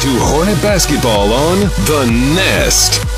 [0.00, 3.09] to Hornet Basketball on The Nest.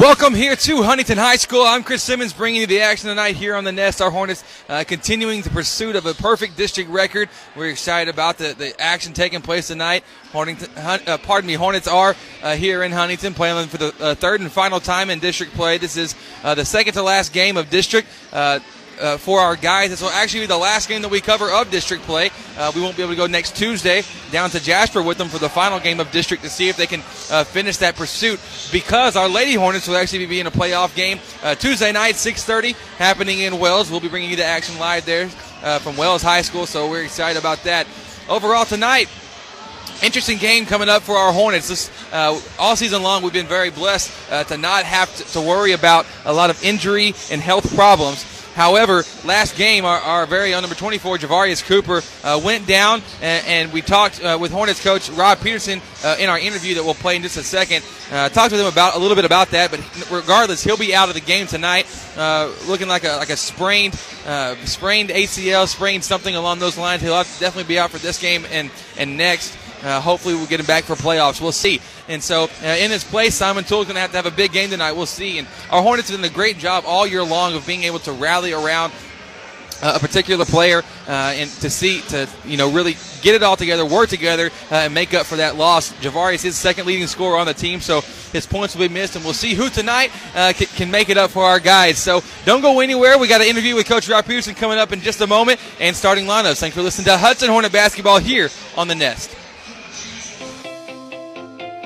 [0.00, 1.64] Welcome here to Huntington High School.
[1.66, 4.00] I'm Chris Simmons bringing you the action tonight here on the Nest.
[4.00, 7.28] Our Hornets uh, continuing the pursuit of a perfect district record.
[7.54, 10.02] We're excited about the, the action taking place tonight.
[10.32, 14.40] Hornington, uh, pardon me, Hornets are uh, here in Huntington playing for the uh, third
[14.40, 15.76] and final time in district play.
[15.76, 18.08] This is uh, the second to last game of district.
[19.00, 19.90] Uh, for our guys.
[19.90, 22.30] This will actually be the last game that we cover of district play.
[22.56, 25.38] Uh, we won't be able to go next Tuesday down to Jasper with them for
[25.38, 28.38] the final game of district to see if they can uh, finish that pursuit
[28.70, 32.76] because our Lady Hornets will actually be in a playoff game uh, Tuesday night, 6:30,
[32.98, 33.90] happening in Wells.
[33.90, 35.28] We'll be bringing you the action live there
[35.62, 37.86] uh, from Wells High School, so we're excited about that.
[38.28, 39.08] Overall tonight,
[40.02, 41.68] interesting game coming up for our Hornets.
[41.68, 45.40] This, uh, all season long, we've been very blessed uh, to not have to, to,
[45.40, 48.24] worry about a lot of injury and health problems.
[48.54, 53.46] However, last game, our, our very own number 24, Javarius Cooper, uh, went down, and,
[53.46, 56.94] and we talked uh, with Hornets coach Rob Peterson uh, in our interview that we'll
[56.94, 57.84] play in just a second.
[58.10, 59.80] Uh, talked with him about a little bit about that, but
[60.10, 61.86] regardless, he'll be out of the game tonight,
[62.16, 63.94] uh, looking like a like a sprained
[64.26, 67.00] uh, sprained ACL, sprained something along those lines.
[67.00, 69.56] He'll definitely be out for this game and and next.
[69.82, 71.40] Uh, hopefully, we'll get him back for playoffs.
[71.40, 71.80] We'll see.
[72.08, 74.52] And so, uh, in his place, Simon Toole's going to have to have a big
[74.52, 74.92] game tonight.
[74.92, 75.38] We'll see.
[75.38, 78.12] And our Hornets have done a great job all year long of being able to
[78.12, 78.92] rally around
[79.82, 83.56] uh, a particular player uh, and to see to you know really get it all
[83.56, 85.92] together, work together, uh, and make up for that loss.
[85.94, 88.00] Javari is his second leading scorer on the team, so
[88.32, 91.16] his points will be missed, and we'll see who tonight uh, can, can, make it
[91.16, 91.98] up for our guys.
[91.98, 93.18] So don't go anywhere.
[93.18, 95.94] We got an interview with Coach Rob Peterson coming up in just a moment, and
[95.94, 96.60] starting lineups.
[96.60, 99.41] Thanks for listening to Hudson Hornet basketball here on the Nest.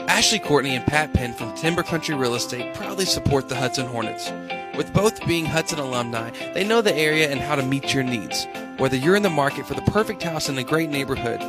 [0.09, 4.31] Ashley Courtney and Pat Penn from Timber Country Real Estate proudly support the Hudson Hornets.
[4.77, 8.47] With both being Hudson alumni, they know the area and how to meet your needs.
[8.79, 11.41] Whether you're in the market for the perfect house in a great neighborhood,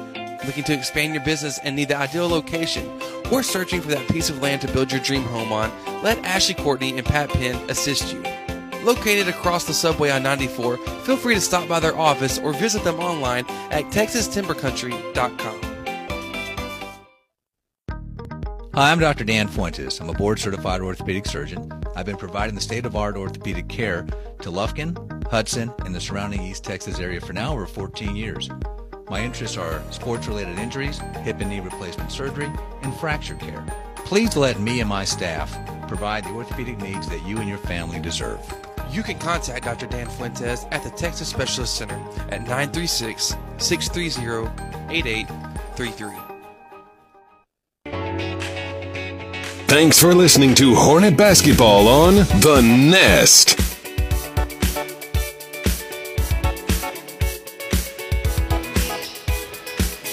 [0.45, 2.89] looking to expand your business and need the ideal location,
[3.31, 5.71] or searching for that piece of land to build your dream home on,
[6.01, 8.23] let Ashley Courtney and Pat Penn assist you.
[8.83, 12.83] Located across the subway on 94, feel free to stop by their office or visit
[12.83, 15.66] them online at texastimbercountry.com.
[18.77, 19.23] Hi, I'm Dr.
[19.23, 19.99] Dan Fuentes.
[19.99, 21.73] I'm a board certified orthopedic surgeon.
[21.95, 24.95] I've been providing the state of art orthopedic care to Lufkin,
[25.31, 28.51] Hudson, and the surrounding East Texas area for now over 14 years.
[29.09, 32.51] My interests are sports related injuries, hip and knee replacement surgery,
[32.83, 33.65] and fracture care.
[33.95, 35.57] Please let me and my staff
[35.88, 38.39] provide the orthopedic needs that you and your family deserve.
[38.91, 39.88] You can contact Dr.
[39.88, 41.99] Dan Fuentes at the Texas Specialist Center
[42.29, 46.26] at 936 630 8833.
[49.67, 53.50] Thanks for listening to Hornet Basketball on The Nest.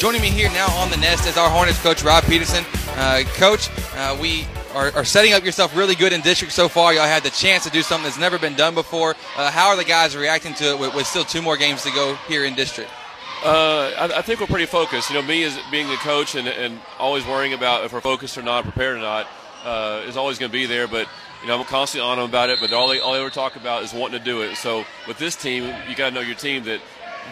[0.00, 2.64] Joining me here now on The Nest is our Hornets coach, Rob Peterson.
[2.96, 4.44] Uh, coach, uh, we
[4.74, 6.92] are, are, setting up yourself really good in district so far.
[6.92, 9.14] Y'all had the chance to do something that's never been done before.
[9.36, 11.92] Uh, how are the guys reacting to it with, with, still two more games to
[11.92, 12.90] go here in district?
[13.44, 15.10] Uh, I, I, think we're pretty focused.
[15.10, 18.36] You know, me as being a coach and, and always worrying about if we're focused
[18.36, 19.28] or not, prepared or not
[19.64, 20.86] uh, is always going to be there.
[20.86, 21.08] But
[21.42, 22.60] you know, I'm constantly on them about it.
[22.60, 24.56] But all they all they ever talk about is wanting to do it.
[24.56, 26.80] So with this team, you got to know your team that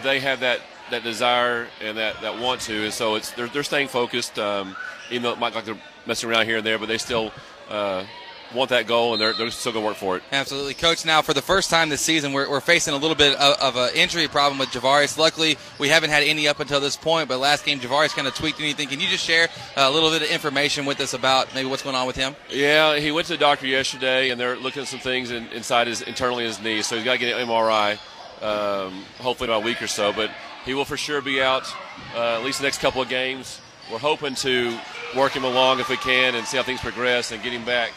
[0.03, 0.59] they have that
[0.91, 2.83] that desire and that, that want to.
[2.83, 4.37] And so it's they're, they're staying focused.
[4.37, 4.75] Um,
[5.09, 7.31] even though it might like they're messing around here and there, but they still
[7.69, 8.05] uh,
[8.53, 10.23] want that goal, and they're, they're still going to work for it.
[10.31, 10.73] Absolutely.
[10.73, 13.59] Coach, now for the first time this season, we're, we're facing a little bit of,
[13.59, 15.17] of an injury problem with Javarius.
[15.17, 18.35] Luckily, we haven't had any up until this point, but last game, Javarius kind of
[18.35, 18.87] tweaked anything.
[18.87, 21.95] Can you just share a little bit of information with us about maybe what's going
[21.95, 22.35] on with him?
[22.49, 25.87] Yeah, he went to the doctor yesterday, and they're looking at some things in, inside
[25.87, 27.93] his internally his knee, so he's got to get an MRI,
[28.41, 30.13] um, hopefully in about a week or so.
[30.13, 30.31] But
[30.65, 31.71] he will for sure be out
[32.15, 33.59] uh, at least the next couple of games.
[33.91, 34.77] We're hoping to
[35.15, 37.91] work him along if we can and see how things progress and get him back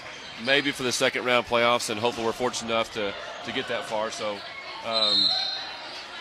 [0.44, 3.12] maybe for the second round playoffs, and hopefully we're fortunate enough to,
[3.44, 4.10] to get that far.
[4.10, 4.36] So,
[4.84, 5.14] um,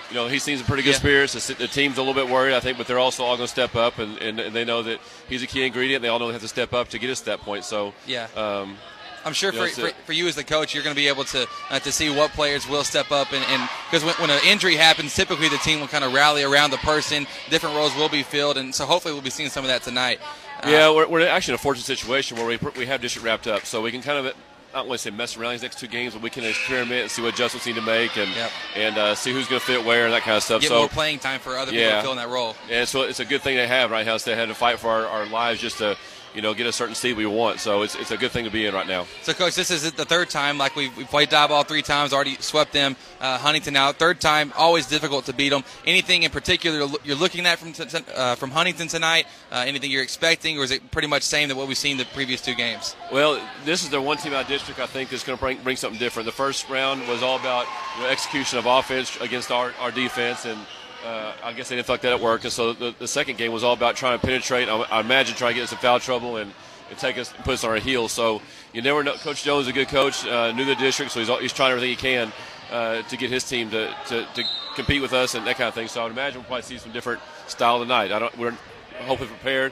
[0.09, 1.00] you know, he seems in pretty good yeah.
[1.00, 1.47] spirits.
[1.47, 3.51] The, the, team's a little bit worried, I think, but they're also all going to
[3.51, 6.01] step up, and, and, and, they know that he's a key ingredient.
[6.01, 7.65] They all know they have to step up to get us to that point.
[7.65, 8.27] So, yeah.
[8.35, 8.77] Um,
[9.25, 11.47] I'm sure for, for, for, you as the coach, you're going to be able to
[11.71, 15.15] uh, to see what players will step up, and because when, when, an injury happens,
[15.15, 17.25] typically the team will kind of rally around the person.
[17.50, 20.19] Different roles will be filled, and so hopefully we'll be seeing some of that tonight.
[20.65, 23.47] Uh, yeah, we're, we're actually in a fortunate situation where we, we have district wrapped
[23.47, 24.35] up, so we can kind of
[24.75, 27.03] I don't want to say mess around these next two games, but we can experiment
[27.03, 28.51] and see what adjustments need to make and yep.
[28.75, 30.62] and uh, see who's going to fit where and that kind of stuff.
[30.62, 31.79] Get so more playing time for other yeah.
[31.79, 32.56] people to fill in that role.
[32.69, 34.79] Yeah, so it's a good thing to have right now instead of having to fight
[34.79, 35.95] for our, our lives just to
[36.35, 37.59] you know, get a certain seed we want.
[37.59, 39.07] So it's, it's a good thing to be in right now.
[39.21, 40.57] So, coach, this is the third time.
[40.57, 42.95] Like we we played Diboll three times, already swept them.
[43.19, 43.95] Uh, Huntington out.
[43.95, 45.63] Third time, always difficult to beat them.
[45.85, 47.73] Anything in particular you're looking at from
[48.13, 49.25] uh, from Huntington tonight?
[49.51, 52.05] Uh, anything you're expecting, or is it pretty much same than what we've seen the
[52.05, 52.95] previous two games?
[53.11, 55.57] Well, this is the one team out of district I think that's going to bring
[55.63, 56.25] bring something different.
[56.25, 57.65] The first round was all about
[57.97, 60.59] you know, execution of offense against our, our defense and
[61.05, 62.43] uh, I guess they didn't feel like that at work.
[62.43, 64.67] And so the, the second game was all about trying to penetrate.
[64.67, 66.51] I, I imagine trying to get us in foul trouble and,
[66.89, 68.11] and take us, and put us on our heels.
[68.11, 68.41] So
[68.73, 69.13] you never know.
[69.13, 71.91] Coach Jones is a good coach, uh, knew the district, so he's, he's trying everything
[71.91, 72.33] he can
[72.71, 74.43] uh, to get his team to, to, to,
[74.75, 75.87] compete with us and that kind of thing.
[75.87, 78.11] So I would imagine we'll probably see some different style tonight.
[78.11, 78.37] I don't.
[78.37, 78.57] We're
[79.03, 79.71] hopefully prepared.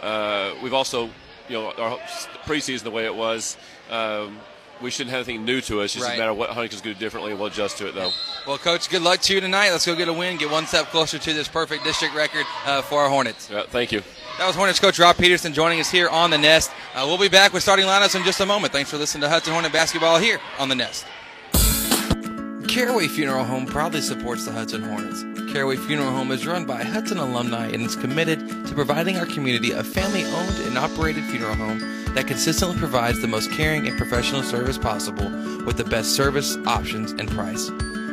[0.00, 1.06] Uh, we've also,
[1.48, 1.98] you know, our
[2.44, 3.56] preseason the way it was.
[3.90, 4.38] Um,
[4.84, 5.86] we shouldn't have anything new to us.
[5.86, 6.14] It's just right.
[6.14, 8.10] a matter of what Huntington's going to do differently, and we'll adjust to it, though.
[8.46, 9.70] Well, Coach, good luck to you tonight.
[9.70, 12.82] Let's go get a win, get one step closer to this perfect district record uh,
[12.82, 13.48] for our Hornets.
[13.50, 14.02] Yeah, thank you.
[14.38, 16.70] That was Hornets coach Rob Peterson joining us here on the Nest.
[16.94, 18.72] Uh, we'll be back with starting lineups in just a moment.
[18.72, 21.06] Thanks for listening to Hudson Hornet basketball here on the Nest.
[22.74, 25.22] Caraway Funeral Home proudly supports the Hudson Hornets.
[25.52, 29.70] Caraway Funeral Home is run by Hudson alumni and is committed to providing our community
[29.70, 31.78] a family owned and operated funeral home
[32.14, 35.30] that consistently provides the most caring and professional service possible
[35.64, 37.70] with the best service, options, and price.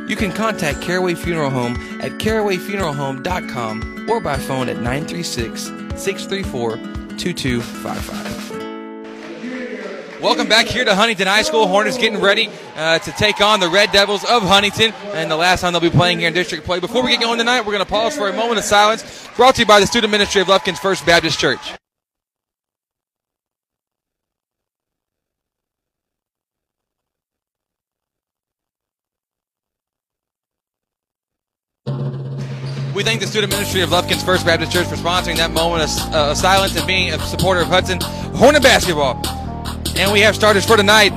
[0.08, 5.64] You can contact Caraway Funeral Home at carawayfuneralhome.com or by phone at 936
[6.00, 6.78] 634
[7.18, 8.51] 2255.
[10.22, 11.66] Welcome back here to Huntington High School.
[11.66, 15.62] Hornets getting ready uh, to take on the Red Devils of Huntington, and the last
[15.62, 16.80] time they'll be playing here in district play.
[16.80, 19.28] Before we get going tonight, we're going to pause for a moment of silence.
[19.36, 21.60] Brought to you by the Student Ministry of Lufkin's First Baptist Church.
[32.94, 36.14] We thank the Student Ministry of Lufkin's First Baptist Church for sponsoring that moment of
[36.14, 38.00] uh, silence and being a supporter of Hudson
[38.36, 39.41] Hornet basketball.
[39.96, 41.12] And we have starters for tonight.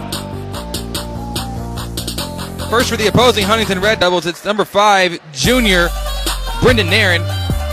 [2.71, 5.88] First for the opposing Huntington Red Devils, it's number five, junior
[6.62, 7.23] Brendan Nairn.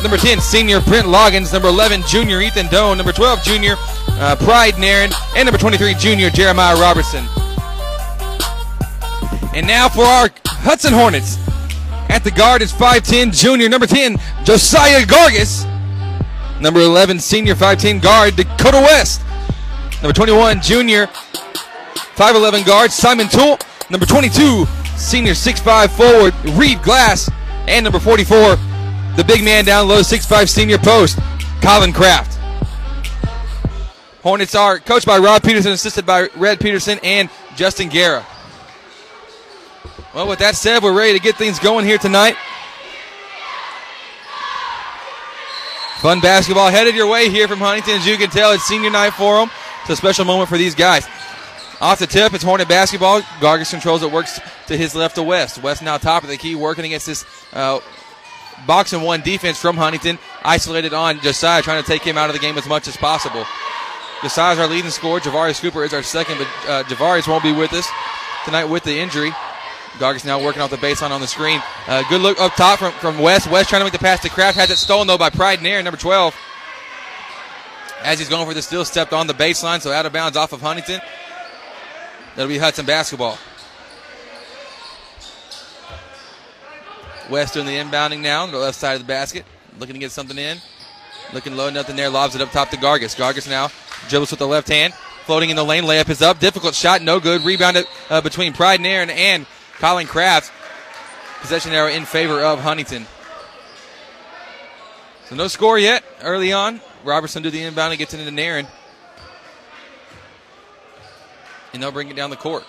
[0.01, 1.53] Number 10, senior Brent Loggins.
[1.53, 2.97] Number 11, junior Ethan Doan.
[2.97, 5.11] Number 12, junior uh, Pride Nairn.
[5.35, 7.25] And number 23, junior Jeremiah Robertson.
[9.53, 11.37] And now for our Hudson Hornets.
[12.09, 13.69] At the guard is 5'10 junior.
[13.69, 15.65] Number 10, Josiah Gargis.
[16.59, 19.21] Number 11, senior 5'10 guard, Dakota West.
[20.01, 21.05] Number 21, junior,
[22.15, 23.59] 5'11 guard, Simon Toole.
[23.91, 24.65] Number 22,
[24.95, 27.29] senior 6'5 forward, Reed Glass.
[27.67, 28.55] And number 44,
[29.15, 31.19] the big man down low, 6'5 senior post,
[31.61, 32.39] Colin Kraft.
[34.23, 38.25] Hornets are coached by Rob Peterson, assisted by Red Peterson and Justin Guerra.
[40.15, 42.35] Well, with that said, we're ready to get things going here tonight.
[45.99, 47.95] Fun basketball headed your way here from Huntington.
[47.95, 49.51] As you can tell, it's senior night for them.
[49.81, 51.07] It's a special moment for these guys.
[51.81, 53.21] Off the tip, it's Hornet basketball.
[53.39, 55.63] Gargis controls it, works to his left to West.
[55.63, 57.79] West now top of the key, working against this uh,
[58.67, 60.19] box and one defense from Huntington.
[60.43, 63.45] Isolated on Josiah, trying to take him out of the game as much as possible.
[64.21, 65.19] Josiah's our leading scorer.
[65.19, 67.89] Javari Cooper is our second, but uh, Javarius won't be with us
[68.45, 69.31] tonight with the injury.
[69.97, 71.61] Gargis now working off the baseline on the screen.
[71.87, 73.49] Uh, good look up top from, from West.
[73.49, 74.55] West trying to make the pass to Kraft.
[74.55, 76.35] Has it stolen, though, by Pride Nairn, number 12
[78.03, 80.53] as he's going for the steal, stepped on the baseline, so out of bounds off
[80.53, 81.01] of Huntington.
[82.35, 83.37] That'll be Hudson basketball.
[87.29, 89.45] West doing the inbounding now on the left side of the basket,
[89.79, 90.57] looking to get something in.
[91.33, 92.09] Looking low, nothing there.
[92.09, 93.15] Lobs it up top to Gargis.
[93.15, 93.69] Gargis now
[94.09, 94.93] dribbles with the left hand,
[95.25, 95.85] floating in the lane.
[95.85, 96.39] Layup is up.
[96.39, 97.43] Difficult shot, no good.
[97.45, 99.45] Rebounded uh, between Pride Nairn and
[99.79, 100.51] Colin Kraft.
[101.39, 103.05] Possession arrow in favor of Huntington.
[105.31, 106.81] So no score yet early on.
[107.05, 108.67] Robertson do the inbound and gets it into Nairn.
[111.71, 112.65] And they'll bring it down the court.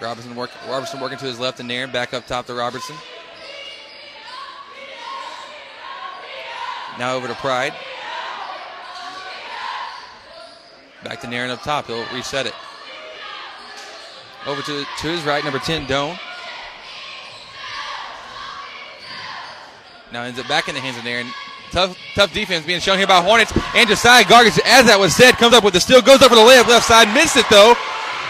[0.00, 2.96] Robertson work, Robertson working to his left and Nairn back up top to Robertson.
[6.98, 7.74] Now over to Pride.
[11.04, 11.88] Back to Nairn up top.
[11.88, 12.54] He'll reset it.
[14.46, 16.18] Over to, to his right, number 10, Doan.
[20.12, 21.26] Now ends up back in the hands of Nairn.
[21.70, 23.50] Tough, tough defense being shown here by Hornets.
[23.74, 26.34] And Josiah Gargis, as that was said, comes up with the steal, goes up for
[26.34, 27.74] the layup left side, missed it though.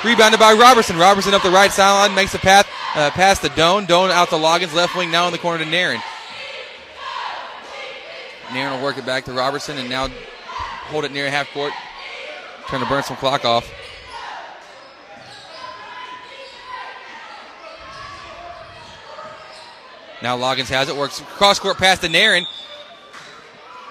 [0.05, 0.97] Rebounded by Robertson.
[0.97, 3.87] Robertson up the right sideline, makes a path uh, past the Doan.
[3.87, 5.99] Doan out to Loggins, left wing now in the corner to Nairn.
[8.53, 10.07] Nairn will work it back to Robertson and now
[10.87, 11.73] hold it near half court.
[12.67, 13.69] Trying to burn some clock off.
[20.23, 22.47] Now Loggins has it, works cross court pass to Nairn.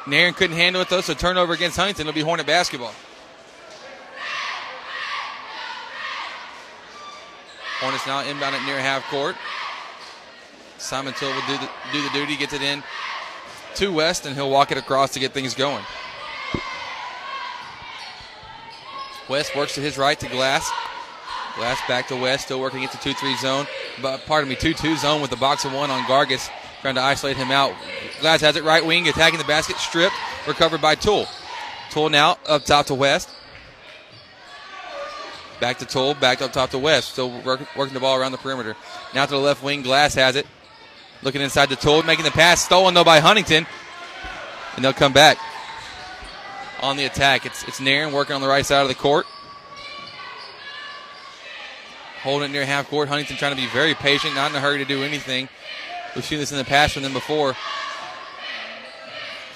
[0.08, 2.08] Nairn couldn't handle it though, so turnover against Huntington.
[2.08, 2.94] It'll be Hornet basketball.
[7.80, 9.36] Hornets now inbound at near half court.
[10.78, 12.84] Simon Toole will do the, do the duty, gets it in
[13.76, 15.84] to West, and he'll walk it across to get things going.
[19.30, 20.70] West works to his right to Glass.
[21.56, 23.68] Glass back to West, still working against the 2 3 zone.
[24.02, 26.50] But, pardon me, 2 2 zone with the box of one on Gargis,
[26.82, 27.74] trying to isolate him out.
[28.22, 30.16] Glass has it right wing, attacking the basket, stripped,
[30.48, 31.28] recovered by Toole.
[31.90, 33.30] Toole now up top to West.
[35.60, 37.12] Back to Toole, back up top to West.
[37.12, 38.76] Still work, working the ball around the perimeter.
[39.14, 40.48] Now to the left wing, Glass has it.
[41.22, 42.64] Looking inside to Toole, making the pass.
[42.64, 43.68] Stolen though by Huntington.
[44.76, 45.38] And they'll come back
[46.82, 47.46] on the attack.
[47.46, 49.28] It's it's Nairn working on the right side of the court.
[52.24, 53.10] Holding it near half court.
[53.10, 55.50] Huntington trying to be very patient, not in a hurry to do anything.
[56.16, 57.56] We've seen this in the past from them before.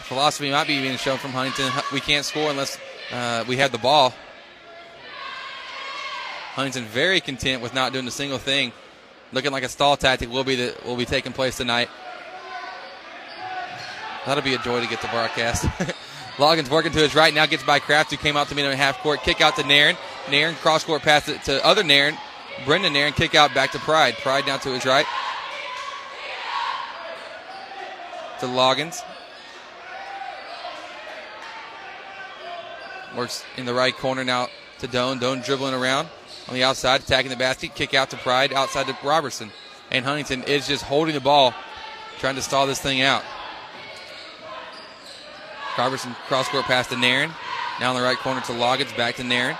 [0.05, 1.72] Philosophy might be being shown from Huntington.
[1.91, 2.79] We can't score unless
[3.12, 4.13] uh, we have the ball.
[6.53, 8.72] Huntington very content with not doing a single thing.
[9.31, 11.89] Looking like a stall tactic will be the, will be taking place tonight.
[14.25, 15.65] That'll be a joy to get the broadcast.
[16.38, 18.72] Loggins working to his right now gets by Kraft who came out to meet him
[18.72, 19.22] in half court.
[19.22, 19.95] Kick out to Nairn.
[20.29, 22.17] Nairn cross court pass it to other Nairn.
[22.63, 24.15] Brendan Nairn kick out back to Pride.
[24.15, 25.05] Pride down to his right.
[28.39, 29.01] To Loggins.
[33.15, 34.47] Works in the right corner now
[34.79, 35.19] to Doan.
[35.19, 36.07] Doan dribbling around
[36.47, 39.51] on the outside, attacking the basket, kick out to Pride, outside to Robertson.
[39.91, 41.53] And Huntington is just holding the ball,
[42.19, 43.24] trying to stall this thing out.
[45.77, 47.31] Robertson cross court pass to Nairn.
[47.79, 49.57] Now in the right corner to Loggins, back to Nairn.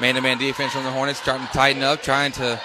[0.00, 2.60] Man to man defense from the Hornets, starting to tighten up, trying to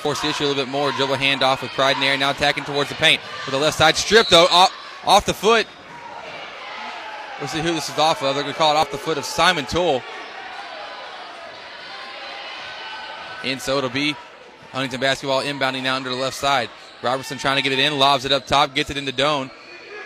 [0.00, 0.90] force the issue a little bit more.
[0.92, 3.20] Dribble handoff with Pride Nairn, now attacking towards the paint.
[3.44, 4.72] With the left side strip, though, off,
[5.04, 5.66] off the foot.
[7.38, 8.34] We'll see who this is off of.
[8.34, 10.02] They're going to call it off the foot of Simon Toole.
[13.44, 14.14] And so it'll be
[14.70, 16.70] Huntington basketball inbounding now under the left side.
[17.02, 19.50] Robertson trying to get it in, lobs it up top, gets it into Doan.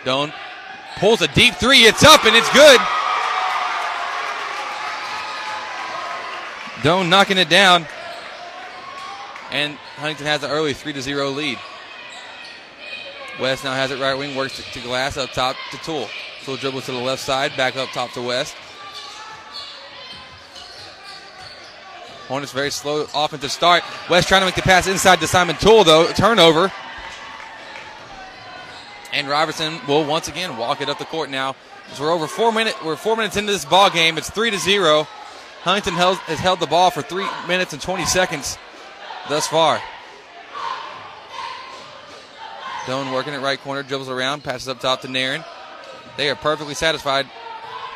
[0.03, 0.33] Doan
[0.97, 2.79] pulls a deep three, it's up and it's good.
[6.87, 7.85] Doan knocking it down.
[9.51, 11.59] And Huntington has an early 3 to 0 lead.
[13.41, 16.07] West now has it right wing, works to Glass up top to Toole.
[16.45, 18.55] Toole dribbles to the left side, back up top to West.
[22.29, 23.83] Hornets very slow offensive start.
[24.09, 26.09] West trying to make the pass inside to Simon Toole, though.
[26.13, 26.71] Turnover.
[29.11, 31.57] And Robertson will once again walk it up the court now.
[31.91, 32.81] So we're over four minutes.
[32.81, 34.17] We're four minutes into this ball game.
[34.17, 35.05] It's three to zero.
[35.67, 38.57] Huntington held, has held the ball for three minutes and 20 seconds
[39.27, 39.81] thus far.
[42.87, 45.43] Doan working at right corner, dribbles around, passes up top to Nairn.
[46.15, 47.29] They are perfectly satisfied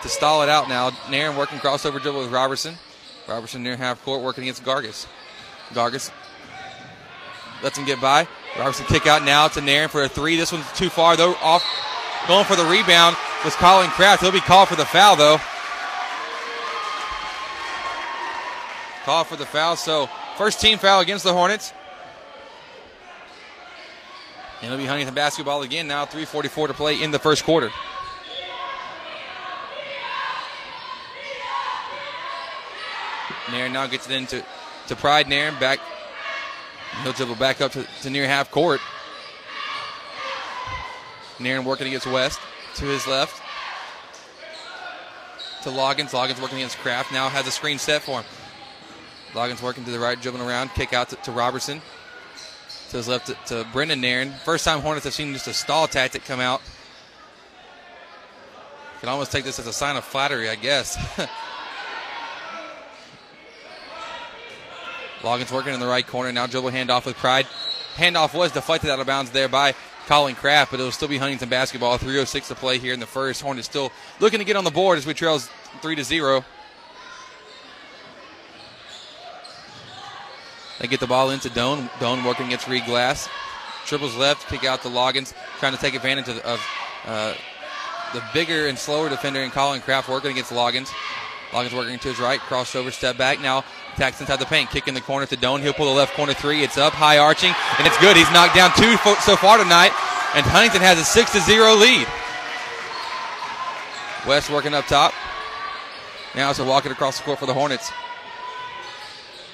[0.01, 0.91] to stall it out now.
[1.09, 2.75] Nairn working crossover dribble with Robertson.
[3.25, 5.07] Robertson near half court working against Gargis.
[5.69, 6.11] Gargis
[7.63, 8.27] lets him get by.
[8.59, 10.35] Robertson kick out now to Nairn for a three.
[10.35, 11.35] This one's too far though.
[11.35, 11.63] Off
[12.27, 14.23] going for the rebound was Colin Kraft.
[14.23, 15.37] He'll be called for the foul though.
[19.03, 19.75] Call for the foul.
[19.75, 21.73] So first team foul against the Hornets.
[24.61, 26.05] And it'll be Huntington basketball again now.
[26.05, 27.71] 3:44 to play in the first quarter.
[33.51, 34.43] Nairn now gets it into
[34.87, 35.79] to Pride Nairn back.
[37.03, 38.81] He'll dribble back up to, to near half court.
[41.39, 42.39] Nairn working against West
[42.75, 43.41] to his left.
[45.63, 46.11] To Loggins.
[46.11, 47.11] Loggins working against Kraft.
[47.11, 48.25] Now has a screen set for him.
[49.33, 50.69] Loggins working to the right, dribbling around.
[50.69, 51.81] Kick out to, to Robertson.
[52.89, 54.33] To his left to, to Brendan Nairn.
[54.43, 56.61] First time Hornets have seen just a stall tactic come out.
[58.99, 60.97] Can almost take this as a sign of flattery, I guess.
[65.21, 66.31] Loggins working in the right corner.
[66.31, 67.47] Now dribble handoff with Pride.
[67.95, 69.73] Handoff was deflected out of bounds there by
[70.07, 71.97] Colin Kraft, but it'll still be Huntington basketball.
[71.97, 73.41] 3.06 to play here in the first.
[73.41, 76.43] Hornets still looking to get on the board as we trail 3 to 0.
[80.81, 81.89] They get the ball into Doan.
[81.99, 83.29] Doan working against Reed Glass.
[83.85, 86.67] Triples left, kick out to Loggins, trying to take advantage of, of
[87.05, 87.33] uh,
[88.13, 90.91] the bigger and slower defender in Colin Kraft working against Loggins.
[91.51, 93.39] Loggins working to his right, crossover, step back.
[93.41, 95.61] Now attacks inside the paint, kick in the corner to Doan.
[95.61, 96.63] He'll pull the left corner three.
[96.63, 98.17] It's up, high arching, and it's good.
[98.17, 99.91] He's knocked down two so far tonight,
[100.33, 102.07] and Huntington has a six to zero lead.
[104.27, 105.13] West working up top.
[106.35, 107.91] Now it's a walking across the court for the Hornets.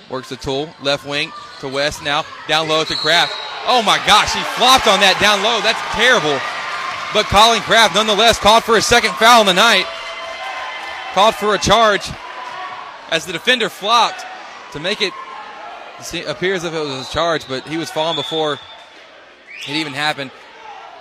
[0.10, 3.34] Works the tool, left wing to West now, down low to Kraft.
[3.68, 5.60] Oh my gosh, he flopped on that down low.
[5.60, 6.40] That's terrible.
[7.14, 9.86] but Colin Kraft nonetheless called for a second foul in the night.
[11.14, 12.08] Called for a charge
[13.10, 14.26] as the defender flopped
[14.74, 15.14] to make it
[16.28, 18.60] appear as if it was a charge, but he was falling before
[19.68, 20.32] it even happened.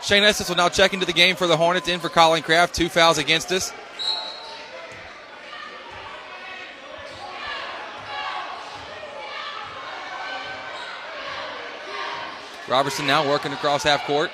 [0.02, 2.74] Shane Estes will now check into the game for the Hornets, in for Colin Kraft.
[2.74, 3.72] Two fouls against us.
[12.68, 14.30] Robertson now working across half court.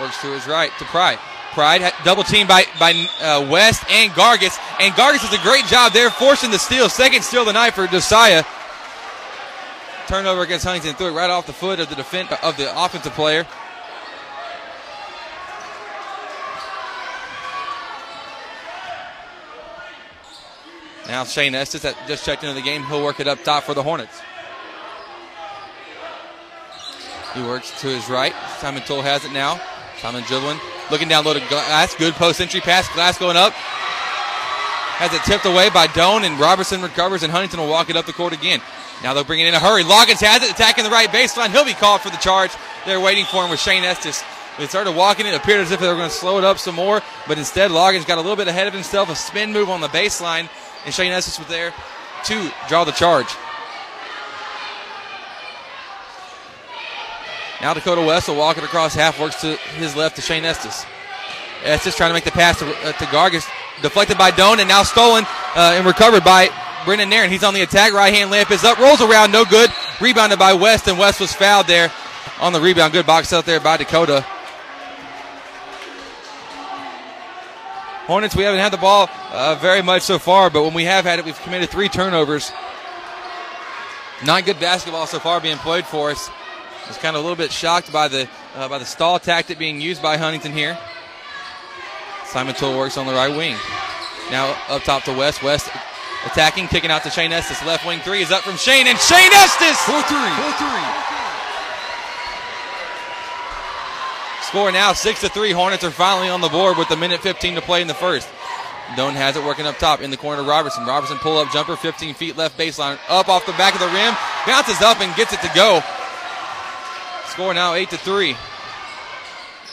[0.00, 1.18] Works to his right to Pride.
[1.52, 5.92] Pride double team by by uh, West and Gargis, and Gargis does a great job
[5.92, 6.88] there, forcing the steal.
[6.88, 8.42] Second steal of the night for Josiah.
[10.08, 13.12] Turnover against Huntington, threw it right off the foot of the defense of the offensive
[13.12, 13.46] player.
[21.06, 22.82] Now Shane Estes that just checked into the game.
[22.84, 24.20] He'll work it up top for the Hornets.
[27.34, 28.32] He works to his right.
[28.58, 29.60] Simon Toole has it now.
[29.98, 30.58] Simon dribbling,
[30.90, 31.94] looking down low to Glass.
[31.94, 32.88] Good post entry pass.
[32.94, 33.52] Glass going up.
[33.52, 38.06] Has it tipped away by Doan, and Robertson recovers, and Huntington will walk it up
[38.06, 38.60] the court again.
[39.02, 39.82] Now they'll bring it in a hurry.
[39.82, 41.50] Loggins has it, attacking the right baseline.
[41.50, 42.52] He'll be called for the charge.
[42.86, 44.22] They're waiting for him with Shane Estes.
[44.56, 45.34] They started walking it.
[45.34, 48.06] appeared as if they were going to slow it up some more, but instead Loggins
[48.06, 49.10] got a little bit ahead of himself.
[49.10, 50.48] A spin move on the baseline,
[50.84, 51.74] and Shane Estes was there
[52.26, 53.26] to draw the charge.
[57.60, 60.84] Now Dakota West will walk it across half, works to his left to Shane Estes.
[61.64, 63.48] Estes trying to make the pass to, uh, to Gargis,
[63.80, 65.24] deflected by Doan, and now stolen
[65.56, 66.50] uh, and recovered by
[66.84, 67.30] Brendan Nairn.
[67.30, 67.92] He's on the attack.
[67.92, 69.70] Right hand layup is up, rolls around, no good.
[70.00, 71.90] Rebounded by West, and West was fouled there
[72.40, 72.92] on the rebound.
[72.92, 74.20] Good box out there by Dakota.
[78.06, 81.06] Hornets, we haven't had the ball uh, very much so far, but when we have
[81.06, 82.52] had it, we've committed three turnovers.
[84.22, 86.28] Not good basketball so far being played for us
[86.88, 89.80] was kind of a little bit shocked by the uh, by the stall tactic being
[89.80, 90.78] used by Huntington here.
[92.26, 93.56] Simon Toole works on the right wing.
[94.30, 95.42] Now up top to West.
[95.42, 95.70] West
[96.26, 97.64] attacking, kicking out to Shane Estes.
[97.64, 99.78] Left wing three is up from Shane, and Shane Estes!
[99.82, 100.18] 4 3.
[100.18, 100.68] 4 3.
[104.42, 105.52] Score now 6 to 3.
[105.52, 108.28] Hornets are finally on the board with a minute 15 to play in the first.
[108.96, 110.86] Doan has it working up top in the corner to Robertson.
[110.86, 114.14] Robertson pull up jumper, 15 feet left baseline, up off the back of the rim,
[114.46, 115.82] bounces up and gets it to go.
[117.34, 118.36] Score now 8 to 3.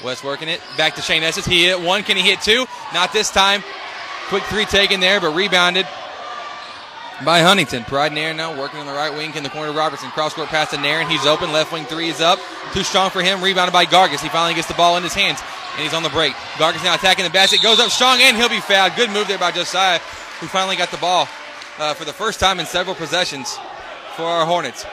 [0.03, 0.59] West working it.
[0.77, 1.45] Back to Shane Estes.
[1.45, 2.01] He hit one.
[2.01, 2.65] Can he hit two?
[2.91, 3.63] Not this time.
[4.29, 5.85] Quick three taken there, but rebounded
[7.23, 7.83] by Huntington.
[7.83, 9.71] Pride Nairn now working on the right wing in the corner.
[9.71, 11.07] Robertson cross court pass to Nairn.
[11.07, 11.51] He's open.
[11.51, 12.39] Left wing three is up.
[12.73, 13.43] Too strong for him.
[13.43, 14.21] Rebounded by Gargis.
[14.21, 15.39] He finally gets the ball in his hands,
[15.73, 16.33] and he's on the break.
[16.57, 17.61] Gargis now attacking the basket.
[17.61, 18.95] Goes up strong, and he'll be fouled.
[18.95, 19.99] Good move there by Josiah,
[20.39, 21.27] who finally got the ball
[21.77, 23.55] uh, for the first time in several possessions
[24.15, 24.85] for our Hornets.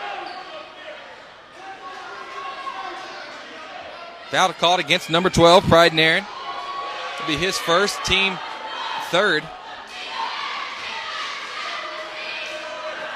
[4.31, 6.25] Foul called against number 12, Pride Nairn.
[7.15, 8.39] It'll be his first, team
[9.11, 9.43] third.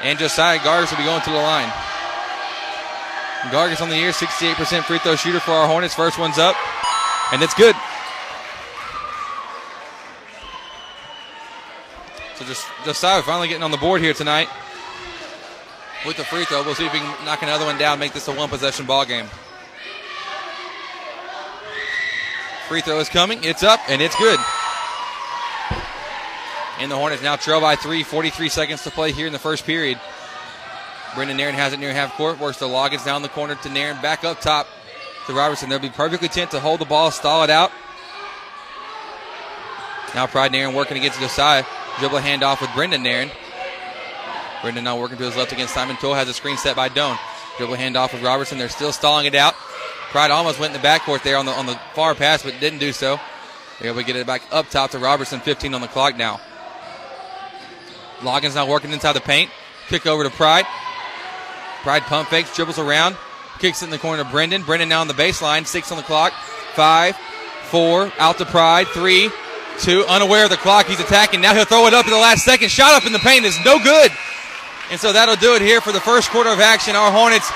[0.02, 1.70] And Josiah Gargis will be going to the line.
[3.50, 5.94] Gargis on the year, 68% free throw shooter for our Hornets.
[5.94, 6.56] First one's up,
[7.32, 7.76] and it's good.
[12.36, 14.48] So just Josiah finally getting on the board here tonight
[16.06, 16.64] with the free throw.
[16.64, 19.04] We'll see if he can knock another one down, make this a one possession ball
[19.04, 19.26] game.
[22.72, 23.44] Free throw is coming.
[23.44, 24.40] It's up, and it's good.
[26.78, 29.66] And the Hornets now trail by three, 43 seconds to play here in the first
[29.66, 30.00] period.
[31.14, 34.00] Brendan Nairn has it near half court, works the Loggins down the corner to Nairn,
[34.00, 34.68] back up top
[35.26, 35.68] to Robertson.
[35.68, 37.72] They'll be perfectly tent to hold the ball, stall it out.
[40.14, 41.66] Now Pride Nairn working against Josiah.
[41.98, 43.30] Dribble handoff with Brendan Nairn.
[44.62, 46.14] Brendan now working to his left against Simon Toole.
[46.14, 47.18] Has a screen set by Doan.
[47.58, 48.56] Dribble handoff with Robertson.
[48.56, 49.56] They're still stalling it out.
[50.12, 52.80] Pride almost went in the backcourt there on the on the far pass, but didn't
[52.80, 53.18] do so.
[53.80, 55.40] They're able to get it back up top to Robertson.
[55.40, 56.38] 15 on the clock now.
[58.18, 59.50] Loggins now working inside the paint.
[59.88, 60.66] Kick over to Pride.
[61.82, 63.16] Pride pump fakes, dribbles around,
[63.58, 64.62] kicks it in the corner to Brendan.
[64.64, 65.66] Brendan now on the baseline.
[65.66, 66.34] Six on the clock.
[66.74, 67.16] Five,
[67.70, 68.88] four, out to Pride.
[68.88, 69.30] Three,
[69.80, 70.86] two, unaware of the clock.
[70.86, 71.40] He's attacking.
[71.40, 72.70] Now he'll throw it up in the last second.
[72.70, 74.12] Shot up in the paint is no good.
[74.90, 76.94] And so that'll do it here for the first quarter of action.
[76.94, 77.50] Our Hornets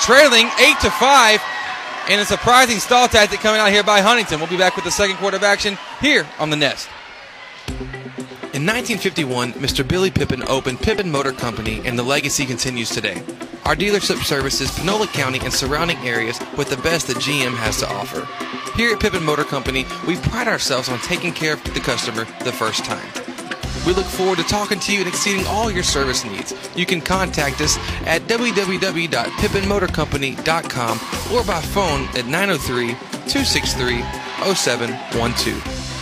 [0.00, 1.40] trailing eight to five
[2.08, 4.40] and a surprising stall tactic coming out here by Huntington.
[4.40, 6.88] We'll be back with the second quarter of action here on the Nest.
[8.52, 9.86] In 1951, Mr.
[9.86, 13.22] Billy Pippin opened Pippin Motor Company, and the legacy continues today.
[13.64, 17.88] Our dealership services Panola County and surrounding areas with the best that GM has to
[17.88, 18.28] offer.
[18.76, 22.52] Here at Pippin Motor Company, we pride ourselves on taking care of the customer the
[22.52, 23.31] first time.
[23.86, 26.54] We look forward to talking to you and exceeding all your service needs.
[26.76, 31.00] You can contact us at www.pippinmotorcompany.com
[31.32, 32.88] or by phone at 903
[33.28, 34.02] 263
[34.54, 35.92] 0712.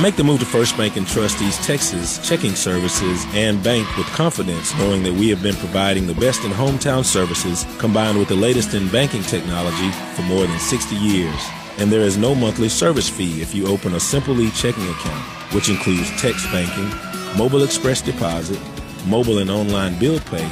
[0.00, 4.06] Make the move to First Bank and Trust East Texas checking services and bank with
[4.06, 8.36] confidence, knowing that we have been providing the best in hometown services combined with the
[8.36, 11.48] latest in banking technology for more than 60 years.
[11.78, 15.68] And there is no monthly service fee if you open a Simply checking account, which
[15.68, 16.88] includes text banking,
[17.36, 18.60] mobile express deposit,
[19.06, 20.48] mobile and online bill pay,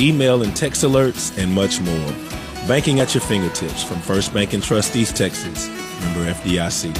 [0.00, 2.12] email and text alerts, and much more.
[2.66, 5.68] Banking at your fingertips from First Bank and Trust East Texas.
[6.00, 6.94] Member FDIC.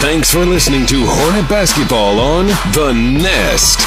[0.00, 3.80] Thanks for listening to Hornet Basketball on The Nest.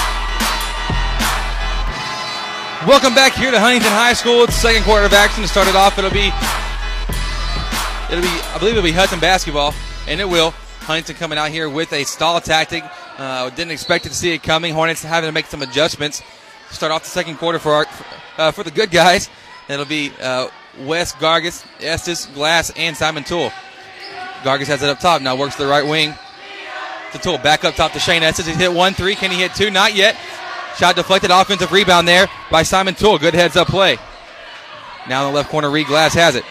[2.88, 4.44] Welcome back here to Huntington High School.
[4.44, 5.44] It's the second quarter of action.
[5.44, 6.32] To start it off, it'll be,
[8.12, 9.74] it'll be, I believe it'll be Hudson basketball,
[10.08, 10.52] and it will.
[10.82, 12.84] Huntington coming out here with a stall tactic.
[13.18, 14.74] Uh, didn't expect to see it coming.
[14.74, 16.24] Hornets having to make some adjustments.
[16.72, 17.86] Start off the second quarter for our,
[18.38, 19.30] uh, for the good guys.
[19.68, 20.48] It'll be uh,
[20.80, 23.52] Wes Gargis, Estes, Glass, and Simon Toole.
[24.42, 25.22] Gargis has it up top.
[25.22, 26.14] Now works the right wing.
[27.12, 28.46] To Toole Back up top to Shane Estes.
[28.46, 29.16] He's hit one three.
[29.16, 29.70] Can he hit two?
[29.70, 30.16] Not yet.
[30.78, 31.32] Shot deflected.
[31.32, 33.18] Offensive rebound there by Simon Toole.
[33.18, 33.98] Good heads up play.
[35.08, 36.44] Now in the left corner, Reed Glass has it.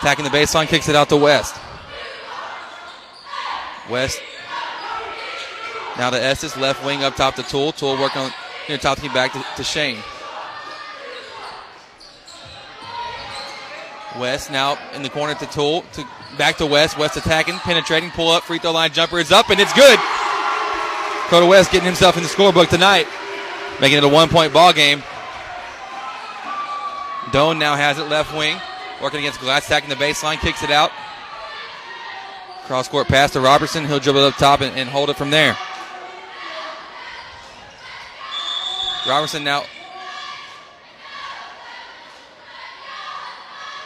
[0.00, 1.54] Attacking the baseline, kicks it out to West.
[3.90, 4.20] West.
[5.98, 7.72] Now to Estes, left wing up top to Tool.
[7.72, 8.32] Toole working on
[8.68, 9.98] near top to back to, to Shane.
[14.18, 15.84] West now in the corner to Toole.
[15.92, 16.04] To
[16.38, 16.96] back to West.
[16.96, 19.98] West attacking, penetrating, pull up, free throw line jumper is up, and it's good.
[21.24, 23.06] Dakota West getting himself in the scorebook tonight,
[23.80, 25.02] making it a one point ball game.
[27.32, 28.56] Doan now has it left wing,
[29.02, 30.90] working against Glass, attacking the baseline, kicks it out.
[32.64, 33.86] Cross court pass to Robertson.
[33.86, 35.56] He'll dribble it up top and, and hold it from there.
[39.06, 39.64] Robertson now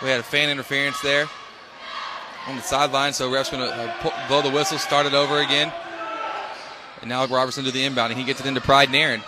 [0.05, 1.27] We had a fan interference there
[2.47, 5.73] on the sideline, so ref's going to uh, blow the whistle, start it over again.
[7.01, 9.23] And now Robertson do the inbound, and he gets it into Pride Nairn.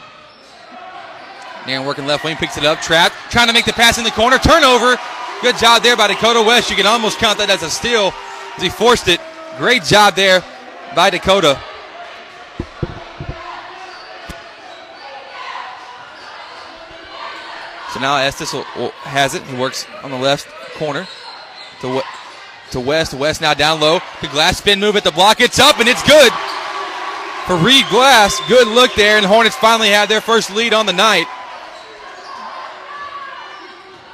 [1.67, 4.11] Nairn working left wing, picks it up, trapped, trying to make the pass in the
[4.11, 4.99] corner, turnover.
[5.43, 6.71] Good job there by Dakota West.
[6.71, 8.13] You can almost count that as a steal
[8.57, 9.21] as he forced it.
[9.59, 10.43] Great job there
[10.95, 11.61] by Dakota.
[17.93, 19.43] So now Estes will, will, has it.
[19.45, 21.07] He works on the left corner
[21.81, 22.03] to
[22.73, 23.15] to West.
[23.15, 24.01] West now down low.
[24.21, 25.41] The glass spin move at the block.
[25.41, 26.33] It's up and it's good
[27.47, 28.41] for Reed Glass.
[28.49, 31.27] Good look there, and Hornets finally have their first lead on the night.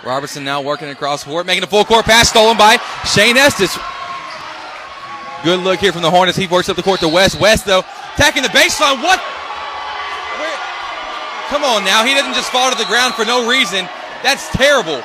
[0.05, 3.79] Robertson now working across court, making a full court pass stolen by Shane Estes.
[5.45, 6.39] Good look here from the Hornets.
[6.39, 7.41] He works up the court to West.
[7.41, 7.81] West, though,
[8.15, 9.03] attacking the baseline.
[9.03, 9.21] What?
[10.39, 10.59] Where?
[11.49, 12.05] Come on now.
[12.05, 13.89] He doesn't just fall to the ground for no reason.
[14.23, 15.03] That's terrible.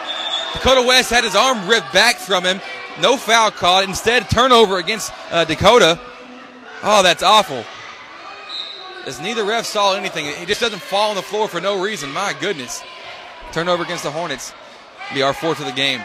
[0.54, 2.62] Dakota West had his arm ripped back from him.
[3.02, 3.88] No foul called.
[3.88, 6.00] Instead, turnover against uh, Dakota.
[6.84, 7.64] Oh, that's awful.
[9.06, 10.26] As neither ref saw anything.
[10.26, 12.12] He just doesn't fall on the floor for no reason.
[12.12, 12.84] My goodness.
[13.52, 14.54] Turnover against the Hornets.
[15.14, 16.02] Be our fourth of the game.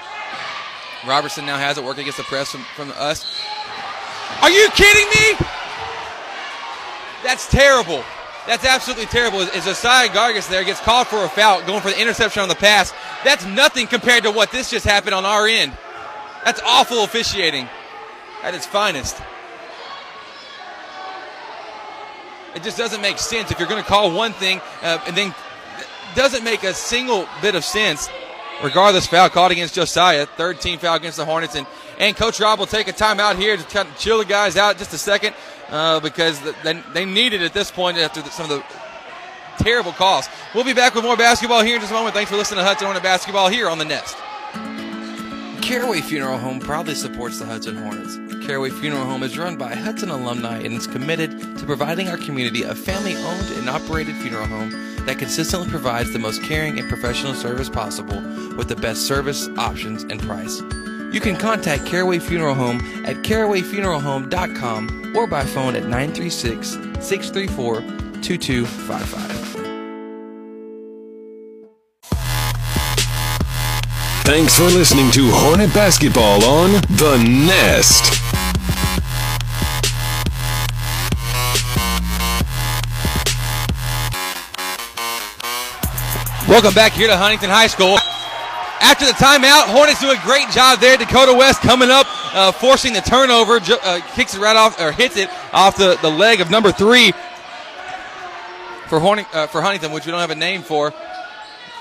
[1.07, 3.25] Robertson now has it working against the press from, from us.
[4.41, 5.47] Are you kidding me?
[7.23, 8.05] That's terrible.
[8.47, 9.41] That's absolutely terrible.
[9.41, 12.55] As Josiah Gargis there gets called for a foul, going for the interception on the
[12.55, 12.93] pass.
[13.25, 15.73] That's nothing compared to what this just happened on our end.
[16.45, 17.69] That's awful officiating
[18.43, 19.21] at its finest.
[22.55, 25.35] It just doesn't make sense if you're going to call one thing uh, and then
[26.15, 28.09] doesn't make a single bit of sense.
[28.63, 31.67] Regardless, foul called against Josiah, third team foul against the Hornets, and,
[31.99, 34.79] and Coach Rob will take a timeout here to kind of chill the guys out
[34.79, 35.35] just a second
[35.69, 38.65] uh, because they, they need it at this point after the, some of the
[39.65, 40.29] terrible calls.
[40.55, 42.15] We'll be back with more basketball here in just a moment.
[42.15, 44.17] Thanks for listening to Hudson Hornet Basketball here on the Nest.
[45.63, 48.19] Caraway Funeral Home proudly supports the Hudson Hornets.
[48.45, 52.65] Caraway Funeral Home is run by Hudson alumni and is committed to providing our community
[52.65, 54.71] a family owned and operated funeral home
[55.07, 58.21] that consistently provides the most caring and professional service possible
[58.57, 60.61] with the best service, options, and price.
[61.13, 66.71] You can contact Caraway Funeral Home at carawayfuneralhome.com or by phone at 936
[67.01, 67.81] 634
[68.23, 69.42] 2255.
[74.33, 78.03] Thanks for listening to Hornet Basketball on The Nest.
[86.49, 87.99] Welcome back here to Huntington High School.
[88.81, 90.97] After the timeout, Hornets do a great job there.
[90.97, 95.19] Dakota West coming up, uh, forcing the turnover, uh, kicks it right off, or hits
[95.19, 97.13] it off the, the leg of number three
[98.89, 100.95] for, Horning, uh, for Huntington, which we don't have a name for.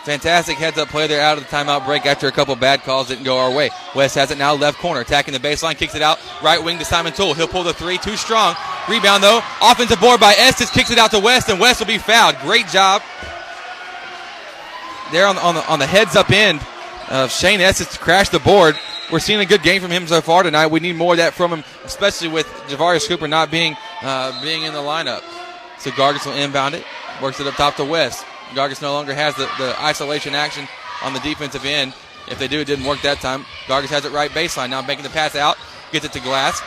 [0.04, 3.10] Fantastic heads up play there out of the timeout break after a couple bad calls
[3.10, 3.70] didn't go our way.
[3.96, 6.86] West has it now left corner, attacking the baseline, kicks it out right wing to
[6.86, 7.36] Simon Toole.
[7.36, 8.56] He'll pull the three, too strong.
[8.90, 12.00] Rebound though, offensive board by Estes, kicks it out to West, and West will be
[12.00, 12.36] fouled.
[12.40, 13.04] Great job
[15.12, 16.62] there on the, on the, on the heads up end
[17.10, 18.80] of Shane Estes to crash the board.
[19.12, 20.68] We're seeing a good game from him so far tonight.
[20.68, 24.64] We need more of that from him, especially with Javarius Cooper not being uh, being
[24.64, 25.22] in the lineup.
[25.78, 26.86] So Gargis will inbound it,
[27.22, 28.26] works it up top to West.
[28.54, 30.68] Gargis no longer has the, the isolation action
[31.04, 31.94] on the defensive end.
[32.28, 33.46] If they do, it didn't work that time.
[33.66, 34.70] Gargis has it right baseline.
[34.70, 35.58] Now making the pass out,
[35.92, 36.62] gets it to Glass.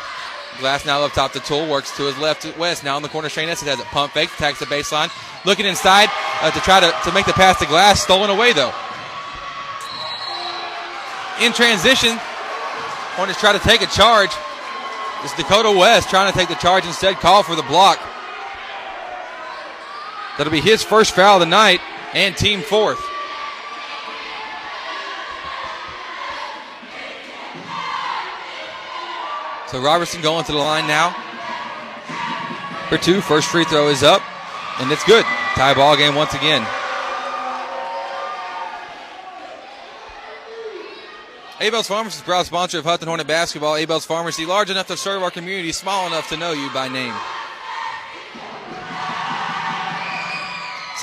[0.58, 1.68] Glass now up top to Toole.
[1.68, 2.84] works to his left West.
[2.84, 3.86] Now in the corner, Shane Estes has it.
[3.86, 5.10] Pump fake, attacks the baseline.
[5.44, 6.08] Looking inside
[6.40, 8.02] uh, to try to, to make the pass to Glass.
[8.02, 8.72] Stolen away though.
[11.40, 12.16] In transition,
[13.16, 14.30] Hornets try to take a charge.
[15.22, 17.16] It's Dakota West trying to take the charge instead.
[17.16, 17.98] Call for the block.
[20.36, 21.80] That'll be his first foul of the night
[22.12, 23.00] and team fourth.
[29.68, 31.10] So Robertson going to the line now.
[32.88, 34.22] For two, first free throw is up,
[34.80, 35.24] and it's good.
[35.24, 36.66] Tie ball game once again.
[41.60, 43.76] Abel's Pharmacy is proud sponsor of Hudson Hornet basketball.
[43.76, 47.14] Abel's Pharmacy, large enough to serve our community, small enough to know you by name.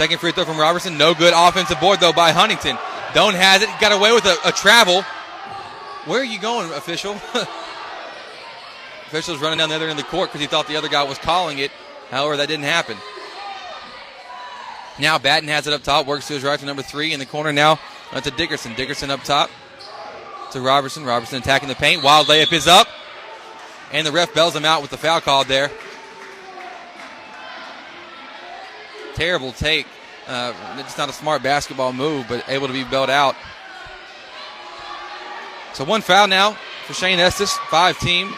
[0.02, 0.98] Second free throw from Robertson.
[0.98, 2.76] No good offensive board, though, by Huntington.
[3.14, 3.70] Doan has it.
[3.80, 5.04] Got away with a, a travel.
[6.06, 7.12] Where are you going, official?
[9.06, 11.04] Official's running down the other end of the court because he thought the other guy
[11.04, 11.70] was calling it.
[12.10, 12.98] However, that didn't happen.
[14.98, 17.28] Now Batten has it up top, works to his right to number three in the
[17.28, 17.80] corner now
[18.12, 18.74] uh, to Dickerson.
[18.74, 19.52] Dickerson up top
[20.52, 21.06] to Robertson.
[21.06, 22.02] Robertson attacking the paint.
[22.02, 22.88] Wild layup is up.
[23.92, 25.70] And the ref bells him out with the foul called there.
[29.16, 29.88] Terrible take.
[30.28, 33.36] Uh, it's not a smart basketball move, but able to be bailed out.
[35.74, 38.34] So one foul now for Shane Estes, five team.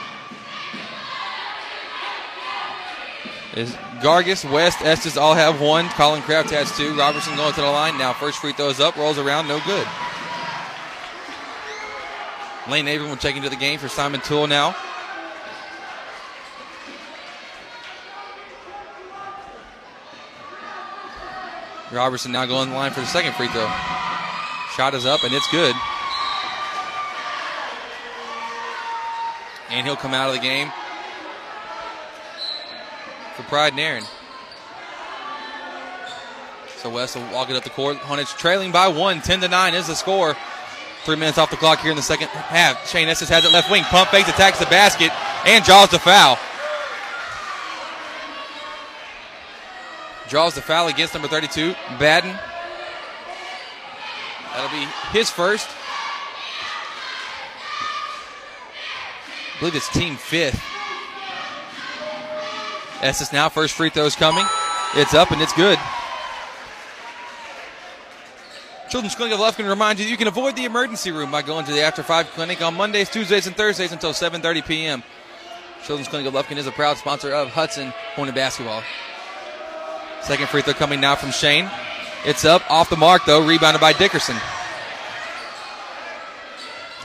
[3.56, 5.88] Is Gargis, West, Estes all have one.
[5.90, 6.98] Colin Kraft has two.
[6.98, 8.12] Robertson going to the line now.
[8.14, 9.88] First free throws up, rolls around, no good.
[12.68, 14.76] Lane Abram will check into the game for Simon Toole now.
[21.94, 23.70] Robertson now going the line for the second free throw.
[24.76, 25.76] Shot is up and it's good.
[29.70, 30.72] And he'll come out of the game
[33.36, 34.04] for Pride Nairn.
[36.78, 37.98] So West will walk it up the court.
[37.98, 39.22] Hornets trailing by one.
[39.22, 40.36] 10 to 9 is the score.
[41.06, 42.88] Three minutes off the clock here in the second half.
[42.90, 43.84] Shane Estes has it left wing.
[43.84, 45.12] Pump fakes, attacks the basket,
[45.46, 46.38] and draws the foul.
[50.34, 52.36] Draws the foul against number 32, Batten.
[54.52, 55.70] That'll be his first.
[59.54, 60.60] I believe it's team fifth.
[63.04, 64.44] Estes now, first free throw is coming.
[64.96, 65.78] It's up and it's good.
[68.90, 71.64] Children's Clinic of Lufkin reminds you that you can avoid the emergency room by going
[71.66, 75.04] to the After 5 clinic on Mondays, Tuesdays, and Thursdays until 7.30 p.m.
[75.86, 78.82] Children's Clinic of Lufkin is a proud sponsor of Hudson Hornet Basketball.
[80.24, 81.70] Second free throw coming now from Shane.
[82.26, 84.38] It's up, off the mark though, rebounded by Dickerson.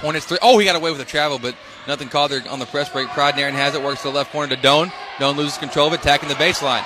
[0.00, 0.38] Hornets three.
[0.40, 1.56] Oh, he got away with a travel, but
[1.88, 3.08] nothing called there on the press break.
[3.08, 4.92] Pride Nairn has it, works to the left corner to Doan.
[5.18, 6.84] Doan loses control of it, attacking the baseline.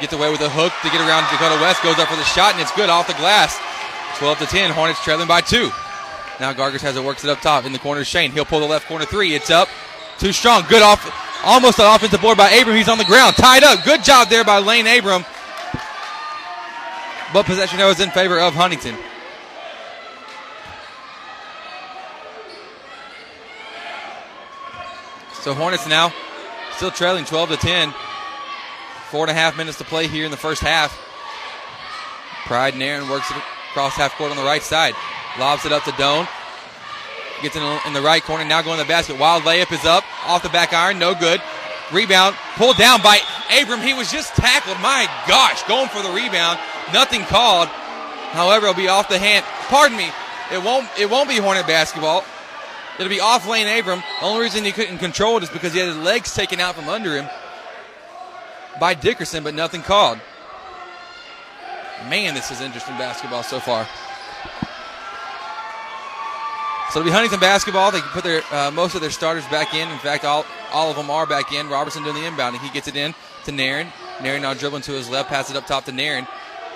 [0.00, 2.54] Gets away with a hook to get around Dakota West, goes up for the shot,
[2.54, 3.60] and it's good off the glass.
[4.18, 4.70] 12 to 10.
[4.72, 5.70] Hornets trailing by two.
[6.40, 8.04] Now Gargis has it, works it up top in the corner.
[8.04, 8.32] Shane.
[8.32, 9.34] He'll pull the left corner three.
[9.34, 9.68] It's up.
[10.22, 10.62] Too strong.
[10.68, 11.02] Good off.
[11.44, 12.76] Almost an offensive board by Abram.
[12.76, 13.34] He's on the ground.
[13.34, 13.84] Tied up.
[13.84, 15.24] Good job there by Lane Abram.
[17.32, 18.94] But possession now is in favor of Huntington.
[25.40, 26.12] So Hornets now
[26.76, 27.92] still trailing 12 to 10.
[29.10, 30.96] Four and a half minutes to play here in the first half.
[32.46, 33.28] Pride Nairn works
[33.72, 34.94] across half court on the right side.
[35.40, 36.28] Lobs it up to Doan.
[37.42, 38.44] Gets in in the right corner.
[38.44, 39.18] Now going to the basket.
[39.18, 40.04] Wild layup is up.
[40.26, 40.98] Off the back iron.
[40.98, 41.42] No good.
[41.92, 42.36] Rebound.
[42.54, 43.18] Pulled down by
[43.60, 43.80] Abram.
[43.80, 44.78] He was just tackled.
[44.80, 45.62] My gosh.
[45.64, 46.60] Going for the rebound.
[46.92, 47.68] Nothing called.
[48.30, 49.44] However, it'll be off the hand.
[49.68, 50.08] Pardon me.
[50.52, 50.88] It won't.
[50.96, 52.24] It won't be Hornet basketball.
[52.98, 54.02] It'll be off lane Abram.
[54.20, 56.76] The only reason he couldn't control it is because he had his legs taken out
[56.76, 57.28] from under him
[58.78, 60.18] by Dickerson, but nothing called.
[62.08, 63.88] Man, this is interesting basketball so far.
[66.92, 67.90] So it'll be Huntington basketball.
[67.90, 69.88] They can put their uh, most of their starters back in.
[69.88, 71.70] In fact, all all of them are back in.
[71.70, 72.60] Robertson doing the inbounding.
[72.60, 73.86] He gets it in to Nairn.
[74.20, 76.26] Nairn now dribbling to his left, pass it up top to Nairn.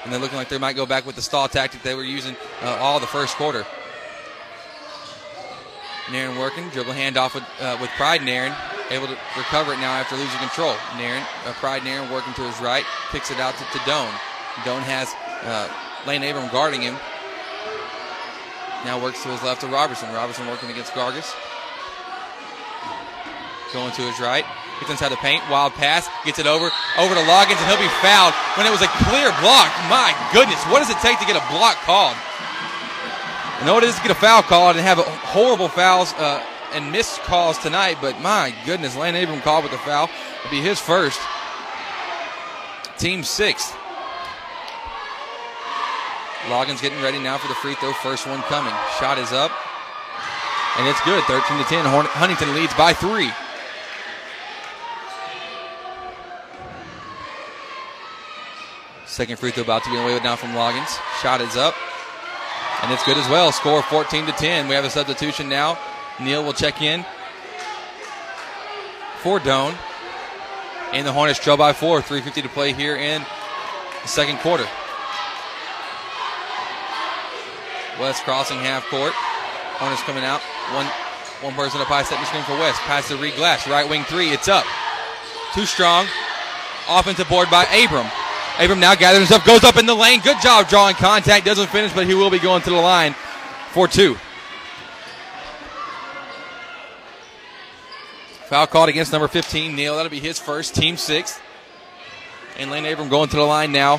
[0.05, 2.35] and they're looking like they might go back with the stall tactic they were using
[2.63, 3.67] uh, all the first quarter.
[6.11, 8.55] Nairn working, dribble handoff with, uh, with Pride Nairn,
[8.91, 10.75] able to recover it now after losing control.
[10.97, 14.13] Nairn, uh, Pride Nairn working to his right, kicks it out to, to Doan.
[14.65, 15.69] Doan has uh,
[16.07, 16.97] Lane Abram guarding him.
[18.87, 20.15] Now works to his left to Robertson.
[20.15, 21.35] Robertson working against Gargis.
[23.73, 24.47] Going to his right.
[24.79, 25.43] Gets inside the paint.
[25.51, 26.09] Wild pass.
[26.25, 26.71] Gets it over.
[26.97, 29.75] Over to Loggins, and he'll be fouled when it was a clear block.
[29.91, 30.63] My goodness.
[30.71, 32.15] What does it take to get a block called?
[33.59, 36.93] I know it is to get a foul called and have horrible fouls uh, and
[36.93, 40.09] missed calls tonight, but my goodness, Lane Abram called with the foul.
[40.45, 41.19] It'll be his first.
[42.99, 43.77] Team sixth.
[46.49, 47.93] Loggins getting ready now for the free throw.
[47.93, 48.73] First one coming.
[48.99, 49.51] Shot is up.
[50.79, 51.23] And it's good.
[51.25, 51.85] 13 to 10.
[51.85, 53.31] Huntington leads by three.
[59.07, 61.01] Second free throw about to be away now from Loggins.
[61.21, 61.75] Shot is up.
[62.83, 63.51] And it's good as well.
[63.51, 64.69] Score 14 to 10.
[64.69, 65.79] We have a substitution now.
[66.21, 67.05] Neal will check in
[69.23, 69.75] for Doan.
[70.93, 72.03] And the Hornets trail by four.
[72.03, 73.25] 3.50 to play here in
[74.03, 74.69] the second quarter.
[78.01, 79.13] West crossing half court.
[79.15, 80.41] Hornets coming out.
[80.73, 80.87] One
[81.43, 82.81] one person up high, setting the screen for West.
[82.83, 83.69] Pass to Reed Glass.
[83.69, 84.31] Right wing three.
[84.31, 84.65] It's up.
[85.55, 86.07] Too strong.
[86.89, 88.07] Offensive board by Abram.
[88.59, 90.21] Abram now gathers himself, goes up in the lane.
[90.21, 91.45] Good job drawing contact.
[91.45, 93.15] Doesn't finish, but he will be going to the line
[93.73, 94.17] for two.
[98.47, 99.97] Foul called against number 15, Neal.
[99.97, 101.43] That'll be his first, team sixth.
[102.59, 103.99] And Lane Abram going to the line now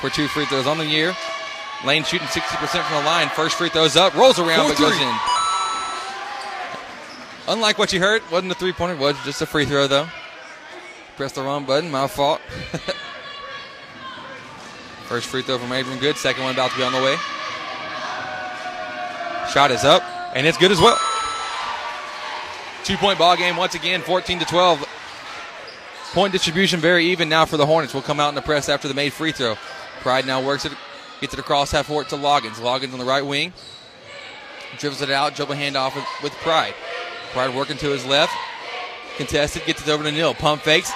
[0.00, 1.14] for two free throws on the year.
[1.84, 3.28] Lane shooting 60% from the line.
[3.28, 5.14] First free throws up, rolls around, Four, but goes in.
[7.48, 10.08] Unlike what you heard, wasn't a three pointer, was just a free throw though.
[11.16, 12.40] Press the wrong button, my fault.
[15.06, 16.16] First free throw from Abram good.
[16.16, 17.16] Second one about to be on the way.
[19.50, 20.02] Shot is up,
[20.36, 21.00] and it's good as well.
[22.84, 24.86] Two point ball game once again, 14 to 12.
[26.12, 27.94] Point distribution very even now for the Hornets.
[27.94, 29.54] Will come out in the press after the made free throw.
[30.00, 30.72] Pride now works it
[31.20, 32.60] Gets it across half court to Loggins.
[32.60, 33.52] Loggins on the right wing.
[34.78, 35.34] Dribbles it out.
[35.34, 36.74] Dribble handoff with, with Pride.
[37.32, 38.32] Pride working to his left.
[39.16, 39.64] Contested.
[39.64, 40.34] Gets it over to Neal.
[40.34, 40.92] Pump fakes.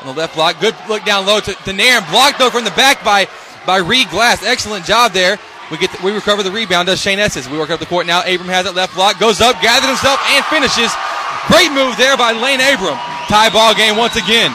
[0.00, 0.60] On the left block.
[0.60, 2.02] Good look down low to, to Nairn.
[2.10, 3.28] Blocked though from the back by,
[3.66, 4.42] by Reed Glass.
[4.42, 5.38] Excellent job there.
[5.70, 6.86] We get the, we recover the rebound.
[6.86, 7.48] Does Shane Estes.
[7.48, 8.20] We work up the court now.
[8.20, 9.18] Abram has it left block.
[9.18, 9.62] Goes up.
[9.62, 10.92] Gathers himself and finishes.
[11.48, 12.98] Great move there by Lane Abram.
[13.28, 14.54] Tie ball game once again.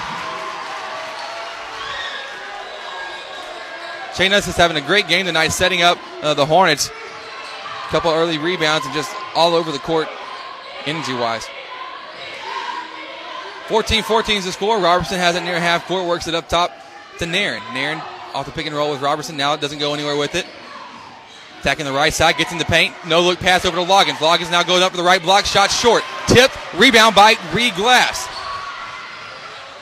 [4.18, 6.90] Shane is having a great game tonight, setting up uh, the Hornets.
[6.90, 10.08] A couple early rebounds and just all over the court,
[10.88, 11.48] energy wise.
[13.68, 14.80] 14 14 is the score.
[14.80, 16.72] Robertson has it near half court, works it up top
[17.20, 17.62] to Nairn.
[17.74, 18.02] Nairn
[18.34, 19.38] off the pick and roll with Robertson.
[19.38, 20.48] Now it doesn't go anywhere with it.
[21.60, 22.96] Attacking the right side, gets in the paint.
[23.06, 24.16] No look pass over to Loggins.
[24.16, 25.46] Loggins now going up for the right block.
[25.46, 26.02] Shot short.
[26.26, 26.50] Tip.
[26.74, 28.28] Rebound by Reed Glass.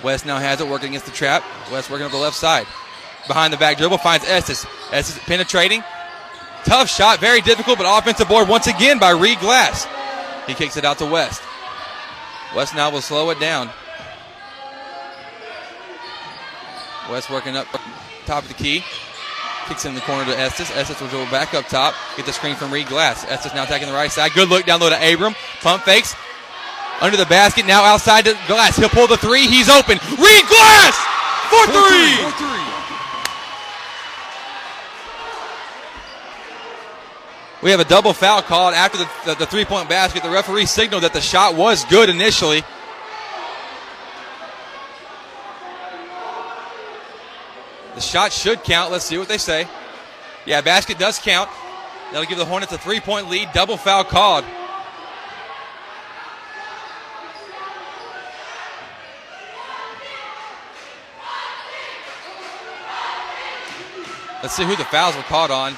[0.03, 1.41] West now has it working against the trap.
[1.71, 2.67] West working up the left side
[3.27, 4.65] behind the back dribble, finds Estes.
[4.91, 5.83] Estes penetrating.
[6.65, 9.87] Tough shot, very difficult, but offensive board once again by Reed Glass.
[10.47, 11.41] He kicks it out to West.
[12.55, 13.69] West now will slow it down.
[17.09, 17.67] West working up
[18.25, 18.83] top of the key.
[19.67, 20.71] Kicks in the corner to Estes.
[20.71, 21.93] Estes will dribble back up top.
[22.17, 23.25] Get the screen from Reed Glass.
[23.25, 24.31] Estes now attacking the right side.
[24.33, 25.35] Good look down low to Abram.
[25.61, 26.15] Pump fakes.
[27.01, 27.65] Under the basket.
[27.65, 28.77] Now outside the glass.
[28.77, 29.47] He'll pull the three.
[29.47, 29.97] He's open.
[30.17, 30.95] Reed Glass!
[31.49, 32.74] For three.
[37.65, 40.21] We have a double foul called after the, the, the three point basket.
[40.21, 42.61] The referee signaled that the shot was good initially.
[47.95, 48.91] The shot should count.
[48.91, 49.67] Let's see what they say.
[50.45, 51.49] Yeah, basket does count.
[52.11, 53.49] That'll give the Hornets a three point lead.
[53.51, 54.45] Double foul called.
[64.43, 65.75] Let's see who the fouls were caught on.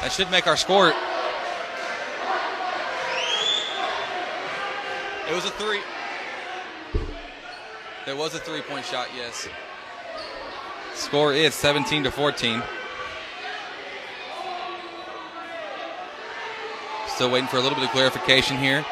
[0.00, 0.88] That should make our score.
[5.28, 5.80] It was a three.
[8.06, 9.46] There was a three point shot, yes.
[10.94, 12.62] Score is 17 to 14.
[17.08, 18.84] Still waiting for a little bit of clarification here.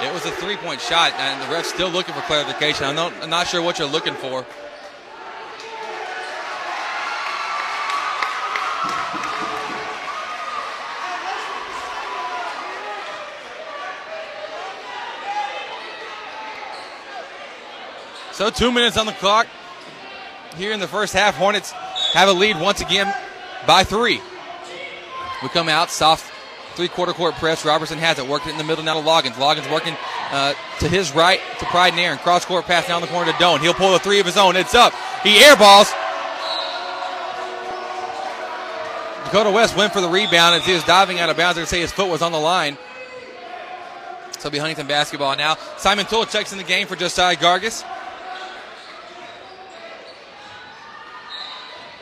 [0.00, 2.84] It was a three point shot, and the ref's still looking for clarification.
[2.84, 4.46] I'm not, I'm not sure what you're looking for.
[18.32, 19.48] So two minutes on the clock
[20.56, 21.34] here in the first half.
[21.34, 21.72] Hornets
[22.12, 23.12] have a lead once again
[23.66, 24.20] by three.
[25.42, 26.37] We come out soft
[26.78, 27.64] three quarter court press.
[27.64, 29.32] Robertson has it, working in the middle now to Loggins.
[29.32, 29.96] Loggins working
[30.30, 32.18] uh, to his right to Pride Nairn.
[32.18, 33.60] Cross court pass down the corner to Doan.
[33.60, 34.54] He'll pull the three of his own.
[34.54, 34.92] It's up.
[35.24, 35.92] He airballs.
[39.24, 41.58] Dakota West went for the rebound as he was diving out of bounds.
[41.58, 42.78] Could say his foot was on the line.
[44.34, 45.56] So it'll be Huntington basketball now.
[45.78, 47.84] Simon Toole checks in the game for Josiah Gargis.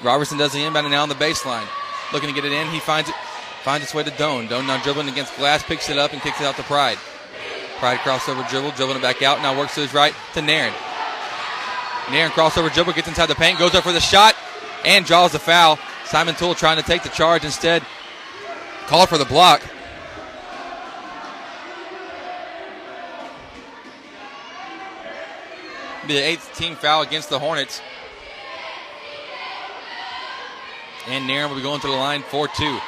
[0.03, 1.67] Robertson does the inbound and now on the baseline.
[2.13, 2.69] Looking to get it in.
[2.69, 3.15] He finds it
[3.67, 4.47] finds its way to Doan.
[4.47, 6.99] Doan now dribbling against Glass, picks it up and kicks it out to Pride.
[7.81, 9.43] Pride crossover dribble, dribbling it back out.
[9.43, 10.73] Now works to his right to Nairn.
[12.09, 14.37] Nairn crossover dribble, gets inside the paint, goes up for the shot,
[14.85, 15.81] and draws the foul.
[16.05, 17.83] Simon Toole trying to take the charge instead.
[18.87, 19.61] Called for the block.
[26.07, 27.83] Be the eighth team foul against the Hornets.
[31.09, 32.79] And Nairn will be going to the line 4 2.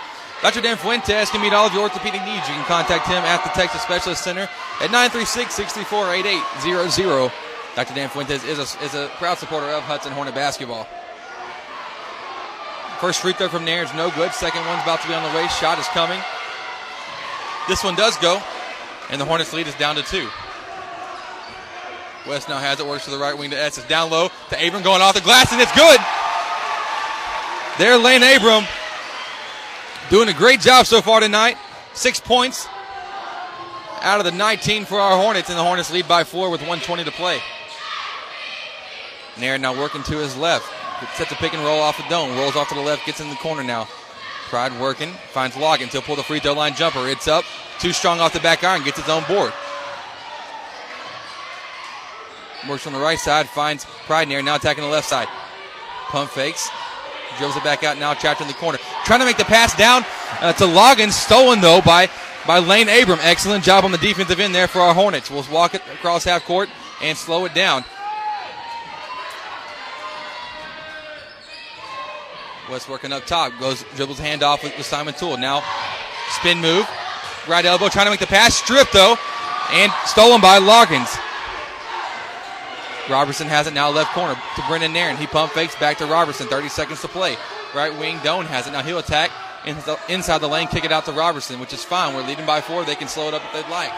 [0.42, 0.60] Dr.
[0.60, 2.46] Dan Fuentes can meet all of your orthopedic needs.
[2.46, 4.48] You can contact him at the Texas Specialist Center
[4.80, 7.32] at 936 648800.
[7.74, 7.94] Dr.
[7.94, 10.86] Dan Fuentes is a, is a proud supporter of Hudson Hornet basketball.
[13.00, 14.32] First free throw from Nairn is no good.
[14.32, 15.46] Second one's about to be on the way.
[15.48, 16.20] Shot is coming.
[17.68, 18.40] This one does go,
[19.10, 20.28] and the Hornets lead is down to two.
[22.26, 23.84] West now has it, works to the right wing to Estes.
[23.84, 25.98] Down low to Abram going off the glass, and it's good.
[27.78, 28.66] There, Lane Abram
[30.10, 31.56] doing a great job so far tonight.
[31.94, 32.66] Six points
[34.00, 37.04] out of the 19 for our Hornets, and the Hornets lead by four with 120
[37.04, 37.40] to play.
[39.38, 40.66] Nairn now working to his left.
[41.16, 42.36] Sets a pick and roll off the Doan.
[42.36, 43.88] Rolls off to the left, gets in the corner now.
[44.48, 45.92] Pride working, finds Loggins.
[45.92, 47.06] He'll pull the free throw line jumper.
[47.08, 47.44] It's up.
[47.78, 49.52] Too strong off the back iron, gets his own board.
[52.68, 55.28] Works on the right side, finds Pride Nairn, now attacking the left side.
[56.08, 56.68] Pump fakes,
[57.38, 58.78] dribbles it back out, now trapped in the corner.
[59.04, 60.04] Trying to make the pass down
[60.40, 62.10] uh, to Loggins, stolen though by,
[62.46, 63.18] by Lane Abram.
[63.22, 65.30] Excellent job on the defensive end there for our Hornets.
[65.30, 66.68] We'll walk it across half court
[67.02, 67.84] and slow it down.
[72.70, 75.38] West working up top, goes dribbles handoff with, with Simon Toole.
[75.38, 75.64] Now
[76.30, 76.86] spin move,
[77.48, 79.16] right elbow, trying to make the pass, stripped though,
[79.72, 81.18] and stolen by Loggins.
[83.08, 85.16] Robertson has it now left corner to Brendan Nairn.
[85.16, 86.46] He pump fakes back to Robertson.
[86.46, 87.36] 30 seconds to play.
[87.74, 88.72] Right wing, Doan has it.
[88.72, 89.30] Now he'll attack
[90.08, 92.14] inside the lane, kick it out to Robertson, which is fine.
[92.14, 92.84] We're leading by four.
[92.84, 93.92] They can slow it up if they'd like.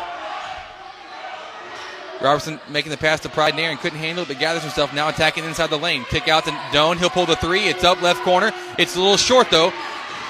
[2.21, 3.79] Robertson making the pass to Pride Nairn.
[3.79, 4.93] Couldn't handle it, but gathers himself.
[4.93, 6.05] Now attacking inside the lane.
[6.05, 6.99] Kick out to Doan.
[6.99, 7.65] He'll pull the three.
[7.69, 8.53] It's up left corner.
[8.79, 9.73] It's a little short, though.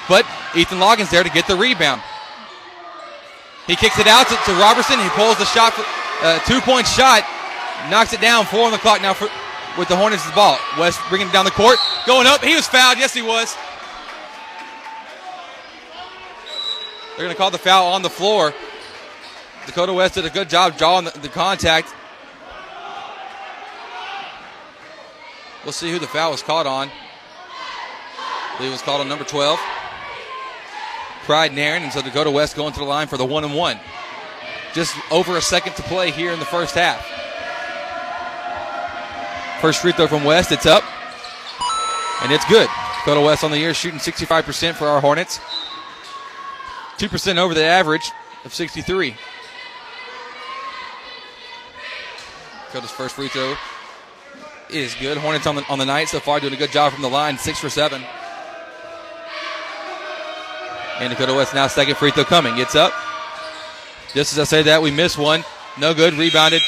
[0.07, 0.25] But
[0.55, 2.01] Ethan Loggins there to get the rebound.
[3.67, 4.99] He kicks it out to, to Robertson.
[4.99, 5.73] He pulls the shot,
[6.21, 7.23] uh, two point shot.
[7.89, 8.45] Knocks it down.
[8.45, 9.27] Four on the clock now for,
[9.77, 10.57] with the Hornets' the ball.
[10.77, 11.77] West bringing it down the court.
[12.05, 12.43] Going up.
[12.43, 12.97] He was fouled.
[12.97, 13.55] Yes, he was.
[17.15, 18.53] They're going to call the foul on the floor.
[19.65, 21.93] Dakota West did a good job drawing the, the contact.
[25.63, 26.89] We'll see who the foul was caught on.
[26.89, 29.59] I believe it was called on number 12.
[31.23, 33.79] Pride Nairn, and so Dakota West going to the line for the one and one.
[34.73, 37.20] Just over a second to play here in the first half.
[39.61, 40.83] First free throw from West, it's up.
[42.23, 42.67] And it's good.
[42.99, 45.39] Dakota West on the year shooting 65% for our Hornets.
[46.97, 48.11] 2% over the average
[48.43, 49.15] of 63.
[52.65, 53.55] Dakota's first free throw
[54.69, 55.17] is good.
[55.17, 57.37] Hornets on the on the night so far doing a good job from the line,
[57.37, 58.01] six for seven.
[60.99, 62.55] And Dakota West now second free throw coming.
[62.55, 62.93] Gets up.
[64.13, 65.43] Just as I say that, we miss one.
[65.77, 66.13] No good.
[66.13, 66.61] Rebounded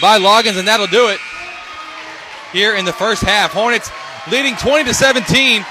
[0.00, 1.18] by Loggins, and that'll do it.
[2.52, 3.90] Here in the first half, Hornets
[4.30, 5.64] leading 20 to 17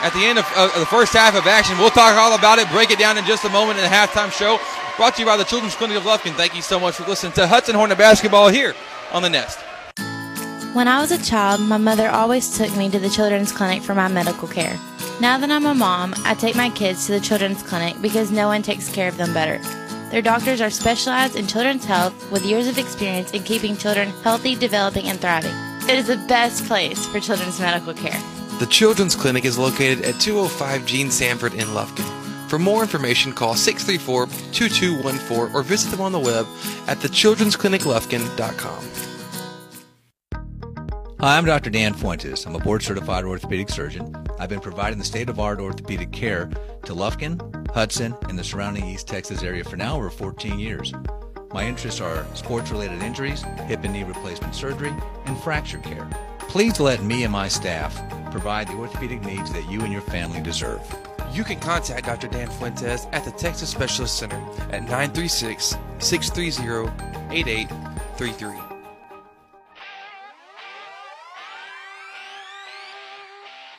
[0.00, 0.44] at the end of,
[0.78, 1.76] the first half of action.
[1.78, 4.30] We'll talk all about it, break it down in just a moment in the halftime
[4.30, 4.58] show.
[4.96, 6.34] Brought to you by the Children's Clinic of Lufkin.
[6.34, 8.74] Thank you so much for listening to Hudson Hornet Basketball here
[9.12, 9.58] on the Nest.
[10.74, 13.94] When I was a child, my mother always took me to the Children's Clinic for
[13.94, 14.78] my medical care.
[15.20, 18.48] Now that I'm a mom, I take my kids to the Children's Clinic because no
[18.48, 19.60] one takes care of them better.
[20.10, 24.54] Their doctors are specialized in children's health with years of experience in keeping children healthy,
[24.54, 25.54] developing, and thriving.
[25.88, 28.20] It is the best place for children's medical care.
[28.58, 32.06] The Children's Clinic is located at 205 Gene Sanford in Lufkin.
[32.48, 36.46] For more information, call 634 2214 or visit them on the web
[36.86, 39.07] at thechildren'scliniclufkin.com.
[41.20, 41.70] Hi, I'm Dr.
[41.70, 42.46] Dan Fuentes.
[42.46, 44.14] I'm a board certified orthopedic surgeon.
[44.38, 46.46] I've been providing the state of art orthopedic care
[46.84, 47.40] to Lufkin,
[47.74, 50.94] Hudson, and the surrounding East Texas area for now over 14 years.
[51.52, 54.94] My interests are sports related injuries, hip and knee replacement surgery,
[55.26, 56.08] and fracture care.
[56.38, 58.00] Please let me and my staff
[58.30, 60.80] provide the orthopedic needs that you and your family deserve.
[61.32, 62.28] You can contact Dr.
[62.28, 64.40] Dan Fuentes at the Texas Specialist Center
[64.70, 68.67] at 936 630 8833.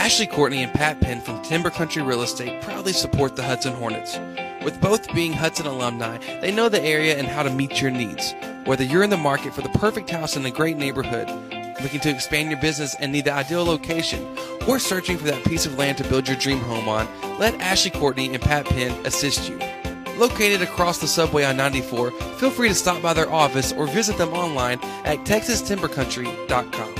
[0.00, 4.18] Ashley Courtney and Pat Penn from Timber Country Real Estate proudly support the Hudson Hornets.
[4.64, 8.34] With both being Hudson alumni, they know the area and how to meet your needs.
[8.64, 11.28] Whether you're in the market for the perfect house in a great neighborhood,
[11.82, 14.26] looking to expand your business and need the ideal location,
[14.66, 17.06] or searching for that piece of land to build your dream home on,
[17.38, 19.58] let Ashley Courtney and Pat Penn assist you.
[20.16, 24.16] Located across the subway on 94, feel free to stop by their office or visit
[24.16, 26.99] them online at texastimbercountry.com.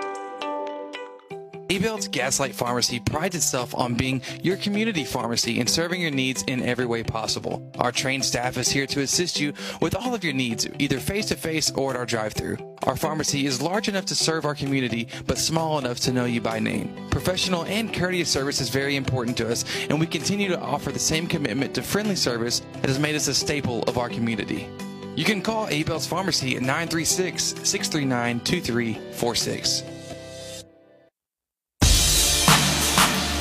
[1.71, 6.61] Abel's Gaslight Pharmacy prides itself on being your community pharmacy and serving your needs in
[6.61, 7.65] every way possible.
[7.79, 11.27] Our trained staff is here to assist you with all of your needs, either face
[11.27, 12.57] to face or at our drive through.
[12.83, 16.41] Our pharmacy is large enough to serve our community, but small enough to know you
[16.41, 17.07] by name.
[17.09, 20.99] Professional and courteous service is very important to us, and we continue to offer the
[20.99, 24.67] same commitment to friendly service that has made us a staple of our community.
[25.15, 29.90] You can call Abel's Pharmacy at 936 639 2346.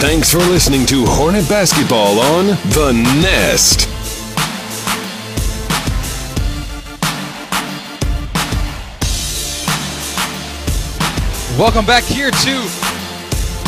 [0.00, 3.86] Thanks for listening to Hornet Basketball on The Nest.
[11.58, 12.62] Welcome back here to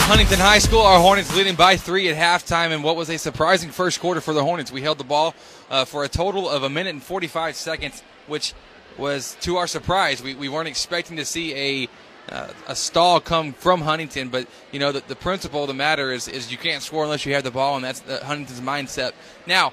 [0.09, 0.81] Huntington High School.
[0.81, 4.33] Our Hornets leading by three at halftime in what was a surprising first quarter for
[4.33, 4.73] the Hornets.
[4.73, 5.35] We held the ball
[5.71, 8.55] uh, for a total of a minute and 45 seconds, which
[8.97, 10.23] was to our surprise.
[10.23, 11.89] We, we weren't expecting to see a
[12.31, 16.13] uh, a stall come from Huntington, but you know the, the principle of the matter
[16.13, 19.13] is is you can't score unless you have the ball, and that's the, Huntington's mindset.
[19.47, 19.73] Now,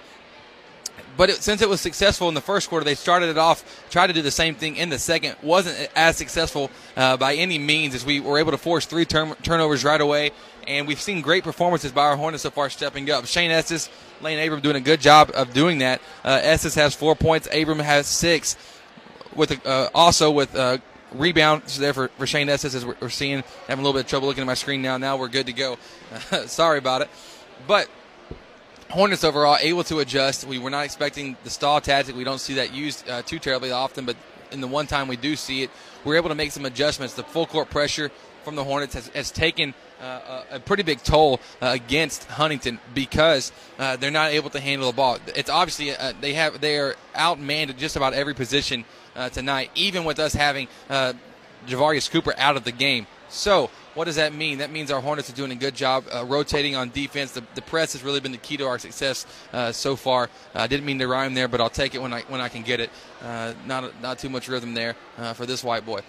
[1.16, 4.08] but it, since it was successful in the first quarter, they started it off, tried
[4.08, 5.36] to do the same thing in the second.
[5.42, 9.36] wasn't as successful uh, by any means as we were able to force three turn-
[9.44, 10.32] turnovers right away,
[10.68, 13.26] and we've seen great performances by our Hornets so far stepping up.
[13.26, 13.90] Shane Estes,
[14.22, 16.02] Lane Abram doing a good job of doing that.
[16.24, 18.58] Uh, Estes has four points, Abram has six.
[19.36, 20.80] With uh, also with uh,
[21.14, 23.44] rebounds there for, for Shane Estes as we're, we're, seeing.
[23.68, 24.98] Having a little bit of trouble looking at my screen now.
[24.98, 25.78] Now we're good to go.
[26.46, 27.10] sorry about it.
[27.68, 27.90] But
[28.90, 30.46] Hornets overall able to adjust.
[30.46, 32.16] We were not expecting the stall tactic.
[32.16, 34.16] We don't see that used uh, too terribly often, but
[34.52, 35.70] in the one time we do see it,
[36.04, 37.14] we're able to make some adjustments.
[37.14, 38.10] The full court pressure
[38.44, 43.52] from the Hornets has, has taken uh, a pretty big toll uh, against Huntington because
[43.78, 45.20] uh, they're not able to handle the ball.
[45.36, 48.86] It's obviously uh, they have they are outmanned at just about every position
[49.20, 51.14] uh, tonight, even with us having uh,
[51.68, 53.06] Javarius Cooper out of the game.
[53.28, 54.60] So, what does that mean?
[54.60, 57.34] That means our Hornets are doing a good job uh, rotating on defense.
[57.34, 60.30] The, the, press has really been the key to our success uh, so far.
[60.56, 62.64] I didn't mean to rhyme there, but I'll take it when I when I can
[62.64, 62.90] get it.
[63.22, 66.02] Uh, not not too much rhythm there uh, for this white boy.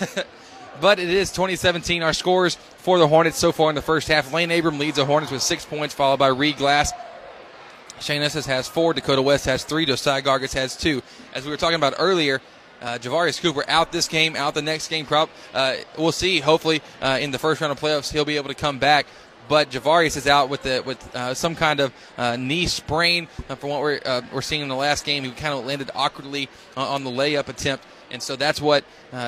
[0.80, 2.02] but it is 2017.
[2.02, 4.32] Our scores for the Hornets so far in the first half.
[4.32, 6.92] Lane Abram leads the Hornets with six points, followed by Reed Glass
[8.00, 8.94] Shane Estes has four.
[8.94, 9.86] Dakota West has three.
[9.86, 11.02] Josiah Gargis has two.
[11.34, 12.40] As we were talking about earlier,
[12.80, 15.04] uh, Javarius Cooper out this game, out the next game.
[15.04, 16.40] Prop, uh, we'll see.
[16.40, 19.06] Hopefully, uh, in the first round of playoffs, he'll be able to come back.
[19.48, 23.28] But Javarius is out with the with uh, some kind of uh, knee sprain.
[23.48, 24.00] Uh, from what we're
[24.32, 27.84] we're seeing in the last game, he kind of landed awkwardly on the layup attempt,
[28.10, 28.84] and so that's what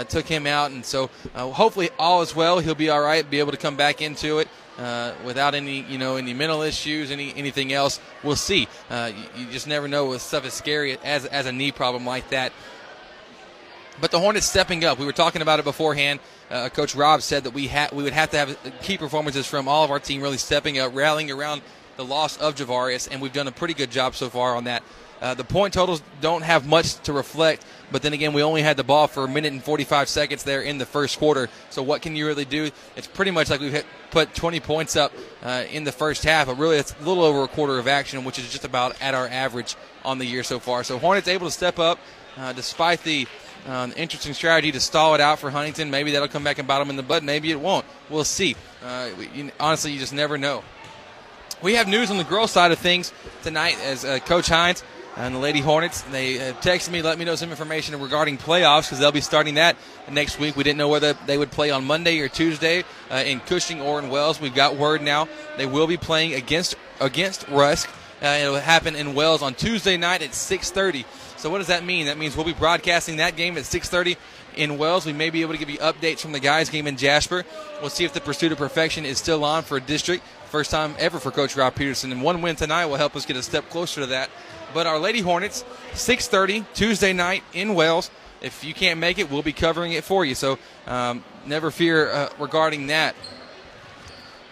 [0.09, 0.71] took him out.
[0.73, 2.59] And so hopefully all is well.
[2.59, 4.49] He'll be all right, be able to come back into it
[4.81, 8.01] uh, without any, you know, any mental issues, any anything else.
[8.25, 8.67] We'll see.
[8.89, 12.07] Uh, you, you, just never know with stuff as scary as as a knee problem
[12.07, 12.53] like that.
[14.01, 14.99] But the Hornets stepping up.
[14.99, 16.21] We were talking about it beforehand.
[16.51, 19.69] Uh, Coach Rob said that we had we would have to have key performances from
[19.69, 21.61] all of our team really stepping up, rallying around
[21.97, 24.83] the loss of Javarius, and we've done a pretty good job so far on that.
[25.21, 28.77] Uh, the point totals don't have much to reflect, but then again, we only had
[28.77, 31.49] the ball for a minute and 45 seconds there in the first quarter.
[31.69, 32.71] So what can you really do?
[32.97, 35.13] It's pretty much like we've hit, put 20 points up
[35.43, 38.25] uh, in the first half, but really it's a little over a quarter of action,
[38.25, 40.85] which is just about at our average on the year so far.
[40.85, 41.99] So Hornets able to step up
[42.39, 43.27] uh, despite the
[43.67, 45.91] um, interesting strategy to stall it out for Huntington.
[45.91, 47.23] Maybe that'll come back and bite them in the butt.
[47.23, 47.85] Maybe it won't.
[48.09, 48.57] We'll see.
[48.83, 50.65] Uh, you, honestly, you just never know.
[51.61, 53.13] We have news on the girls' side of things
[53.43, 54.83] tonight as uh, Coach Hines
[55.27, 56.03] and the Lady Hornets.
[56.03, 59.55] They uh, texted me, let me know some information regarding playoffs because they'll be starting
[59.55, 59.77] that
[60.11, 60.57] next week.
[60.57, 63.99] We didn't know whether they would play on Monday or Tuesday uh, in Cushing or
[63.99, 64.41] in Wells.
[64.41, 67.91] We've got word now they will be playing against against Rusk.
[68.23, 71.05] Uh, it'll happen in Wells on Tuesday night at 6:30.
[71.37, 72.07] So what does that mean?
[72.07, 74.17] That means we'll be broadcasting that game at 6:30
[74.57, 75.07] in Wells.
[75.07, 77.45] We may be able to give you updates from the guys' game in Jasper.
[77.81, 80.25] We'll see if the pursuit of perfection is still on for a district.
[80.47, 83.37] First time ever for Coach Rob Peterson, and one win tonight will help us get
[83.37, 84.31] a step closer to that.
[84.73, 88.11] But our Lady Hornets, 6:30 Tuesday night in Wells.
[88.41, 90.35] If you can't make it, we'll be covering it for you.
[90.35, 93.15] So um, never fear uh, regarding that.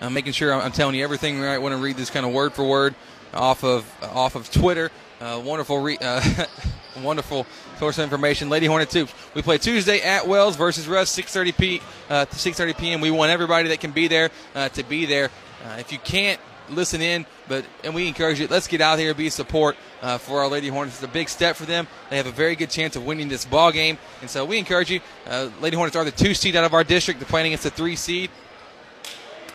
[0.00, 1.54] I'm making sure I'm telling you everything right.
[1.54, 2.94] I want to read this kind of word for word
[3.34, 4.90] off of off of Twitter.
[5.20, 6.22] Uh, wonderful, re- uh,
[7.02, 7.46] wonderful
[7.78, 8.48] source of information.
[8.48, 9.12] Lady Hornet Tubes.
[9.34, 11.80] We play Tuesday at Wells versus Rusk, 6:30 p.
[12.08, 13.00] Uh, 6:30 p.m.
[13.00, 15.30] We want everybody that can be there uh, to be there.
[15.64, 16.40] Uh, if you can't
[16.70, 18.46] listen in, but and we encourage you.
[18.46, 20.96] Let's get out here, be support uh, for our Lady Hornets.
[20.96, 21.86] It's a big step for them.
[22.10, 24.90] They have a very good chance of winning this ball game, and so we encourage
[24.90, 25.00] you.
[25.26, 27.20] Uh, Lady Hornets are the two seed out of our district.
[27.20, 28.30] They're playing against the three seed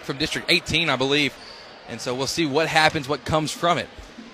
[0.04, 1.34] from District 18, I believe,
[1.88, 3.88] and so we'll see what happens, what comes from it.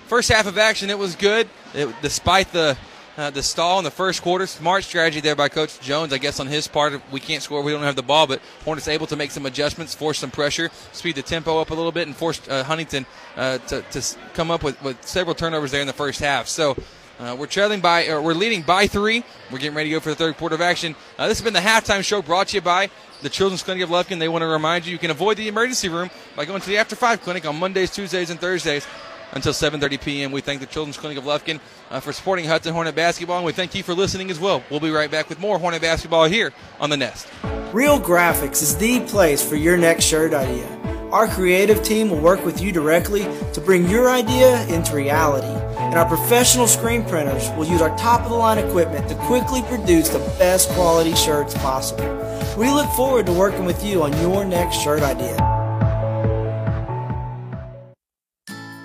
[0.06, 2.76] First half of action, it was good, it, despite the
[3.20, 4.46] uh, the stall in the first quarter.
[4.46, 7.00] Smart strategy there by Coach Jones, I guess, on his part.
[7.12, 9.94] We can't score, we don't have the ball, but Hornets able to make some adjustments,
[9.94, 13.06] force some pressure, speed the tempo up a little bit, and force uh, Huntington
[13.36, 16.48] uh, to, to come up with, with several turnovers there in the first half.
[16.48, 16.76] So.
[17.18, 19.22] Uh, we're trailing by, or we're leading by three.
[19.52, 20.96] We're getting ready to go for the third quarter of action.
[21.18, 22.88] Uh, this has been the halftime show brought to you by
[23.20, 24.18] the Children's Clinic of Lufkin.
[24.18, 26.78] They want to remind you you can avoid the emergency room by going to the
[26.78, 28.86] After Five Clinic on Mondays, Tuesdays, and Thursdays
[29.32, 30.32] until 7:30 p.m.
[30.32, 31.60] We thank the Children's Clinic of Lufkin
[31.90, 34.62] uh, for supporting Hudson Hornet basketball, and we thank you for listening as well.
[34.70, 37.28] We'll be right back with more Hornet basketball here on the Nest.
[37.72, 40.66] Real Graphics is the place for your next shirt idea.
[41.12, 43.22] Our creative team will work with you directly
[43.52, 45.48] to bring your idea into reality.
[45.78, 49.62] And our professional screen printers will use our top of the line equipment to quickly
[49.62, 52.04] produce the best quality shirts possible.
[52.56, 55.49] We look forward to working with you on your next shirt idea.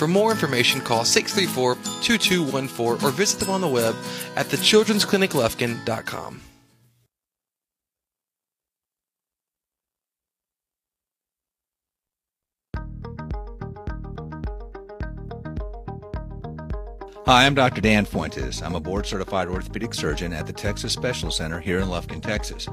[0.00, 3.94] For more information, call 634 2214 or visit them on the web
[4.34, 6.40] at thechildren'scliniclufkin.com.
[17.26, 17.82] Hi, I'm Dr.
[17.82, 18.62] Dan Fuentes.
[18.62, 22.66] I'm a board certified orthopedic surgeon at the Texas Special Center here in Lufkin, Texas.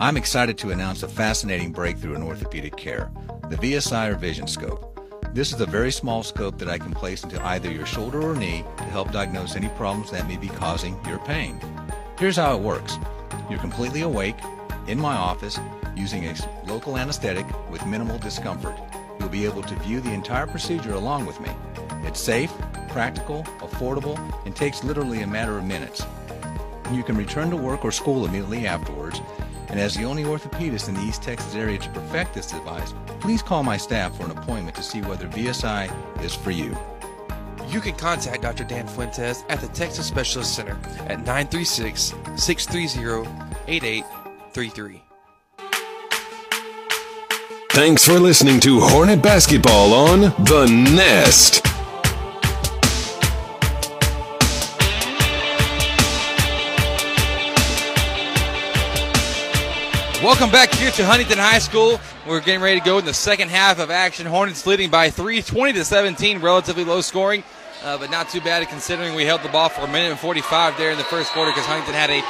[0.00, 3.08] I'm excited to announce a fascinating breakthrough in orthopedic care
[3.50, 4.95] the VSI or Vision Scope.
[5.32, 8.34] This is a very small scope that I can place into either your shoulder or
[8.34, 11.60] knee to help diagnose any problems that may be causing your pain.
[12.18, 12.98] Here's how it works
[13.50, 14.36] you're completely awake
[14.88, 15.58] in my office
[15.94, 16.34] using a
[16.66, 18.76] local anesthetic with minimal discomfort.
[19.18, 21.50] You'll be able to view the entire procedure along with me.
[22.04, 22.52] It's safe,
[22.88, 26.04] practical, affordable, and takes literally a matter of minutes.
[26.92, 29.20] You can return to work or school immediately afterwards.
[29.68, 33.42] And as the only orthopedist in the East Texas area to perfect this device, please
[33.42, 35.90] call my staff for an appointment to see whether VSI
[36.22, 36.76] is for you.
[37.68, 38.64] You can contact Dr.
[38.64, 43.28] Dan Fuentes at the Texas Specialist Center at 936 630
[43.66, 45.02] 8833.
[47.70, 51.65] Thanks for listening to Hornet Basketball on The Nest.
[60.26, 62.00] Welcome back here to Huntington High School.
[62.26, 64.26] We're getting ready to go in the second half of action.
[64.26, 67.44] Hornets leading by three, 20 to 17, relatively low scoring,
[67.84, 70.76] uh, but not too bad considering we held the ball for a minute and 45
[70.78, 72.22] there in the first quarter because Huntington had a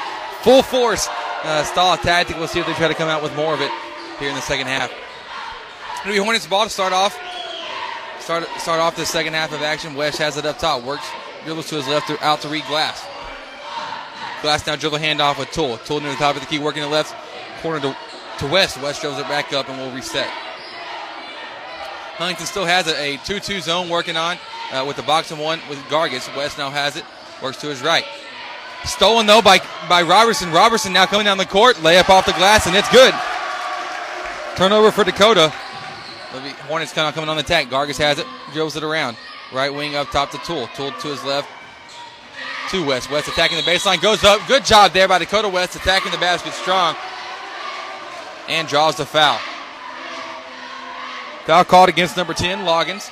[0.43, 1.09] full force
[1.43, 2.37] uh, stall tactic.
[2.37, 3.71] We'll see if they try to come out with more of it
[4.19, 4.93] here in the second half.
[6.03, 7.19] It'll be Hornets ball to start off.
[8.21, 9.95] Start start off the second half of action.
[9.95, 10.83] West has it up top.
[10.83, 11.09] Works,
[11.45, 13.03] dribbles to his left, out to Reed Glass.
[14.43, 15.79] Glass now dribble handoff with Toole.
[15.79, 17.15] Toole near the top of the key, working the left
[17.67, 17.97] corner to
[18.39, 18.81] to West.
[18.81, 20.29] West shows it back up and will reset.
[22.17, 24.39] Huntington still has a 2 2 zone working on
[24.73, 26.35] uh, with the box and one with Gargis.
[26.37, 27.05] West now has it,
[27.43, 28.05] works to his right.
[28.85, 29.59] Stolen though by,
[29.89, 30.53] by Robertson.
[30.53, 33.13] Robertson now coming down the court, layup off the glass, and it's good.
[34.57, 35.49] Turnover for Dakota.
[36.69, 37.67] Hornets kind of coming on the attack.
[37.67, 39.17] Gargis has it, dribbles it around.
[39.53, 40.69] Right wing up top to Toole.
[40.77, 41.49] Toole to his left
[42.71, 43.11] to West.
[43.11, 44.41] West attacking the baseline, goes up.
[44.47, 46.95] Good job there by Dakota West, attacking the basket strong.
[48.49, 49.39] And draws the foul.
[51.47, 53.11] Foul called against number 10, Loggins.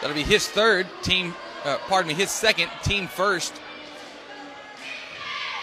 [0.00, 3.60] That'll be his third team, uh, pardon me, his second, team first.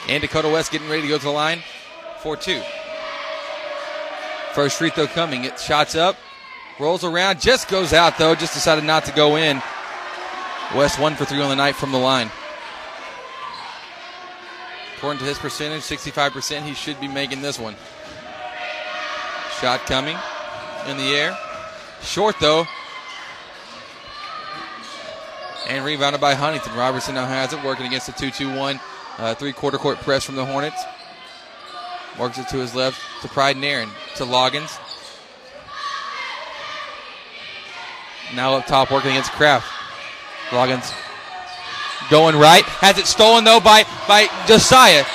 [0.08, 1.64] And Dakota West getting ready to go to the line
[2.20, 2.62] for two.
[4.53, 5.45] First free throw coming.
[5.45, 6.18] It shots up,
[6.80, 8.36] rolls around, just goes out though.
[8.36, 9.62] Just decided not to go in.
[10.76, 12.30] West one for three on the night from the line.
[14.97, 17.75] According to his percentage, 65%, he should be making this one.
[19.59, 20.17] Shot coming
[20.87, 21.37] in the air.
[22.01, 22.65] Short though.
[25.67, 26.75] And rebounded by Huntington.
[26.75, 28.79] Robertson now has it, working against the 2 2 1
[29.17, 30.83] uh, three quarter court press from the Hornets.
[32.19, 34.79] Works it to his left to Pride Nairn to Loggins.
[38.33, 39.67] Now up top working against Kraft.
[40.49, 40.93] Loggins
[42.10, 42.64] going right.
[42.82, 45.06] Has it stolen though by, by Josiah.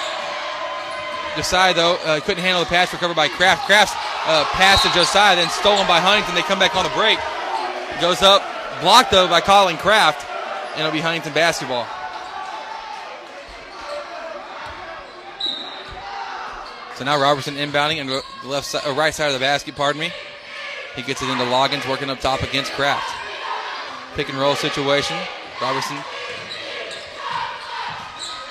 [1.37, 3.67] Josiah though uh, couldn't handle the pass recovered by Kraft.
[3.67, 3.95] Kraft's
[4.27, 6.35] uh, pass to Josiah then stolen by Huntington.
[6.35, 7.19] They come back on the break.
[8.01, 8.43] Goes up,
[8.81, 10.27] blocked though by Colin Kraft,
[10.73, 11.87] and it'll be Huntington basketball.
[16.97, 19.75] So now Robertson inbounding and the left side, uh, right side of the basket.
[19.75, 20.13] Pardon me.
[20.97, 23.09] He gets it into Loggins, working up top against Kraft.
[24.17, 25.17] Pick and roll situation.
[25.63, 25.97] Robertson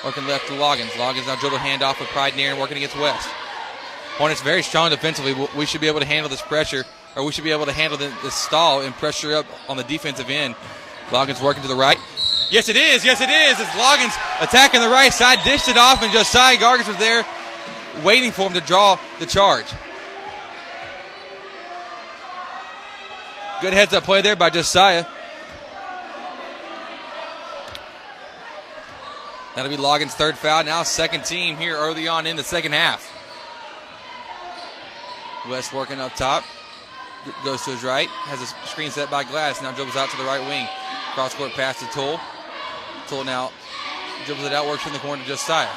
[0.04, 0.90] working left to Loggins.
[0.90, 3.28] Loggins now dribble handoff with Pride near and working against West.
[4.16, 5.34] Hornets very strong defensively.
[5.56, 6.84] We should be able to handle this pressure,
[7.16, 10.28] or we should be able to handle this stall and pressure up on the defensive
[10.28, 10.54] end.
[11.10, 11.98] Loggins working to the right.
[12.50, 13.04] Yes, it is.
[13.04, 13.60] Yes, it is.
[13.60, 17.24] It's Loggins attacking the right side, dished it off, and Josiah Gargis was there
[18.04, 19.66] waiting for him to draw the charge.
[23.60, 25.04] Good heads up play there by Josiah.
[29.60, 30.64] That'll be Loggins' third foul.
[30.64, 33.12] Now, second team here early on in the second half.
[35.50, 36.44] West working up top.
[37.44, 38.08] Goes to his right.
[38.08, 39.60] Has a screen set by Glass.
[39.60, 40.66] Now dribbles out to the right wing.
[41.12, 42.18] Cross court pass to Toole.
[43.06, 43.52] Toole now
[44.24, 45.68] dribbles it out, works from the corner to Josiah.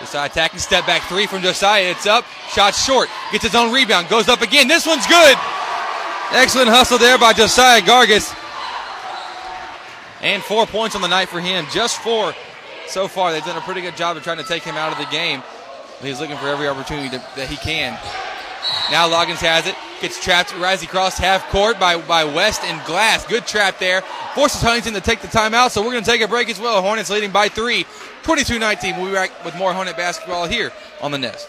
[0.00, 1.88] Josiah attacking step back three from Josiah.
[1.92, 2.24] It's up.
[2.50, 3.08] Shot short.
[3.30, 4.08] Gets his own rebound.
[4.08, 4.66] Goes up again.
[4.66, 5.36] This one's good.
[6.32, 8.34] Excellent hustle there by Josiah Gargis.
[10.22, 11.66] And four points on the night for him.
[11.70, 12.34] Just four
[12.88, 13.32] so far.
[13.32, 15.42] They've done a pretty good job of trying to take him out of the game.
[16.00, 17.98] He's looking for every opportunity to, that he can.
[18.90, 19.74] Now Loggins has it.
[20.00, 23.26] Gets trapped, rising across half court by, by West and Glass.
[23.26, 24.02] Good trap there.
[24.34, 26.82] Forces Huntington to take the timeout, so we're going to take a break as well.
[26.82, 27.86] Hornets leading by three.
[28.22, 28.96] 22 19.
[28.96, 31.48] We'll be back with more Hornet basketball here on the Nest.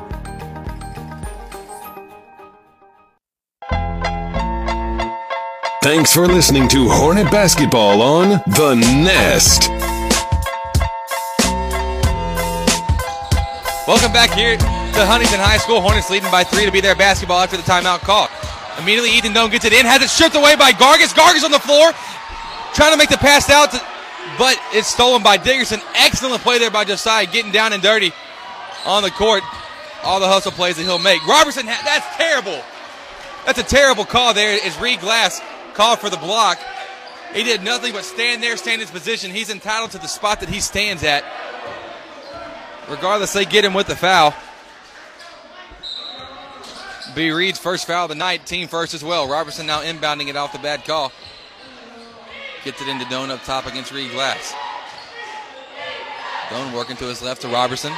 [5.83, 9.67] Thanks for listening to Hornet Basketball on The Nest.
[13.87, 15.81] Welcome back here to Huntington High School.
[15.81, 18.29] Hornets leading by three to be their basketball after the timeout call.
[18.77, 21.15] Immediately, Ethan Doan gets it in, has it stripped away by Gargis.
[21.15, 21.93] Gargis on the floor,
[22.75, 23.81] trying to make the pass out, to,
[24.37, 25.81] but it's stolen by Dickerson.
[25.95, 28.13] Excellent play there by Josiah, getting down and dirty
[28.85, 29.41] on the court.
[30.03, 31.25] All the hustle plays that he'll make.
[31.25, 32.61] Robertson, that's terrible.
[33.47, 34.63] That's a terrible call there.
[34.63, 35.41] Is Reed Glass
[35.73, 36.59] called for the block?
[37.33, 39.31] He did nothing but stand there, stand in his position.
[39.31, 41.23] He's entitled to the spot that he stands at.
[42.89, 44.33] Regardless, they get him with the foul.
[47.15, 47.31] B.
[47.31, 49.29] Reed's first foul of the night, team first as well.
[49.29, 51.11] Robertson now inbounding it off the bad call.
[52.63, 54.53] Gets it into Doan up top against Reed Glass.
[56.49, 57.93] Doan working to his left to Robertson.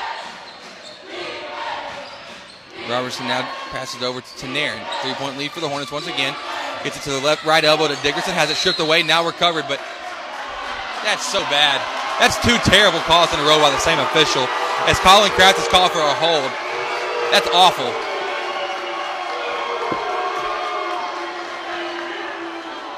[2.90, 4.80] Robertson now passes over to Nairn.
[5.02, 6.36] Three point lead for the Hornets once again.
[6.84, 8.34] Gets it to the left, right elbow to Dickerson.
[8.34, 9.80] Has it stripped away, now recovered, but
[11.04, 11.80] that's so bad.
[12.20, 14.44] That's two terrible calls in a row by the same official.
[14.86, 16.52] As Colin Kraft is called for a hold.
[17.32, 17.88] That's awful.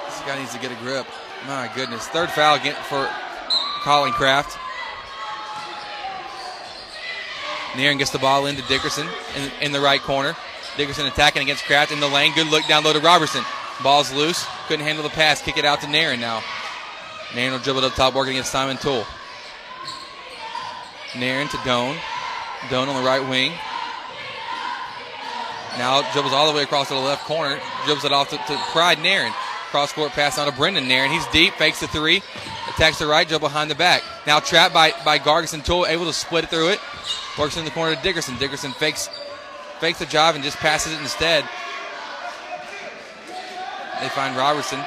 [0.10, 1.06] This guy needs to get a grip.
[1.48, 2.08] My goodness.
[2.08, 3.08] Third foul again for
[3.84, 4.58] Colin Kraft.
[7.78, 10.36] Nearing gets the ball into Dickerson in, in the right corner.
[10.76, 12.34] Dickerson attacking against Kraft in the lane.
[12.34, 13.44] Good look down low to Robertson.
[13.84, 14.46] Ball's loose.
[14.68, 15.42] Couldn't handle the pass.
[15.42, 16.42] Kick it out to Nairn now.
[17.34, 19.06] Nairn will dribble it up top, working against Simon Toole.
[21.18, 21.98] Nairn to Doan.
[22.70, 23.52] Doan on the right wing.
[25.78, 27.60] Now dribbles all the way across to the left corner.
[27.86, 29.32] Dribbles it off to, to Pride Nairn.
[29.72, 31.12] Cross court pass on to Brendan Nairn.
[31.12, 32.22] He's deep, fakes the three.
[32.70, 34.04] Attacks the right, dribble behind the back.
[34.26, 36.80] Now trapped by, by Gargison Toole, able to split it through it.
[37.38, 38.38] Works in the corner to Dickerson.
[38.38, 39.10] Dickerson fakes
[39.80, 41.44] fakes the job and just passes it instead.
[44.02, 44.80] They find Robertson.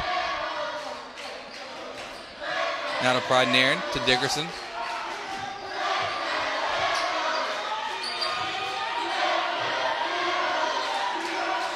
[3.02, 4.46] Now to Pride Nairn to Dickerson.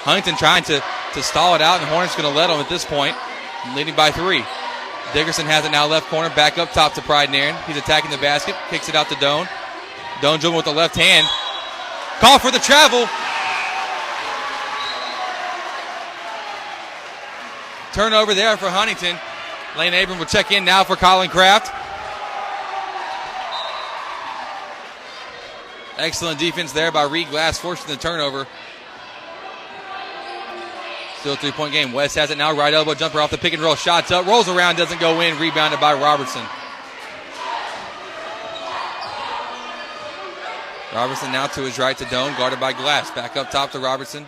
[0.02, 0.82] Huntington trying to,
[1.14, 3.14] to stall it out, and Hornets going to let them at this point,
[3.76, 4.44] leading by three.
[5.12, 7.54] Dickerson has it now left corner, back up top to Pride Nairn.
[7.66, 9.46] He's attacking the basket, kicks it out to Doan.
[10.20, 11.26] Doan dribbling with the left hand.
[12.18, 13.06] Call for the travel.
[17.92, 19.18] Turnover there for Huntington.
[19.76, 21.72] Lane Abram will check in now for Colin Kraft.
[25.98, 28.46] Excellent defense there by Reed Glass, forcing the turnover.
[31.20, 31.92] Still a three point game.
[31.92, 32.52] West has it now.
[32.52, 33.76] Right elbow jumper off the pick and roll.
[33.76, 34.26] Shots up.
[34.26, 34.76] Rolls around.
[34.76, 35.38] Doesn't go in.
[35.38, 36.42] Rebounded by Robertson.
[40.92, 42.36] Robertson now to his right to Doan.
[42.36, 43.12] Guarded by Glass.
[43.12, 44.26] Back up top to Robertson.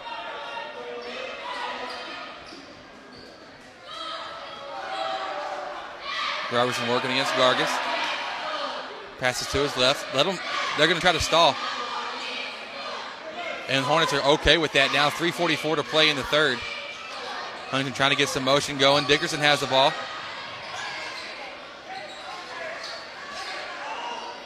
[6.52, 7.70] Robertson working against Gargis.
[9.18, 10.14] Passes to his left.
[10.14, 10.38] Let them.
[10.76, 11.56] They're going to try to stall.
[13.68, 15.08] And Hornets are okay with that now.
[15.08, 16.58] 3:44 to play in the third.
[17.70, 19.06] Huntington trying to get some motion going.
[19.06, 19.92] Dickerson has the ball.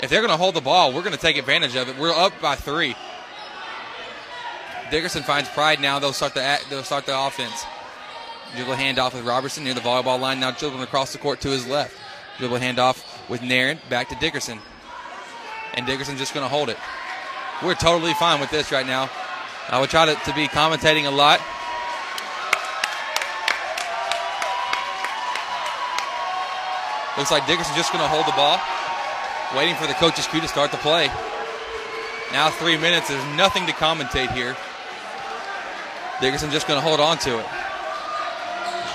[0.00, 1.98] If they're going to hold the ball, we're going to take advantage of it.
[1.98, 2.94] We're up by three.
[4.90, 5.98] Dickerson finds pride now.
[5.98, 7.64] They'll start the they'll start the offense.
[8.56, 10.40] Dribble handoff with Robertson near the volleyball line.
[10.40, 11.94] Now dribbling across the court to his left.
[12.38, 14.58] Dribble handoff with Nairn back to Dickerson.
[15.74, 16.76] And Dickerson's just going to hold it.
[17.62, 19.10] We're totally fine with this right now.
[19.68, 21.40] I would try to, to be commentating a lot.
[27.18, 28.60] Looks like Dickerson's just going to hold the ball,
[29.56, 31.08] waiting for the coach's cue to start the play.
[32.32, 33.08] Now three minutes.
[33.08, 34.56] There's nothing to commentate here.
[36.20, 37.46] Dickerson just going to hold on to it.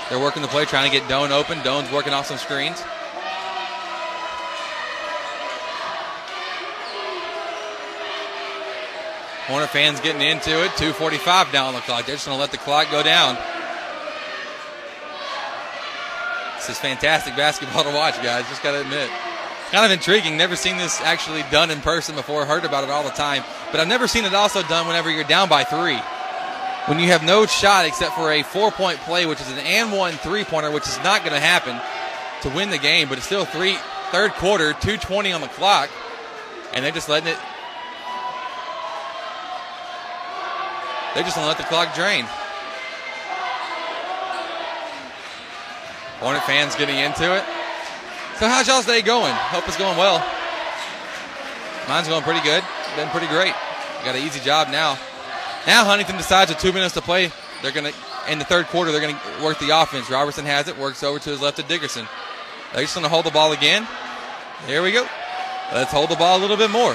[0.08, 1.62] They're working the play, trying to get Doan open.
[1.62, 2.82] Doan's working off some screens.
[9.46, 10.70] Hornet fans getting into it.
[10.72, 12.06] 2.45 down on the clock.
[12.06, 13.36] They're just going to let the clock go down.
[16.56, 18.48] This is fantastic basketball to watch, guys.
[18.48, 19.10] Just got to admit.
[19.70, 20.38] Kind of intriguing.
[20.38, 22.46] Never seen this actually done in person before.
[22.46, 23.42] Heard about it all the time.
[23.70, 26.00] But I've never seen it also done whenever you're down by three.
[26.86, 29.92] When you have no shot except for a four point play, which is an and
[29.92, 31.80] one three pointer, which is not going to happen
[32.42, 33.76] to win the game, but it's still three,
[34.10, 35.90] third quarter, 220 on the clock.
[36.74, 37.38] And they're just letting it
[41.14, 42.24] They're just to let the clock drain.
[46.18, 47.44] Hornet fans getting into it.
[48.40, 49.32] So how's y'all's day going?
[49.32, 50.18] Hope it's going well.
[51.88, 52.64] Mine's going pretty good.
[52.96, 53.54] Been pretty great.
[54.04, 54.98] Got an easy job now.
[55.66, 57.98] Now Huntington decides with two minutes to play, they're going to,
[58.30, 60.10] in the third quarter, they're going to work the offense.
[60.10, 62.06] Robertson has it, works over to his left to Dickerson.
[62.72, 63.86] They're just going to hold the ball again.
[64.66, 65.06] Here we go.
[65.72, 66.94] Let's hold the ball a little bit more.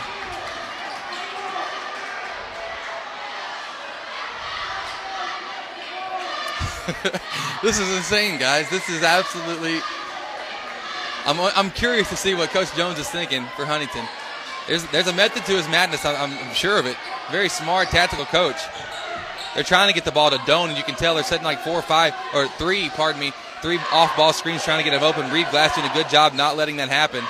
[7.63, 8.69] this is insane, guys.
[8.69, 9.79] This is absolutely.
[11.25, 14.05] I'm, I'm curious to see what Coach Jones is thinking for Huntington.
[14.69, 16.95] There's, there's a method to his madness, I'm, I'm sure of it.
[17.31, 18.61] Very smart, tactical coach.
[19.55, 21.61] They're trying to get the ball to Doan, and you can tell they're setting like
[21.61, 25.01] four or five, or three, pardon me, three off ball screens trying to get him
[25.01, 25.31] open.
[25.33, 27.25] Reed Glass doing a good job not letting that happen.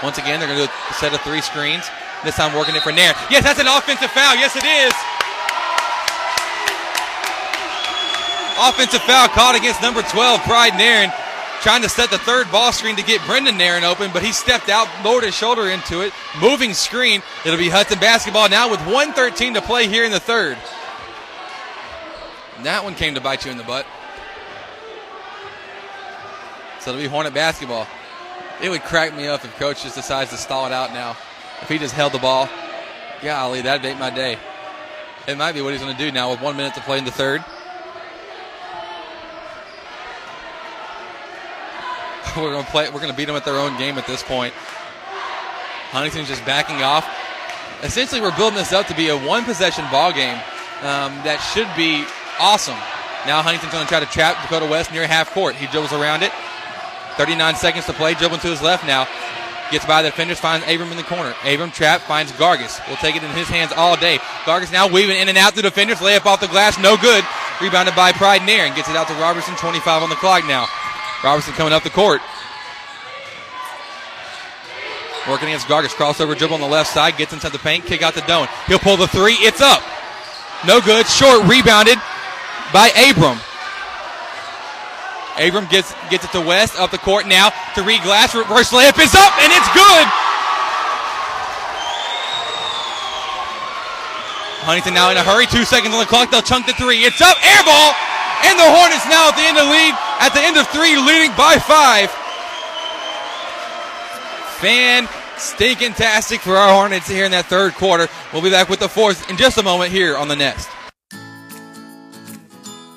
[0.00, 1.90] Once again, they're going to do a set of three screens.
[2.22, 3.18] This time working it for Nairn.
[3.34, 4.38] Yes, that's an offensive foul.
[4.38, 4.94] Yes, it is.
[8.62, 11.10] Offensive foul caught against number 12, Pride Nairn,
[11.62, 14.68] trying to set the third ball screen to get Brendan Nairn open, but he stepped
[14.68, 16.12] out, lowered his shoulder into it.
[16.40, 17.22] Moving screen.
[17.46, 20.58] It'll be Hudson basketball now with 113 to play here in the third.
[22.56, 23.86] And that one came to bite you in the butt.
[26.80, 27.86] So it'll be Hornet basketball.
[28.60, 31.16] It would crack me up if coach just decides to stall it out now.
[31.62, 32.48] If he just held the ball,
[33.22, 34.36] golly, that'd make my day.
[35.28, 37.04] It might be what he's going to do now with one minute to play in
[37.04, 37.44] the third.
[42.36, 42.88] We're going to play.
[42.88, 44.54] We're going to beat them at their own game at this point.
[45.92, 47.06] Huntington's just backing off.
[47.82, 50.38] Essentially, we're building this up to be a one possession ball game
[50.80, 52.06] um, that should be
[52.40, 52.78] awesome.
[53.26, 55.54] Now Huntington's going to try to trap Dakota West near half court.
[55.54, 56.32] He dribbles around it.
[57.20, 58.14] 39 seconds to play.
[58.14, 59.06] Dribbling to his left now.
[59.70, 61.34] Gets by the defenders, finds Abram in the corner.
[61.44, 62.76] Abram trap finds Gargis.
[62.88, 64.18] Will take it in his hands all day.
[64.44, 65.98] Gargis now weaving in and out through defenders.
[65.98, 67.24] Layup off the glass, no good.
[67.60, 69.56] Rebounded by Pride Nairn gets it out to Robertson.
[69.56, 70.66] 25 on the clock now.
[71.22, 72.20] Robertson coming up the court.
[75.28, 75.94] Working against Gargis.
[75.94, 77.16] Crossover dribble on the left side.
[77.16, 77.86] Gets inside the paint.
[77.86, 78.48] Kick out the Doan.
[78.66, 79.34] He'll pull the three.
[79.34, 79.82] It's up.
[80.66, 81.06] No good.
[81.06, 81.46] Short.
[81.46, 81.98] Rebounded
[82.72, 83.38] by Abram.
[85.38, 88.34] Abram gets gets it to West up the court now to Reed Glass.
[88.34, 90.06] Reverse layup is up and it's good.
[94.62, 95.46] Huntington now in a hurry.
[95.46, 96.30] Two seconds on the clock.
[96.30, 97.02] They'll chunk the three.
[97.02, 97.38] It's up.
[97.42, 97.94] Air ball.
[98.44, 99.94] And the Hornets now at the end of the lead.
[100.20, 102.10] At the end of three, leading by five.
[104.60, 108.08] Fan stinking tastic for our Hornets here in that third quarter.
[108.32, 110.68] We'll be back with the fourth in just a moment here on the Nest.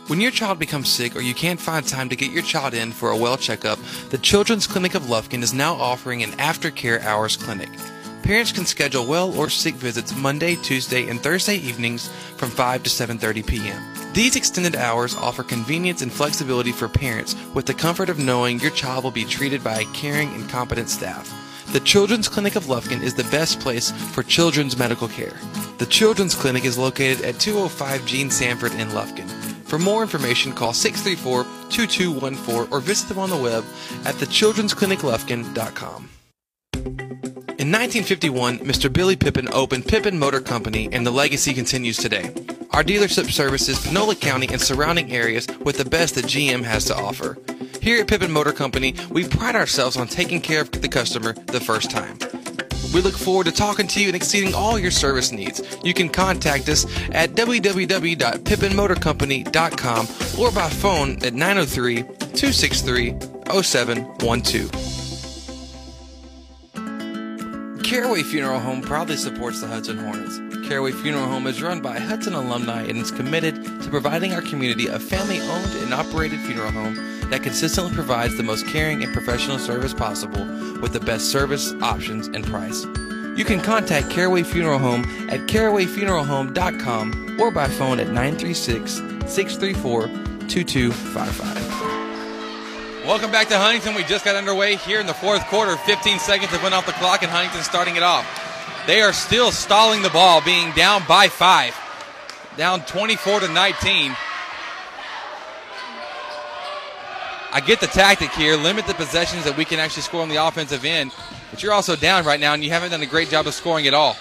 [0.08, 2.92] When your child becomes sick or you can't find time to get your child in
[2.92, 3.80] for a well checkup,
[4.12, 7.70] the Children's Clinic of Lufkin is now offering an aftercare hours clinic.
[8.26, 12.08] Parents can schedule well or sick visits Monday, Tuesday, and Thursday evenings
[12.38, 13.80] from 5 to 7:30 p.m.
[14.14, 18.72] These extended hours offer convenience and flexibility for parents with the comfort of knowing your
[18.72, 21.32] child will be treated by a caring and competent staff.
[21.72, 25.40] The Children's Clinic of Lufkin is the best place for children's medical care.
[25.78, 29.30] The Children's Clinic is located at 205 Gene Sanford in Lufkin.
[29.66, 33.64] For more information, call 634-2214 or visit them on the web
[34.04, 36.10] at thechildren'scliniclufkin.com.
[37.66, 38.94] In 1951, Mr.
[38.94, 42.32] Billy Pippin opened Pippin Motor Company, and the legacy continues today.
[42.70, 46.96] Our dealership services Panola County and surrounding areas with the best that GM has to
[46.96, 47.40] offer.
[47.82, 51.60] Here at Pippin Motor Company, we pride ourselves on taking care of the customer the
[51.60, 52.20] first time.
[52.94, 55.60] We look forward to talking to you and exceeding all your service needs.
[55.84, 60.08] You can contact us at www.pippinmotorcompany.com
[60.40, 63.16] or by phone at 903 263
[63.64, 64.85] 0712.
[67.96, 70.42] Caraway Funeral Home proudly supports the Hudson Hornets.
[70.68, 74.88] Caraway Funeral Home is run by Hudson alumni and is committed to providing our community
[74.88, 76.96] a family owned and operated funeral home
[77.30, 80.46] that consistently provides the most caring and professional service possible
[80.82, 82.84] with the best service, options, and price.
[83.38, 90.08] You can contact Caraway Funeral Home at carawayfuneralhome.com or by phone at 936 634
[90.50, 91.65] 2255.
[93.06, 93.94] Welcome back to Huntington.
[93.94, 95.78] We just got underway here in the fourth quarter.
[95.78, 98.26] 15 seconds have went off the clock, and Huntington starting it off.
[98.88, 101.80] They are still stalling the ball, being down by five,
[102.58, 104.16] down 24 to 19.
[107.54, 110.44] I get the tactic here, limit the possessions that we can actually score on the
[110.44, 111.14] offensive end,
[111.52, 113.86] but you're also down right now, and you haven't done a great job of scoring
[113.86, 114.18] at all.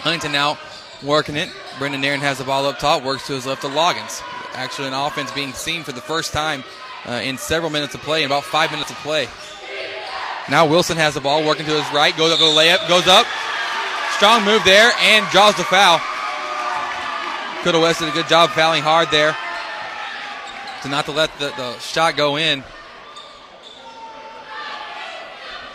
[0.00, 0.58] Huntington now
[1.02, 1.48] working it.
[1.78, 4.22] Brendan Nairn has the ball up top, works to his left to Loggins.
[4.52, 6.62] Actually, an offense being seen for the first time
[7.06, 9.28] uh, in several minutes of play, in about five minutes of play.
[10.50, 13.06] Now Wilson has the ball, working to his right, goes up to the layup, goes
[13.06, 13.26] up.
[14.16, 16.00] Strong move there, and draws the foul.
[17.62, 19.36] Could West did a good job fouling hard there
[20.82, 22.64] to not to let the, the shot go in.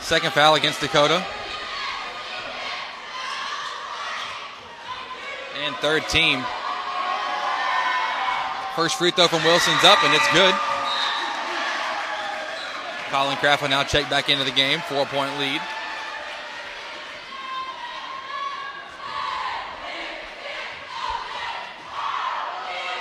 [0.01, 1.25] Second foul against Dakota.
[5.63, 6.43] And third team.
[8.75, 10.53] First free throw from Wilson's up, and it's good.
[13.09, 14.79] Colin Kraft will now check back into the game.
[14.79, 15.61] Four point lead.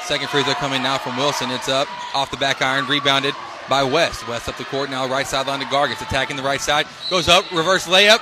[0.03, 1.51] Second free throw coming now from Wilson.
[1.51, 3.35] It's up off the back iron, rebounded
[3.69, 4.29] by West.
[4.29, 6.87] West up the court now, right sideline to Gargis, attacking the right side.
[7.11, 8.21] Goes up, reverse layup.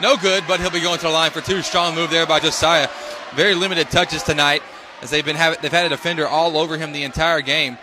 [0.00, 1.62] No good, but he'll be going to the line for two.
[1.62, 2.88] Strong move there by Josiah.
[3.34, 4.62] Very limited touches tonight
[5.02, 7.76] as they've been have, they've had a defender all over him the entire game.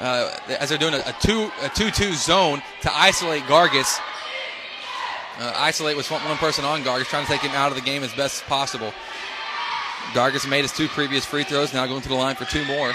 [0.00, 4.00] Uh, as they're doing a, a two a two two zone to isolate Gargis.
[5.38, 7.82] Uh, isolate was one, one person on Gargis, trying to take him out of the
[7.82, 8.92] game as best as possible.
[10.12, 12.92] Gargis made his two previous free throws, now going to the line for two more.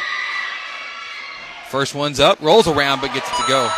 [1.70, 3.70] First one's up, rolls around, but gets it to go.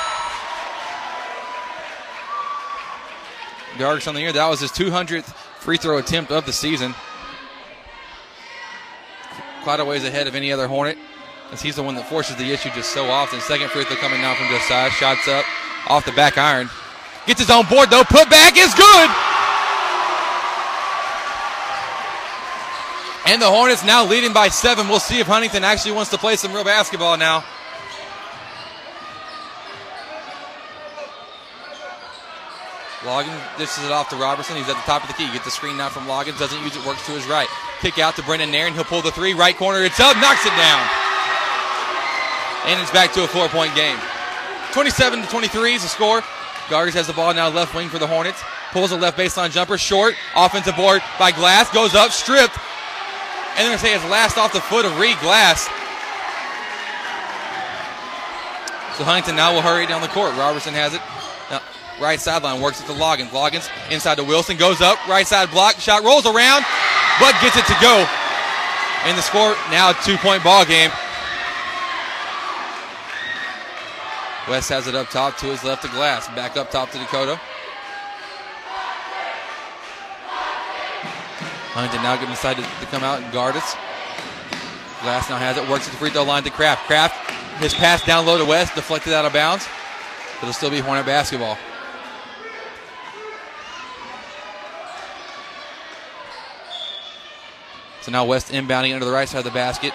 [3.77, 5.25] Gargis on the year, that was his 200th
[5.59, 6.95] free throw attempt of the season.
[9.63, 10.97] Quite a ways ahead of any other Hornet,
[11.51, 13.39] as he's the one that forces the issue just so often.
[13.41, 15.45] Second free throw coming now from Josiah, shots up
[15.87, 16.69] off the back iron.
[17.25, 19.09] Gets his own board though, put back is good.
[23.27, 24.87] And the Hornets now leading by seven.
[24.87, 27.43] We'll see if Huntington actually wants to play some real basketball now.
[33.03, 34.55] Loggins dishes it off to Robertson.
[34.55, 35.31] He's at the top of the key.
[35.31, 36.39] Get the screen now from Loggins.
[36.39, 36.85] Doesn't use it.
[36.85, 37.47] Works to his right.
[37.81, 38.73] Kick out to Brendan Nairn.
[38.73, 39.33] He'll pull the three.
[39.33, 39.83] Right corner.
[39.83, 40.15] It's up.
[40.17, 41.06] Knocks it down.
[42.67, 43.97] And it's back to a four point game.
[44.73, 46.21] 27 to 23 is the score.
[46.67, 48.43] Gargis has the ball now left wing for the Hornets.
[48.71, 49.77] Pulls a left baseline jumper.
[49.77, 50.15] Short.
[50.35, 51.71] Offensive board by Glass.
[51.71, 52.11] Goes up.
[52.11, 52.57] Stripped.
[53.55, 55.65] And they're going to say it's last off the foot of Reed Glass.
[58.97, 60.35] So Huntington now will hurry down the court.
[60.35, 61.01] Robertson has it.
[61.49, 61.61] Now,
[62.01, 63.29] right sideline works it to Loggins.
[63.29, 64.57] Loggins inside to Wilson.
[64.57, 64.99] Goes up.
[65.07, 65.79] Right side block.
[65.79, 66.65] Shot rolls around,
[67.21, 68.05] but gets it to go.
[69.05, 70.91] And the score now two point ball game.
[74.49, 76.27] West has it up top to his left to Glass.
[76.29, 77.39] Back up top to Dakota.
[81.73, 83.75] Huntington now getting decided to come out and guard us.
[85.01, 85.69] Glass now has it.
[85.69, 86.87] Works at the free throw line to Kraft.
[86.87, 87.13] Kraft,
[87.61, 89.67] his pass down low to West, deflected out of bounds.
[90.41, 91.57] It'll still be Hornet basketball.
[98.01, 99.93] So now West inbounding under the right side of the basket.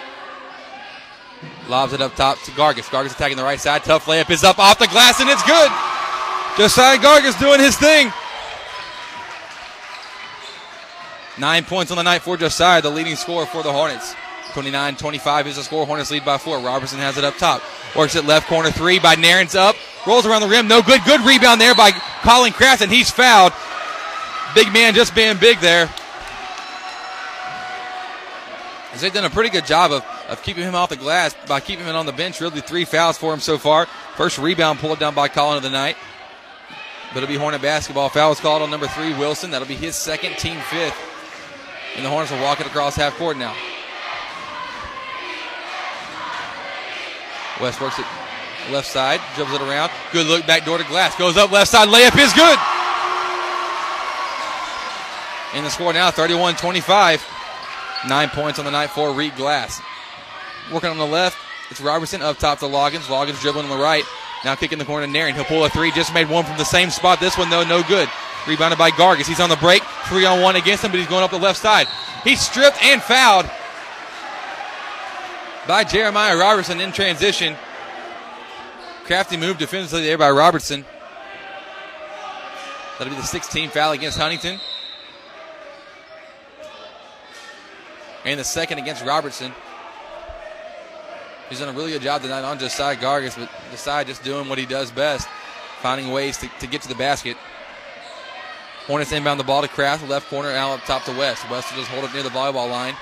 [1.68, 2.88] Lobs it up top to Gargis.
[2.88, 3.84] Gargis attacking the right side.
[3.84, 5.70] Tough layup is up off the glass and it's good.
[6.57, 8.12] Josiah Gargis doing his thing.
[11.38, 14.14] Nine points on the night for Josiah, the leading scorer for the Hornets.
[14.53, 15.86] 29 25 is the score.
[15.86, 16.59] Hornets lead by four.
[16.59, 17.62] Robertson has it up top.
[17.97, 19.76] Works it left corner three by Nairn's up.
[20.07, 20.68] Rolls around the rim.
[20.68, 21.01] No good.
[21.07, 23.53] Good rebound there by Colin Kraft, and he's fouled.
[24.55, 25.88] Big man just being big there.
[28.93, 31.61] As they've done a pretty good job of, of keeping him off the glass by
[31.61, 32.40] keeping him on the bench.
[32.40, 33.86] Really, three fouls for him so far.
[34.16, 35.97] First rebound pulled down by Colin of the night.
[37.12, 38.11] But it'll be Hornet basketball.
[38.11, 39.51] Foul is called on number three, Wilson.
[39.51, 40.97] That'll be his second, team fifth.
[41.97, 43.55] And the Hornets will walk it across half court now.
[47.61, 48.07] West works it
[48.70, 49.90] left side, dribbles it around.
[50.12, 51.16] Good look back door to Glass.
[51.16, 51.88] Goes up left side.
[51.88, 52.59] Layup is good.
[55.55, 57.41] And the score now 31 25.
[58.09, 59.80] Nine points on the night for Reed Glass.
[60.72, 61.36] Working on the left,
[61.70, 63.07] it's Robertson up top to Loggins.
[63.07, 64.05] Loggins dribbling on the right.
[64.44, 65.34] Now kicking the corner Nairn.
[65.34, 65.92] He'll pull a three.
[65.92, 67.20] Just made one from the same spot.
[67.20, 68.09] This one, though, no good.
[68.48, 69.28] Rebounded by Gargis.
[69.28, 69.82] He's on the break.
[70.07, 71.86] Three on one against him, but he's going up the left side.
[72.24, 73.46] He's stripped and fouled
[75.68, 77.57] by Jeremiah Robertson in transition.
[79.05, 80.84] Crafty move defensively there by Robertson.
[82.98, 84.61] That'll be the 16th foul against Huntington.
[88.24, 89.52] And the second against Robertson.
[91.48, 94.58] He's done a really good job tonight on Josiah Gargis, but Josiah just doing what
[94.58, 95.28] he does best,
[95.82, 97.36] finding ways to, to get to the basket.
[98.86, 101.48] Hornets inbound the ball to Kraft, left corner, out up top to West.
[101.50, 102.94] West will just hold it near the volleyball line.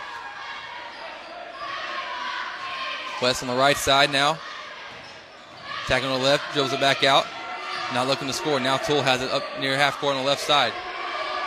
[3.23, 4.39] West on the right side now.
[5.85, 7.27] Attacking on the left, dribbles it back out.
[7.95, 8.61] Not looking to score.
[8.61, 10.73] Now Toole has it up near half court on the left side.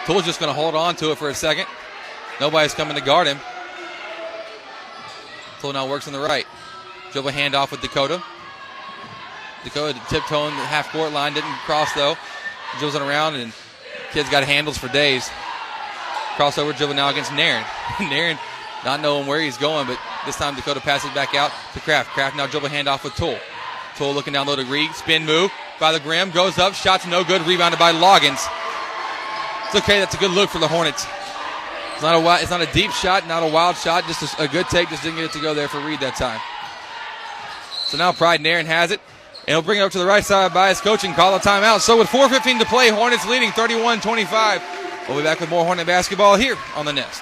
[0.05, 1.65] Toole's just going to hold on to it for a second.
[2.39, 3.39] Nobody's coming to guard him.
[5.64, 6.45] Toole now works on the right.
[7.14, 8.22] Dribble handoff with Dakota.
[9.64, 12.18] Dakota tiptoeing the half court line, didn't cross though.
[12.80, 13.53] Dribbles it around, and
[14.11, 15.30] kids got handles for days.
[16.35, 17.64] Crossover dribble now against Nairn.
[18.02, 18.38] Nairn
[18.84, 22.10] not knowing where he's going, but this time Dakota passes back out to Kraft.
[22.10, 23.40] Kraft now dribble handoff with Toole.
[23.95, 24.91] Toole looking down low to Reed.
[24.91, 25.49] Spin move
[25.80, 26.31] by the Grim.
[26.31, 26.73] Goes up.
[26.73, 27.41] Shots no good.
[27.48, 28.45] Rebounded by Loggins.
[29.68, 30.02] It's okay.
[30.02, 31.07] That's a good look for the Hornets.
[31.94, 34.06] It's not a it's not a deep shot, not a wild shot.
[34.06, 34.90] Just a, a good take.
[34.90, 36.40] Just didn't get it to go there for Reed that time.
[37.86, 38.99] So now Pride and Nairn has it.
[39.45, 41.82] And he'll bring it up to the right side by his coaching call a timeout.
[41.82, 44.64] So with 4.15 to play, Hornets leading 31 25.
[45.07, 47.22] We'll be back with more Hornet basketball here on the Nest.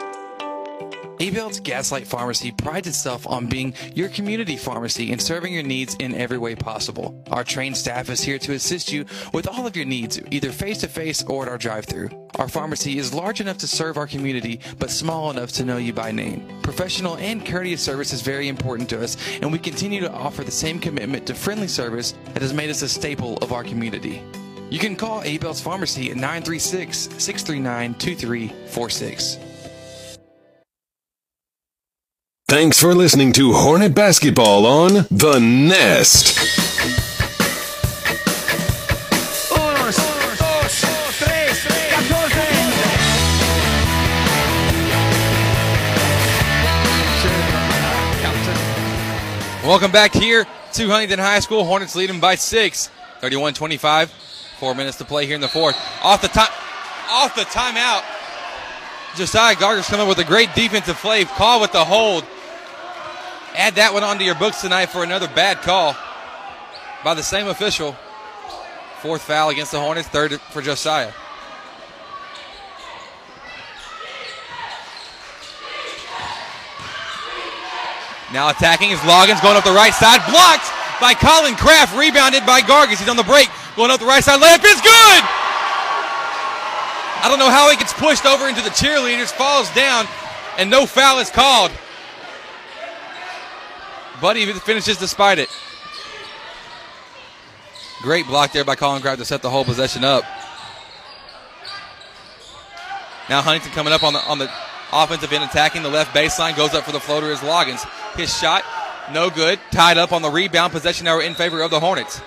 [1.21, 6.15] Abel's Gaslight Pharmacy prides itself on being your community pharmacy and serving your needs in
[6.15, 7.23] every way possible.
[7.29, 10.79] Our trained staff is here to assist you with all of your needs, either face
[10.79, 12.09] to face or at our drive through.
[12.39, 15.93] Our pharmacy is large enough to serve our community, but small enough to know you
[15.93, 16.59] by name.
[16.63, 20.49] Professional and courteous service is very important to us, and we continue to offer the
[20.49, 24.23] same commitment to friendly service that has made us a staple of our community.
[24.71, 29.50] You can call Abel's Pharmacy at 936 639 2346.
[32.51, 36.37] Thanks for listening to Hornet Basketball on The Nest.
[49.63, 51.63] Welcome back here to Huntington High School.
[51.63, 52.89] Hornets leading by six,
[53.21, 54.09] 31-25.
[54.59, 55.77] Four minutes to play here in the fourth.
[56.03, 56.51] Off the time,
[57.09, 58.03] off the timeout.
[59.15, 61.23] Josiah Gargis coming with a great defensive play.
[61.23, 62.25] Call with the hold.
[63.55, 65.95] Add that one onto your books tonight for another bad call
[67.03, 67.95] by the same official.
[69.01, 71.11] Fourth foul against the Hornets, third for Josiah.
[78.31, 80.71] Now attacking is Loggins going up the right side, blocked
[81.01, 82.99] by Colin Kraft, rebounded by Gargis.
[82.99, 84.39] He's on the break, going up the right side.
[84.39, 85.21] Layup is good.
[87.23, 90.07] I don't know how he gets pushed over into the cheerleaders, falls down,
[90.57, 91.71] and no foul is called.
[94.21, 95.49] He finishes despite it.
[98.01, 100.23] Great block there by Colin Kraft to set the whole possession up.
[103.29, 104.51] Now Huntington coming up on the on the
[104.91, 107.87] offensive end, attacking the left baseline, goes up for the floater is Loggins.
[108.15, 108.63] His shot,
[109.11, 109.59] no good.
[109.71, 110.73] Tied up on the rebound.
[110.73, 112.21] Possession now in favor of the Hornets.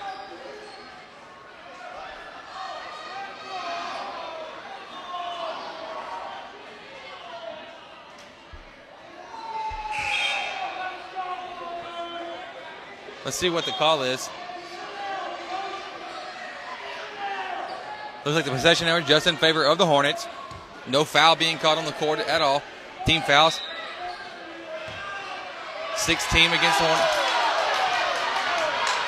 [13.24, 14.28] Let's see what the call is.
[18.24, 20.26] Looks like the possession error just in favor of the Hornets.
[20.86, 22.62] No foul being caught on the court at all.
[23.06, 23.60] Team fouls.
[25.96, 27.14] Six team against the Hornets.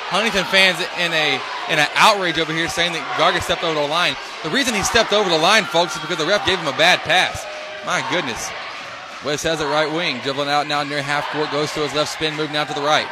[0.09, 1.35] Huntington fans in a
[1.69, 4.15] in an outrage over here saying that Gargis stepped over the line.
[4.43, 6.77] The reason he stepped over the line, folks, is because the ref gave him a
[6.77, 7.45] bad pass.
[7.85, 8.49] My goodness.
[9.25, 12.13] West has it right wing, dribbling out now near half court, goes to his left
[12.13, 13.07] spin, move now to the right.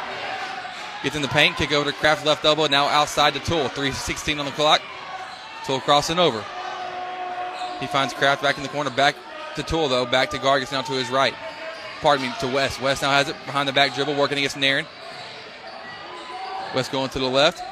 [1.06, 3.68] Gets in the paint, kick over to Kraft left elbow, now outside to Toole.
[3.68, 4.82] 3.16 on the clock.
[5.64, 6.44] Toole crossing over.
[7.78, 9.14] He finds Kraft back in the corner, back
[9.54, 11.32] to Toole though, back to Gargis now to his right.
[12.00, 12.82] Pardon me, to West.
[12.82, 14.84] West now has it behind the back dribble, working against Nairn.
[16.74, 17.62] West going to the left.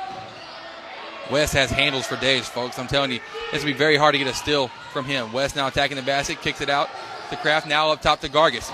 [1.29, 2.79] West has handles for days, folks.
[2.79, 3.19] I'm telling you,
[3.53, 5.33] it's to be very hard to get a steal from him.
[5.33, 6.89] West now attacking the basket, kicks it out
[7.31, 8.73] to Kraft, now up top to Gargis.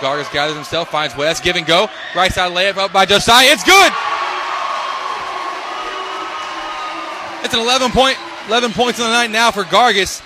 [0.00, 1.88] Gargis gathers himself, finds West, give and go.
[2.14, 3.48] Right side layup up by Josiah.
[3.50, 3.92] It's good!
[7.44, 8.18] It's an 11 point,
[8.48, 10.22] 11 points in the night now for Gargis.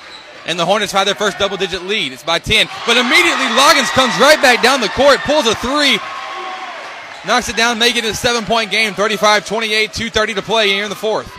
[0.46, 2.12] And the Hornets have their first double digit lead.
[2.12, 2.66] It's by 10.
[2.86, 6.00] But immediately Loggins comes right back down the court, pulls a three,
[7.24, 8.94] knocks it down, making it a seven point game.
[8.94, 11.32] 35 28, 2.30 to play here in the fourth.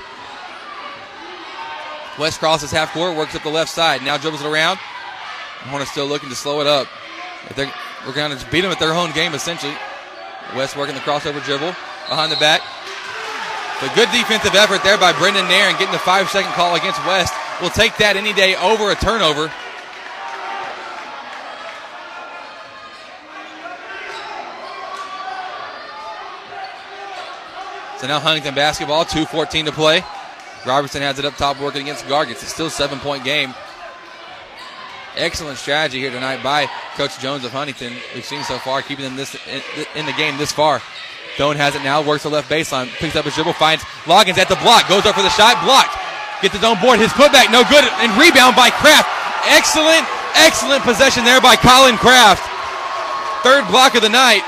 [2.18, 4.04] West crosses half court, works up the left side.
[4.04, 4.80] Now dribbles it around.
[5.64, 6.88] The Hornets still looking to slow it up.
[7.50, 7.74] If they're,
[8.06, 9.76] we're going to beat them at their own game, essentially.
[10.56, 11.74] West working the crossover dribble
[12.10, 12.62] behind the back.
[13.82, 17.34] The good defensive effort there by Brendan Nairn getting the five second call against West.
[17.60, 19.52] We'll take that any day over a turnover.
[28.00, 30.04] So now Huntington basketball, 2.14 to play.
[30.66, 32.32] Robertson has it up top working against Gargis.
[32.32, 33.54] It's still a seven point game.
[35.16, 36.66] Excellent strategy here tonight by
[36.96, 37.94] Coach Jones of Huntington.
[38.16, 39.62] We've seen so far, keeping them this in,
[39.96, 40.82] in the game this far.
[41.38, 44.50] Doan has it now, works the left baseline, picks up his dribble, finds Loggins at
[44.50, 45.94] the block, goes up for the shot, blocked.
[46.42, 49.08] Gets his own board, his putback, no good, and rebound by Kraft.
[49.54, 50.02] Excellent,
[50.34, 52.42] excellent possession there by Colin Kraft.
[53.46, 54.42] Third block of the night.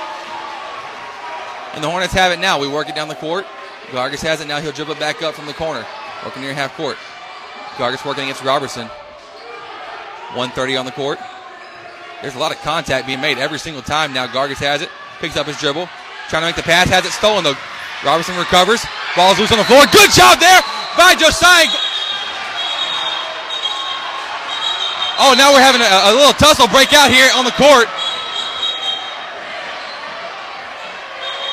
[1.73, 2.59] And the Hornets have it now.
[2.59, 3.45] We work it down the court.
[3.91, 4.59] Gargis has it now.
[4.59, 5.85] He'll dribble it back up from the corner.
[6.23, 6.97] Working near half court.
[7.77, 8.89] Gargis working against Robertson.
[10.33, 11.19] 130 on the court.
[12.21, 14.25] There's a lot of contact being made every single time now.
[14.27, 14.89] Gargis has it.
[15.19, 15.87] Picks up his dribble.
[16.29, 16.89] Trying to make the pass.
[16.89, 17.55] Has it stolen though.
[18.03, 18.83] Robertson recovers.
[19.15, 19.85] Ball's loose on the floor.
[19.93, 20.61] Good job there
[20.97, 21.69] by Josiah.
[25.17, 27.87] Oh, now we're having a, a little tussle break out here on the court.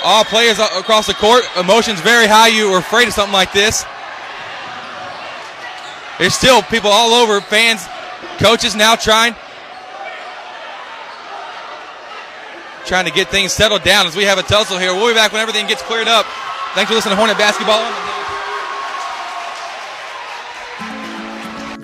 [0.05, 2.49] All players across the court, emotions very high.
[2.49, 3.85] You were afraid of something like this.
[6.19, 7.87] There's still people all over, fans,
[8.43, 9.37] coaches now trying
[12.85, 14.93] trying to get things settled down as we have a tussle here.
[14.93, 16.27] We'll be back when everything gets cleared up.
[16.75, 17.81] Thanks for listening to Hornet Basketball.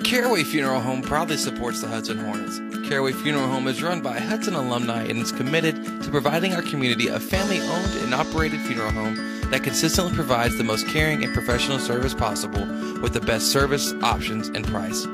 [0.03, 2.59] Caraway Funeral Home proudly supports the Hudson Hornets.
[2.89, 7.07] Caraway Funeral Home is run by Hudson alumni and is committed to providing our community
[7.07, 9.15] a family owned and operated funeral home
[9.51, 12.65] that consistently provides the most caring and professional service possible
[13.01, 15.07] with the best service, options, and price.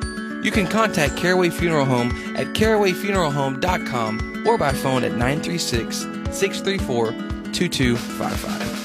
[0.45, 5.97] You can contact Caraway Funeral Home at carawayfuneralhome.com or by phone at 936
[6.37, 7.13] 634
[7.51, 8.84] 2255.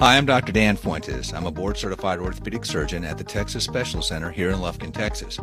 [0.00, 0.50] Hi, I'm Dr.
[0.50, 1.32] Dan Fuentes.
[1.32, 5.38] I'm a board certified orthopedic surgeon at the Texas Specialist Center here in Lufkin, Texas.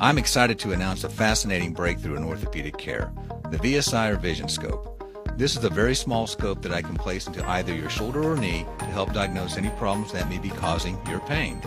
[0.00, 3.12] I'm excited to announce a fascinating breakthrough in orthopedic care
[3.50, 5.02] the VSI or Vision Scope.
[5.36, 8.36] This is a very small scope that I can place into either your shoulder or
[8.36, 11.60] knee to help diagnose any problems that may be causing your pain.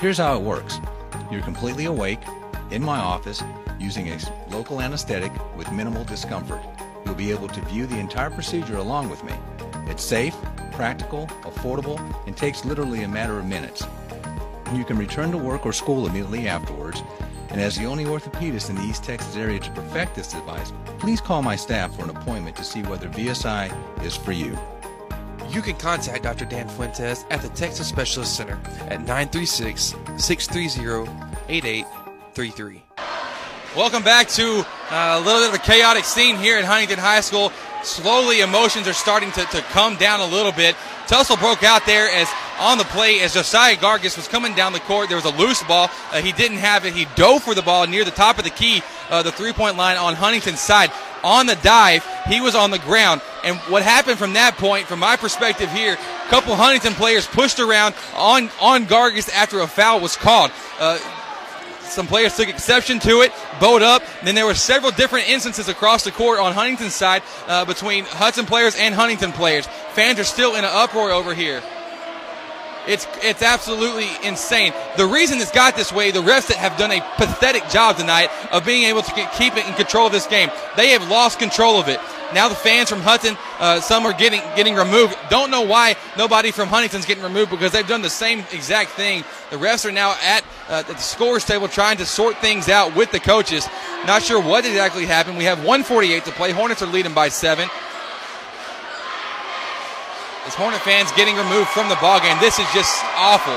[0.00, 0.80] Here's how it works
[1.30, 2.20] you're completely awake
[2.72, 3.44] in my office
[3.78, 4.18] using a
[4.50, 6.62] local anesthetic with minimal discomfort.
[7.06, 9.34] You'll be able to view the entire procedure along with me.
[9.88, 10.36] It's safe,
[10.72, 13.84] practical, affordable, and takes literally a matter of minutes.
[14.74, 17.02] You can return to work or school immediately afterwards.
[17.50, 21.20] And as the only orthopedist in the East Texas area to perfect this device, please
[21.20, 24.56] call my staff for an appointment to see whether VSI is for you.
[25.48, 26.44] You can contact Dr.
[26.44, 31.10] Dan Fuentes at the Texas Specialist Center at 936 630
[31.48, 32.89] 8833.
[33.76, 37.20] Welcome back to uh, a little bit of a chaotic scene here at Huntington High
[37.20, 37.52] School.
[37.84, 40.74] Slowly, emotions are starting to, to come down a little bit.
[41.06, 42.28] Tussle broke out there as
[42.58, 45.06] on the play as Josiah Gargis was coming down the court.
[45.06, 45.88] There was a loose ball.
[46.10, 46.94] Uh, he didn't have it.
[46.94, 49.76] He dove for the ball near the top of the key, uh, the three point
[49.76, 50.90] line on Huntington's side.
[51.22, 53.20] On the dive, he was on the ground.
[53.44, 57.60] And what happened from that point, from my perspective here, a couple Huntington players pushed
[57.60, 60.50] around on, on Gargis after a foul was called.
[60.80, 60.98] Uh,
[61.90, 64.02] some players took exception to it, bowed up.
[64.22, 68.46] Then there were several different instances across the court on Huntington's side uh, between Hudson
[68.46, 69.66] players and Huntington players.
[69.92, 71.62] Fans are still in an uproar over here.
[72.86, 74.72] It's it's absolutely insane.
[74.96, 78.30] The reason it's got this way, the refs that have done a pathetic job tonight
[78.50, 80.50] of being able to keep it in control of this game.
[80.76, 82.00] They have lost control of it.
[82.32, 85.16] Now the fans from Hudson, uh, some are getting getting removed.
[85.28, 89.24] Don't know why nobody from Huntington's getting removed because they've done the same exact thing.
[89.50, 93.10] The refs are now at, uh, the scores table trying to sort things out with
[93.10, 93.68] the coaches.
[94.06, 95.38] Not sure what exactly happened.
[95.38, 96.52] We have 148 to play.
[96.52, 97.68] Hornets are leading by seven.
[100.54, 102.36] Hornet fans getting removed from the ball game.
[102.40, 103.56] This is just awful.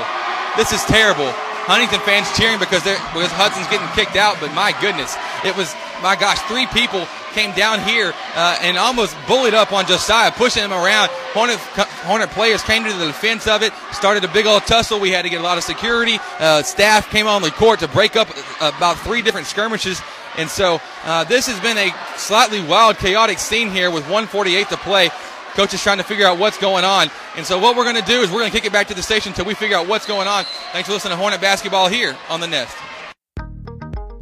[0.56, 1.30] This is terrible.
[1.64, 5.72] Huntington fans cheering because they're because Hudson's getting kicked out, but my goodness, it was
[6.02, 10.62] my gosh, three people came down here uh, and almost bullied up on Josiah, pushing
[10.62, 11.08] him around.
[11.32, 11.58] Hornet
[12.04, 15.00] Hornet players came to the defense of it, started a big old tussle.
[15.00, 16.18] We had to get a lot of security.
[16.38, 18.28] Uh, staff came on the court to break up
[18.60, 20.02] about three different skirmishes.
[20.36, 24.76] And so uh, this has been a slightly wild, chaotic scene here with 148 to
[24.76, 25.10] play.
[25.54, 27.08] Coach is trying to figure out what's going on.
[27.36, 28.94] And so what we're going to do is we're going to kick it back to
[28.94, 30.44] the station until we figure out what's going on.
[30.72, 32.76] Thanks for listening to Hornet Basketball here on The Nest.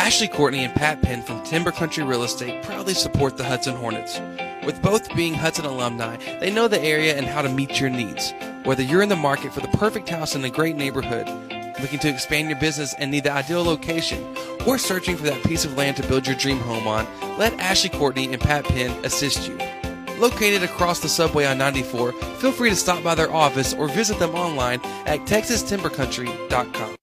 [0.00, 4.18] Ashley Courtney and Pat Penn from Timber Country Real Estate proudly support the Hudson Hornets.
[4.64, 8.32] With both being Hudson alumni, they know the area and how to meet your needs.
[8.64, 11.28] Whether you're in the market for the perfect house in a great neighborhood,
[11.82, 14.24] looking to expand your business and need the ideal location,
[14.66, 17.06] or searching for that piece of land to build your dream home on,
[17.38, 19.58] let Ashley Courtney and Pat Penn assist you.
[20.18, 24.18] Located across the subway on 94, feel free to stop by their office or visit
[24.18, 26.96] them online at texastimbercountry.com.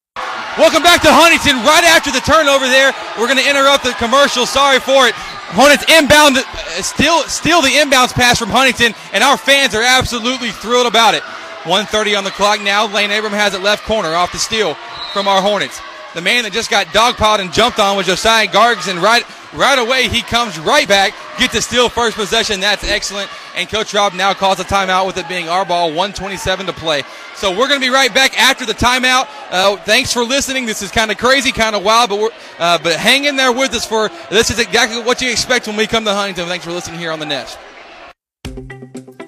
[0.58, 1.62] Welcome back to Huntington.
[1.62, 4.50] Right after the turnover there, we're going to interrupt the commercial.
[4.50, 5.14] Sorry for it.
[5.54, 6.42] Hornets inbound, uh,
[6.82, 11.22] still, steal the inbounds pass from Huntington, and our fans are absolutely thrilled about it.
[11.70, 12.90] 130 on the clock now.
[12.90, 14.74] Lane Abram has it left corner off the steal
[15.14, 15.80] from our Hornets.
[16.16, 19.22] The man that just got dogpiled and jumped on was Josiah Gargson right
[19.54, 22.60] right away he comes right back, gets a steal first possession.
[22.60, 23.30] That's excellent.
[23.56, 27.04] And Coach Rob now calls a timeout with it being our ball, 127 to play.
[27.36, 29.28] So we're going to be right back after the timeout.
[29.52, 30.66] Uh, thanks for listening.
[30.66, 33.74] This is kind of crazy, kind of wild, but uh, but hang in there with
[33.74, 36.48] us for this is exactly what you expect when we come to Huntington.
[36.48, 37.58] Thanks for listening here on the Nest.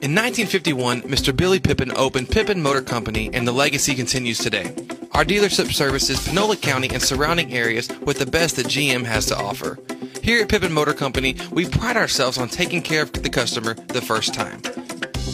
[0.02, 1.36] In 1951, Mr.
[1.36, 4.74] Billy Pippin opened Pippin Motor Company, and the legacy continues today.
[5.12, 9.38] Our dealership services Panola County and surrounding areas with the best that GM has to
[9.38, 9.78] offer.
[10.22, 14.02] Here at Pippin Motor Company, we pride ourselves on taking care of the customer the
[14.02, 14.62] first time.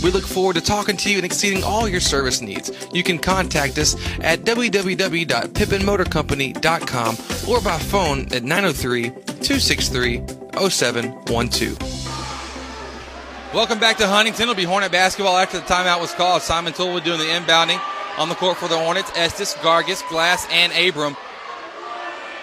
[0.04, 2.70] We look forward to talking to you and exceeding all your service needs.
[2.94, 7.18] You can contact us at www.pippinmotorcompany.com
[7.50, 10.24] or by phone at 903 263
[10.70, 11.80] 0712.
[13.54, 14.44] Welcome back to Huntington.
[14.44, 16.42] It'll be Hornet basketball after the timeout was called.
[16.42, 17.80] Simon Toolwood doing the inbounding
[18.18, 19.12] on the court for the Hornets.
[19.16, 21.16] Estes, Gargis, Glass, and Abram,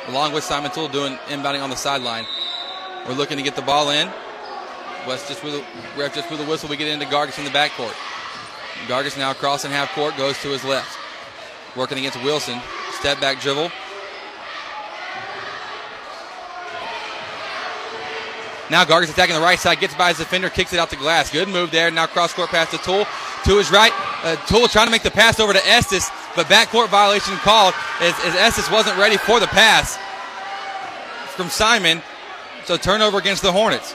[0.08, 2.26] along with Simon Toole doing inbounding on the sideline.
[3.06, 4.08] We're looking to get the ball in.
[5.06, 5.64] West just with a,
[5.98, 6.68] ref just with a whistle.
[6.68, 7.94] We get into Gargis in the backcourt.
[8.86, 10.98] Gargis now crossing half court, goes to his left.
[11.76, 12.60] Working against Wilson.
[12.92, 13.70] Step back dribble.
[18.70, 21.30] Now Gargis attacking the right side, gets by his defender, kicks it out to Glass.
[21.30, 21.90] Good move there.
[21.90, 23.06] Now cross court pass to Toole.
[23.44, 23.92] To his right,
[24.22, 28.14] uh, Toole trying to make the pass over to Estes, but backcourt violation called as,
[28.58, 29.98] as wasn't ready for the pass
[31.36, 32.02] from Simon.
[32.64, 33.94] So turnover against the Hornets.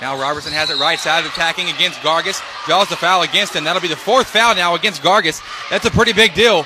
[0.00, 2.42] Now Robertson has it right side attacking against Gargis.
[2.66, 3.64] Draws the foul against him.
[3.64, 5.42] That'll be the fourth foul now against Gargis.
[5.70, 6.64] That's a pretty big deal.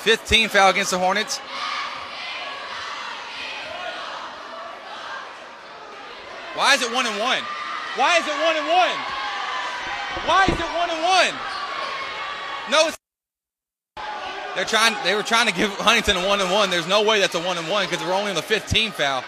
[0.00, 1.38] 15 foul against the Hornets.
[6.54, 7.42] Why is it one and one?
[7.96, 9.17] Why is it one and one?
[10.26, 11.34] Why is it one and one?
[12.70, 12.90] No,
[14.54, 14.96] they're trying.
[15.04, 16.70] They were trying to give Huntington a one and one.
[16.70, 19.22] There's no way that's a one and one because we're only on the 15 foul.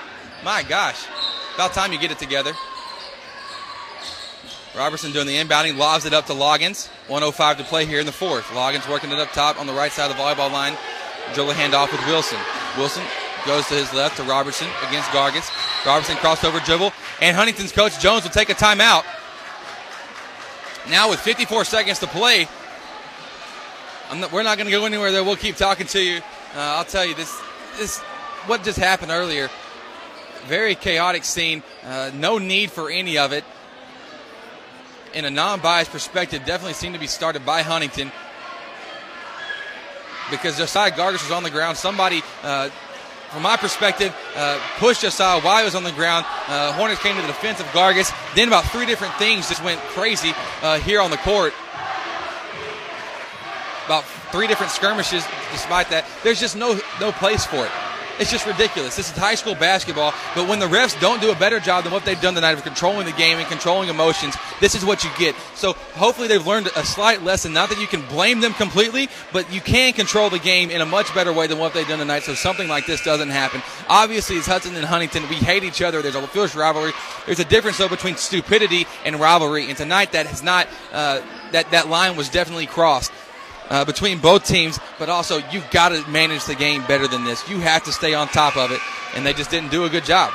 [0.44, 1.06] My gosh,
[1.54, 2.52] about time you get it together.
[4.76, 6.88] Robertson doing the inbounding, lobs it up to Loggins.
[7.08, 8.44] 105 to play here in the fourth.
[8.46, 10.76] Loggins working it up top on the right side of the volleyball line.
[11.34, 12.38] Dribble handoff with Wilson.
[12.76, 13.04] Wilson
[13.46, 15.50] goes to his left to Robertson against Gargis.
[15.84, 19.04] Robertson crossover dribble, and Huntington's coach Jones will take a timeout.
[20.90, 22.48] Now with 54 seconds to play,
[24.14, 25.12] not, we're not going to go anywhere.
[25.12, 26.18] There, we'll keep talking to you.
[26.54, 27.40] Uh, I'll tell you this:
[27.78, 28.00] this
[28.46, 29.48] what just happened earlier.
[30.46, 31.62] Very chaotic scene.
[31.84, 33.44] Uh, no need for any of it.
[35.14, 38.10] In a non-biased perspective, definitely seemed to be started by Huntington
[40.30, 41.76] because Josiah Gargis was on the ground.
[41.76, 42.22] Somebody.
[42.42, 42.70] Uh,
[43.30, 46.26] from my perspective, uh, pushed Josiah while he was on the ground.
[46.48, 48.12] Uh, Hornets came to the defense of Gargis.
[48.34, 50.32] Then about three different things just went crazy
[50.62, 51.52] uh, here on the court
[53.90, 55.24] about three different skirmishes.
[55.50, 57.72] Despite that, there's just no no place for it.
[58.20, 58.96] It's just ridiculous.
[58.96, 61.92] This is high school basketball, but when the refs don't do a better job than
[61.92, 65.10] what they've done tonight of controlling the game and controlling emotions, this is what you
[65.18, 65.34] get.
[65.54, 67.54] So hopefully they've learned a slight lesson.
[67.54, 70.86] Not that you can blame them completely, but you can control the game in a
[70.86, 72.24] much better way than what they've done tonight.
[72.24, 73.62] So something like this doesn't happen.
[73.88, 75.26] Obviously, it's Hudson and Huntington.
[75.30, 76.02] We hate each other.
[76.02, 76.92] There's a fierce rivalry.
[77.24, 79.68] There's a difference though between stupidity and rivalry.
[79.68, 81.22] And tonight that has not uh,
[81.52, 83.12] that that line was definitely crossed
[83.70, 87.48] uh, between both teams, but also you've got to manage the game better than this.
[87.48, 88.80] You have to stay on top of it,
[89.14, 90.32] and they just didn't do a good job.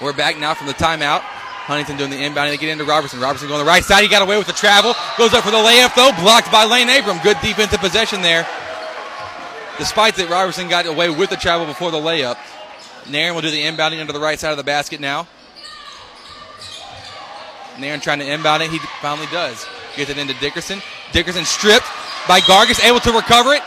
[0.00, 1.20] We're back now from the timeout.
[1.20, 2.50] Huntington doing the inbound.
[2.50, 3.20] They get into Robertson.
[3.20, 4.02] Robertson going the right side.
[4.02, 4.94] He got away with the travel.
[5.16, 6.10] Goes up for the layup, though.
[6.20, 7.20] Blocked by Lane Abram.
[7.22, 8.44] Good defensive possession there.
[9.78, 12.36] Despite that, Robertson got away with the travel before the layup.
[13.08, 15.28] Nairn will do the inbounding under the right side of the basket now.
[17.78, 18.70] Nairn trying to inbound it.
[18.70, 19.64] He finally does.
[19.96, 20.82] Gets it into Dickerson.
[21.12, 21.86] Dickerson stripped
[22.26, 23.62] by Gargis, able to recover it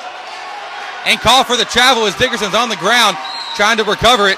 [1.06, 3.16] and call for the travel as Dickerson's on the ground
[3.56, 4.38] trying to recover it.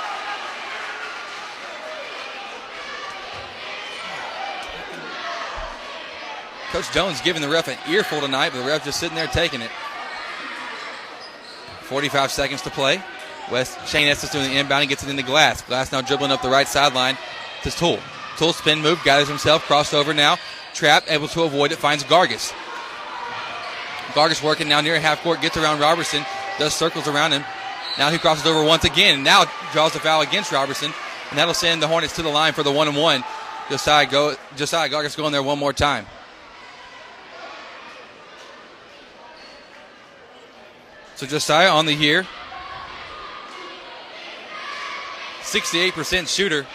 [6.71, 9.61] Coach Jones giving the ref an earful tonight, but the ref just sitting there taking
[9.61, 9.71] it.
[11.83, 13.01] 45 seconds to play.
[13.49, 14.81] West Shane Estes doing the inbound.
[14.81, 15.61] He gets it into Glass.
[15.61, 17.17] Glass now dribbling up the right sideline
[17.63, 17.99] to Toole.
[18.37, 20.37] Toole spin move, gathers himself, crossed over now.
[20.73, 22.53] Trap, able to avoid it, finds Gargis.
[24.17, 26.25] Gargis working now near half court, gets around Robertson,
[26.57, 27.43] does circles around him.
[27.99, 29.21] Now he crosses over once again.
[29.21, 30.91] Now draws the foul against Robertson,
[31.29, 33.23] and that'll send the Hornets to the line for the one and one.
[33.69, 36.07] Josiah go Josiah Gargis going there one more time.
[41.15, 42.25] So Josiah on the year.
[45.41, 46.65] 68% shooter.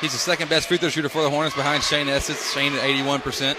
[0.00, 2.52] He's the second best free throw shooter for the Hornets behind Shane Estes.
[2.52, 3.56] Shane at 81%.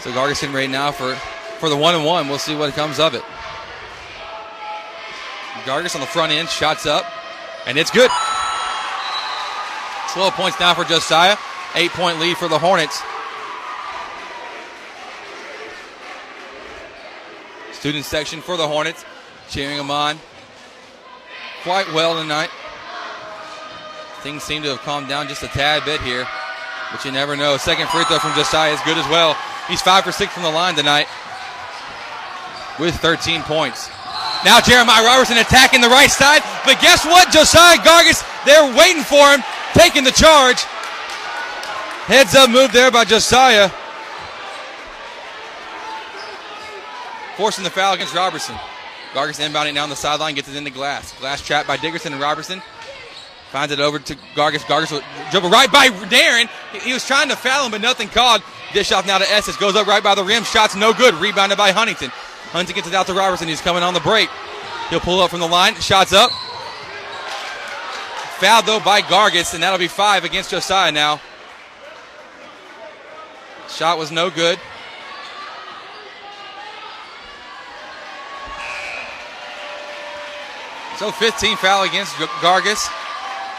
[0.00, 1.14] So Gargison right now for,
[1.58, 2.28] for the one and one.
[2.28, 3.22] We'll see what comes of it.
[5.64, 7.04] Gargis on the front end, shots up,
[7.66, 8.10] and it's good.
[10.14, 11.36] 12 points now for Josiah.
[11.74, 13.02] Eight point lead for the Hornets.
[17.72, 19.04] Student section for the Hornets,
[19.48, 20.18] cheering them on
[21.62, 22.50] quite well tonight.
[24.22, 26.26] Things seem to have calmed down just a tad bit here,
[26.90, 27.56] but you never know.
[27.56, 29.36] Second free throw from Josiah is good as well.
[29.68, 31.06] He's five for six from the line tonight
[32.80, 33.90] with 13 points.
[34.44, 37.30] Now Jeremiah Robertson attacking the right side, but guess what?
[37.32, 39.42] Josiah Gargis, they're waiting for him,
[39.74, 40.62] taking the charge.
[42.06, 43.70] Heads up move there by Josiah.
[47.36, 48.56] Forcing the foul against Robertson.
[49.12, 51.12] Gargis inbounding down the sideline, gets it into Glass.
[51.18, 52.62] Glass trapped by Dickerson and Robertson.
[53.50, 54.62] Finds it over to Gargis.
[54.64, 56.48] Gargis will dribble right by Darren.
[56.82, 58.42] He, was trying to foul him, but nothing called.
[58.74, 59.56] Dish off now to Estes.
[59.56, 60.44] Goes up right by the rim.
[60.44, 61.14] Shots no good.
[61.14, 62.10] Rebounded by Huntington.
[62.52, 63.48] Huntington gets it out to Robertson.
[63.48, 64.28] He's coming on the break.
[64.90, 65.74] He'll pull up from the line.
[65.76, 66.30] Shots up.
[68.38, 71.20] Fouled though by Gargis, and that'll be five against Josiah now.
[73.68, 74.58] Shot was no good.
[80.98, 82.12] So 15 foul against
[82.42, 82.90] Gargis.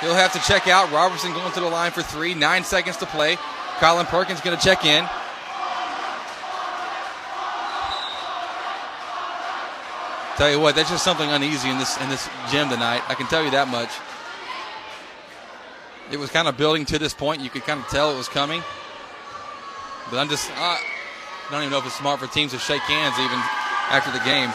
[0.01, 0.91] He'll have to check out.
[0.91, 2.33] Robertson going to the line for three.
[2.33, 3.37] Nine seconds to play.
[3.79, 5.07] Colin Perkins going to check in.
[10.37, 13.03] Tell you what, that's just something uneasy in this in this gym tonight.
[13.09, 13.89] I can tell you that much.
[16.11, 17.41] It was kind of building to this point.
[17.41, 18.63] You could kind of tell it was coming.
[20.09, 20.81] But I'm just, I
[21.51, 23.37] don't even know if it's smart for teams to shake hands even
[23.91, 24.49] after the game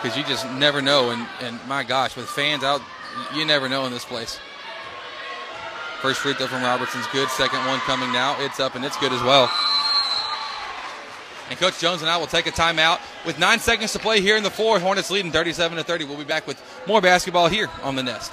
[0.00, 1.10] because you just never know.
[1.10, 2.80] And, and my gosh, with fans out,
[3.34, 4.38] you never know in this place.
[6.00, 7.28] First free throw from Robertson's good.
[7.30, 8.40] Second one coming now.
[8.40, 9.50] It's up and it's good as well.
[11.50, 14.36] And Coach Jones and I will take a timeout with nine seconds to play here
[14.36, 14.82] in the fourth.
[14.82, 16.04] Hornets leading 37 to 30.
[16.04, 18.32] We'll be back with more basketball here on the Nest.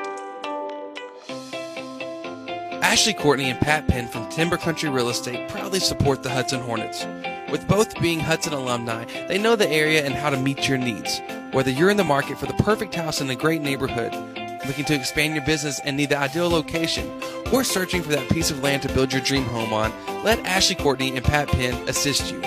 [2.81, 7.05] Ashley Courtney and Pat Penn from Timber Country Real Estate proudly support the Hudson Hornets.
[7.51, 11.21] With both being Hudson alumni, they know the area and how to meet your needs.
[11.51, 14.13] Whether you're in the market for the perfect house in a great neighborhood,
[14.65, 17.09] looking to expand your business and need the ideal location,
[17.53, 19.93] or searching for that piece of land to build your dream home on,
[20.23, 22.41] let Ashley Courtney and Pat Penn assist you.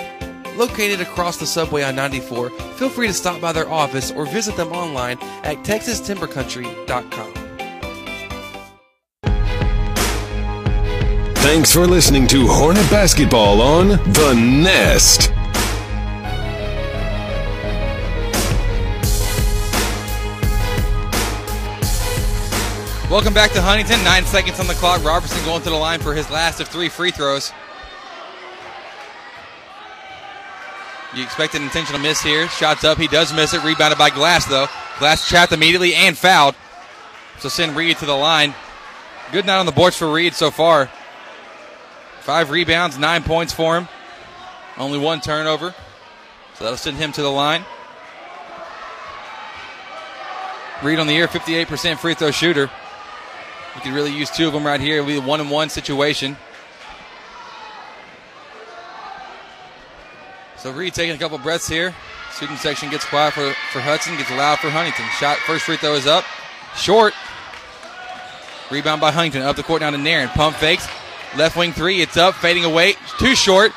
[0.57, 4.57] Located across the subway on 94, feel free to stop by their office or visit
[4.57, 7.44] them online at texastimbercountry.com.
[11.45, 15.29] Thanks for listening to Hornet Basketball on The Nest.
[23.11, 24.03] Welcome back to Huntington.
[24.03, 25.03] Nine seconds on the clock.
[25.05, 27.53] Robertson going to the line for his last of three free throws.
[31.15, 32.49] You expect an intentional miss here.
[32.49, 32.97] Shots up.
[32.97, 33.63] He does miss it.
[33.63, 34.65] Rebounded by Glass, though.
[34.97, 36.55] Glass trapped immediately and fouled.
[37.37, 38.55] So send Reed to the line.
[39.31, 40.89] Good night on the boards for Reed so far.
[42.25, 43.87] Five rebounds, nine points for him.
[44.79, 45.75] Only one turnover.
[46.55, 47.63] So that'll send him to the line.
[50.81, 52.71] Reed on the year, 58% free throw shooter.
[53.75, 54.95] You could really use two of them right here.
[54.95, 56.35] It'll be a one and one situation.
[60.57, 61.93] So Reed taking a couple breaths here.
[62.31, 65.05] Student section gets quiet for, for Hudson, gets loud for Huntington.
[65.19, 66.25] Shot first free throw is up.
[66.75, 67.13] Short.
[68.71, 69.43] Rebound by Huntington.
[69.43, 70.29] Up the court down to Nairn.
[70.29, 70.87] Pump fakes.
[71.37, 72.01] Left wing three.
[72.01, 72.35] It's up.
[72.35, 72.95] Fading away.
[73.19, 73.71] Too short.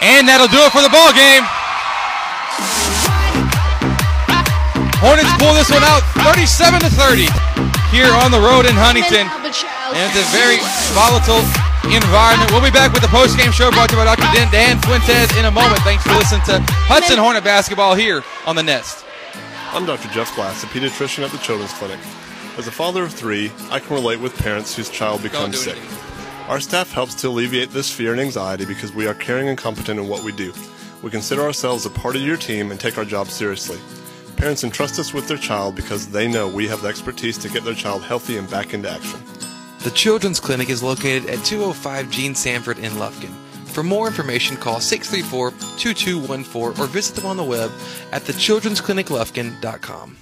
[0.00, 1.42] And that'll do it for the ball game.
[5.00, 7.28] Hornets pull this one out 37 to 30
[7.92, 9.28] here on the road in Huntington.
[9.28, 10.58] And it's a very
[10.96, 11.44] volatile
[11.88, 12.50] environment.
[12.50, 14.26] We'll be back with the post-game show brought to you by Dr.
[14.34, 15.80] Dan, Dan Fuentes in a moment.
[15.86, 19.04] Thanks for listening to Hudson Hornet basketball here on the Nest.
[19.72, 20.08] I'm Dr.
[20.08, 22.00] Jeff Glass, a pediatrician at the Children's Clinic.
[22.56, 25.76] As a father of three, I can relate with parents whose child becomes sick.
[26.48, 30.00] Our staff helps to alleviate this fear and anxiety because we are caring and competent
[30.00, 30.54] in what we do.
[31.02, 33.78] We consider ourselves a part of your team and take our job seriously.
[34.36, 37.62] Parents entrust us with their child because they know we have the expertise to get
[37.62, 39.20] their child healthy and back into action.
[39.84, 43.34] The Children's Clinic is located at 205 Gene Sanford in Lufkin.
[43.66, 47.70] For more information, call 634 2214 or visit them on the web
[48.12, 50.16] at thechildren'scliniclufkin.com.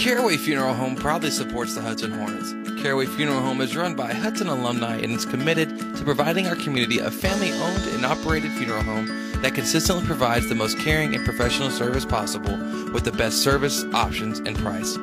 [0.00, 2.54] Caraway Funeral Home proudly supports the Hudson Hornets.
[2.82, 7.00] Caraway Funeral Home is run by Hudson alumni and is committed to providing our community
[7.00, 9.06] a family owned and operated funeral home
[9.42, 12.56] that consistently provides the most caring and professional service possible
[12.94, 14.96] with the best service, options, and price.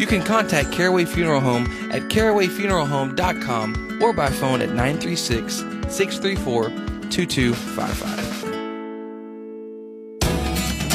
[0.00, 5.58] You can contact Caraway Funeral Home at carawayfuneralhome.com or by phone at 936
[5.94, 6.70] 634
[7.10, 8.39] 2255.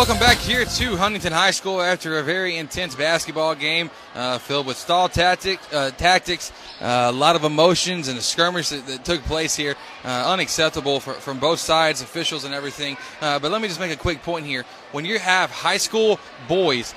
[0.00, 4.66] Welcome back here to Huntington High School after a very intense basketball game uh, filled
[4.66, 9.04] with stall tactic, uh, tactics, uh, a lot of emotions, and a skirmish that, that
[9.04, 9.74] took place here.
[10.02, 12.96] Uh, unacceptable for, from both sides, officials, and everything.
[13.20, 14.64] Uh, but let me just make a quick point here.
[14.92, 16.18] When you have high school
[16.48, 16.94] boys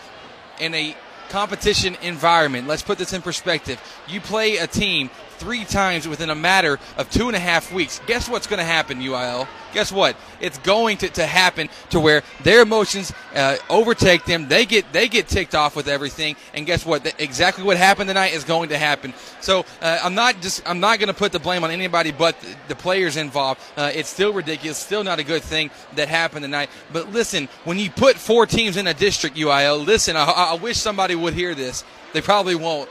[0.62, 0.96] in a
[1.28, 3.82] competition environment, let's put this in perspective.
[4.08, 5.10] You play a team
[5.44, 8.00] three times within a matter of two and a half weeks.
[8.08, 9.46] Guess what's going to happen, UIL?
[9.74, 10.16] Guess what?
[10.40, 14.48] It's going to, to happen to where their emotions uh, overtake them.
[14.48, 17.14] They get they get ticked off with everything, and guess what?
[17.20, 19.14] exactly what happened tonight is going to happen.
[19.42, 22.40] So uh, I'm not just I'm not going to put the blame on anybody but
[22.40, 23.60] the, the players involved.
[23.76, 24.78] Uh, it's still ridiculous.
[24.78, 26.70] Still not a good thing that happened tonight.
[26.94, 30.16] But listen, when you put four teams in a district, UIL, listen.
[30.16, 31.84] I, I wish somebody would hear this.
[32.14, 32.90] They probably won't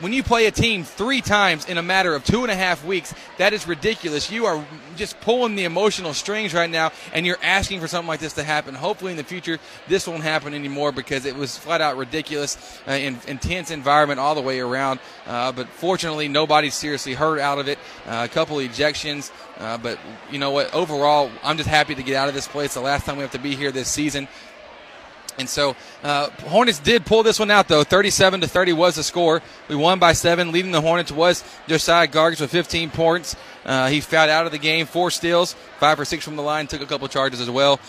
[0.00, 2.84] when you play a team three times in a matter of two and a half
[2.84, 4.30] weeks, that is ridiculous.
[4.30, 4.64] You are
[4.96, 8.42] just pulling the emotional strings right now, and you're asking for something like this to
[8.42, 8.74] happen.
[8.74, 9.58] Hopefully, in the future,
[9.88, 14.34] this won't happen anymore because it was flat out ridiculous, uh, in, intense environment all
[14.34, 15.00] the way around.
[15.26, 17.78] Uh, but fortunately, nobody's seriously hurt out of it.
[18.06, 19.98] Uh, a couple ejections, uh, but
[20.30, 20.72] you know what?
[20.74, 22.74] Overall, I'm just happy to get out of this place.
[22.74, 24.28] The last time we have to be here this season.
[25.40, 27.82] And so uh, Hornets did pull this one out though.
[27.82, 29.42] 37 to 30 was the score.
[29.68, 30.52] We won by seven.
[30.52, 33.34] Leading the Hornets was Josiah Gargis with 15 points.
[33.64, 36.66] Uh, he fouled out of the game, four steals, five for six from the line,
[36.66, 37.80] took a couple charges as well.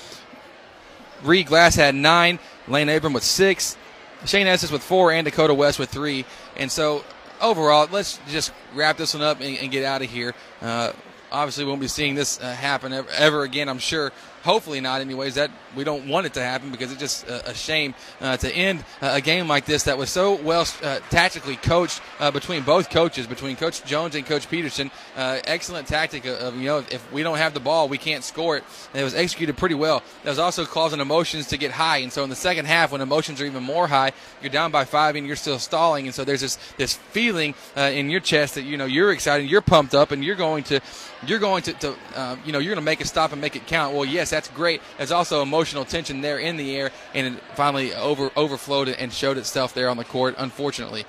[1.23, 2.39] Reed Glass had nine.
[2.67, 3.77] Lane Abram with six.
[4.25, 6.25] Shane Estes with four, and Dakota West with three.
[6.55, 7.03] And so
[7.41, 10.33] overall, let's just wrap this one up and, and get out of here.
[10.61, 10.93] Uh,
[11.31, 14.11] obviously, we won't be seeing this uh, happen ever, ever again, I'm sure
[14.43, 17.93] hopefully not anyways that we don't want it to happen because it's just a, shame
[18.21, 22.31] uh, to end a game like this that was so well uh, tactically coached uh,
[22.31, 24.91] between both coaches between coach jones and coach peterson.
[25.15, 28.57] Uh, excellent tactic of, you know if we don't have the ball we can't score
[28.57, 28.63] it.
[28.93, 30.03] And it was executed pretty well.
[30.23, 31.97] That was also causing emotions to get high.
[31.97, 34.11] And so in the second half when emotions are even more high
[34.41, 36.05] you're down by five and you're still stalling.
[36.05, 39.49] And so there's this this feeling uh, in your chest that you know you're excited
[39.49, 40.79] you're pumped up and you're going to
[41.25, 43.55] you're going to, to uh, you know you're going to make a stop and make
[43.55, 43.93] it count.
[43.93, 44.81] Well yes that's great.
[44.97, 49.37] There's also emotional tension there in the air, and it finally over overflowed and showed
[49.37, 51.05] itself there on the court, unfortunately.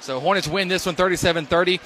[0.00, 1.80] So Hornets win this one 37 30.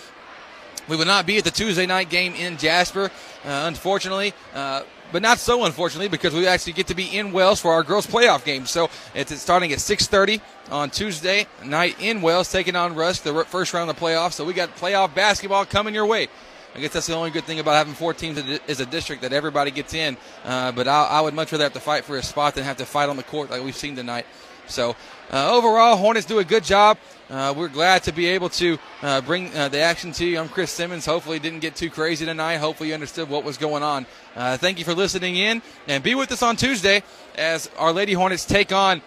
[0.88, 3.08] We will not be at the Tuesday night game in Jasper, uh,
[3.44, 4.34] unfortunately.
[4.54, 4.82] Uh,
[5.12, 8.06] but not so unfortunately because we actually get to be in Wells for our girls
[8.06, 8.66] playoff game.
[8.66, 10.40] So it's starting at 6:30
[10.70, 14.34] on Tuesday night in Wells, taking on Rusk, the first round of the playoffs.
[14.34, 16.28] So we got playoff basketball coming your way.
[16.74, 19.32] I guess that's the only good thing about having four teams is a district that
[19.32, 20.16] everybody gets in.
[20.44, 22.76] Uh, but I, I, would much rather have to fight for a spot than have
[22.76, 24.26] to fight on the court like we've seen tonight.
[24.68, 24.94] So
[25.32, 26.96] uh, overall, Hornets do a good job.
[27.28, 30.38] Uh, we're glad to be able to uh, bring uh, the action to you.
[30.38, 31.06] I'm Chris Simmons.
[31.06, 32.56] Hopefully, didn't get too crazy tonight.
[32.56, 34.06] Hopefully, you understood what was going on.
[34.36, 37.02] Uh, thank you for listening in, and be with us on Tuesday
[37.36, 39.02] as our Lady Hornets take on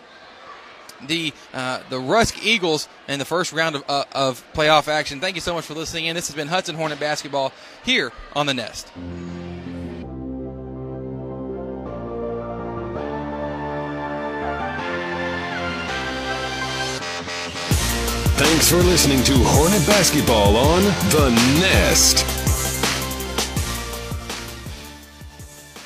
[1.08, 5.20] the uh, the Rusk Eagles in the first round of, uh, of playoff action.
[5.20, 6.16] Thank you so much for listening in.
[6.16, 7.52] This has been Hudson Hornet basketball
[7.84, 8.92] here on the Nest.
[18.36, 22.43] Thanks for listening to Hornet Basketball on The Nest.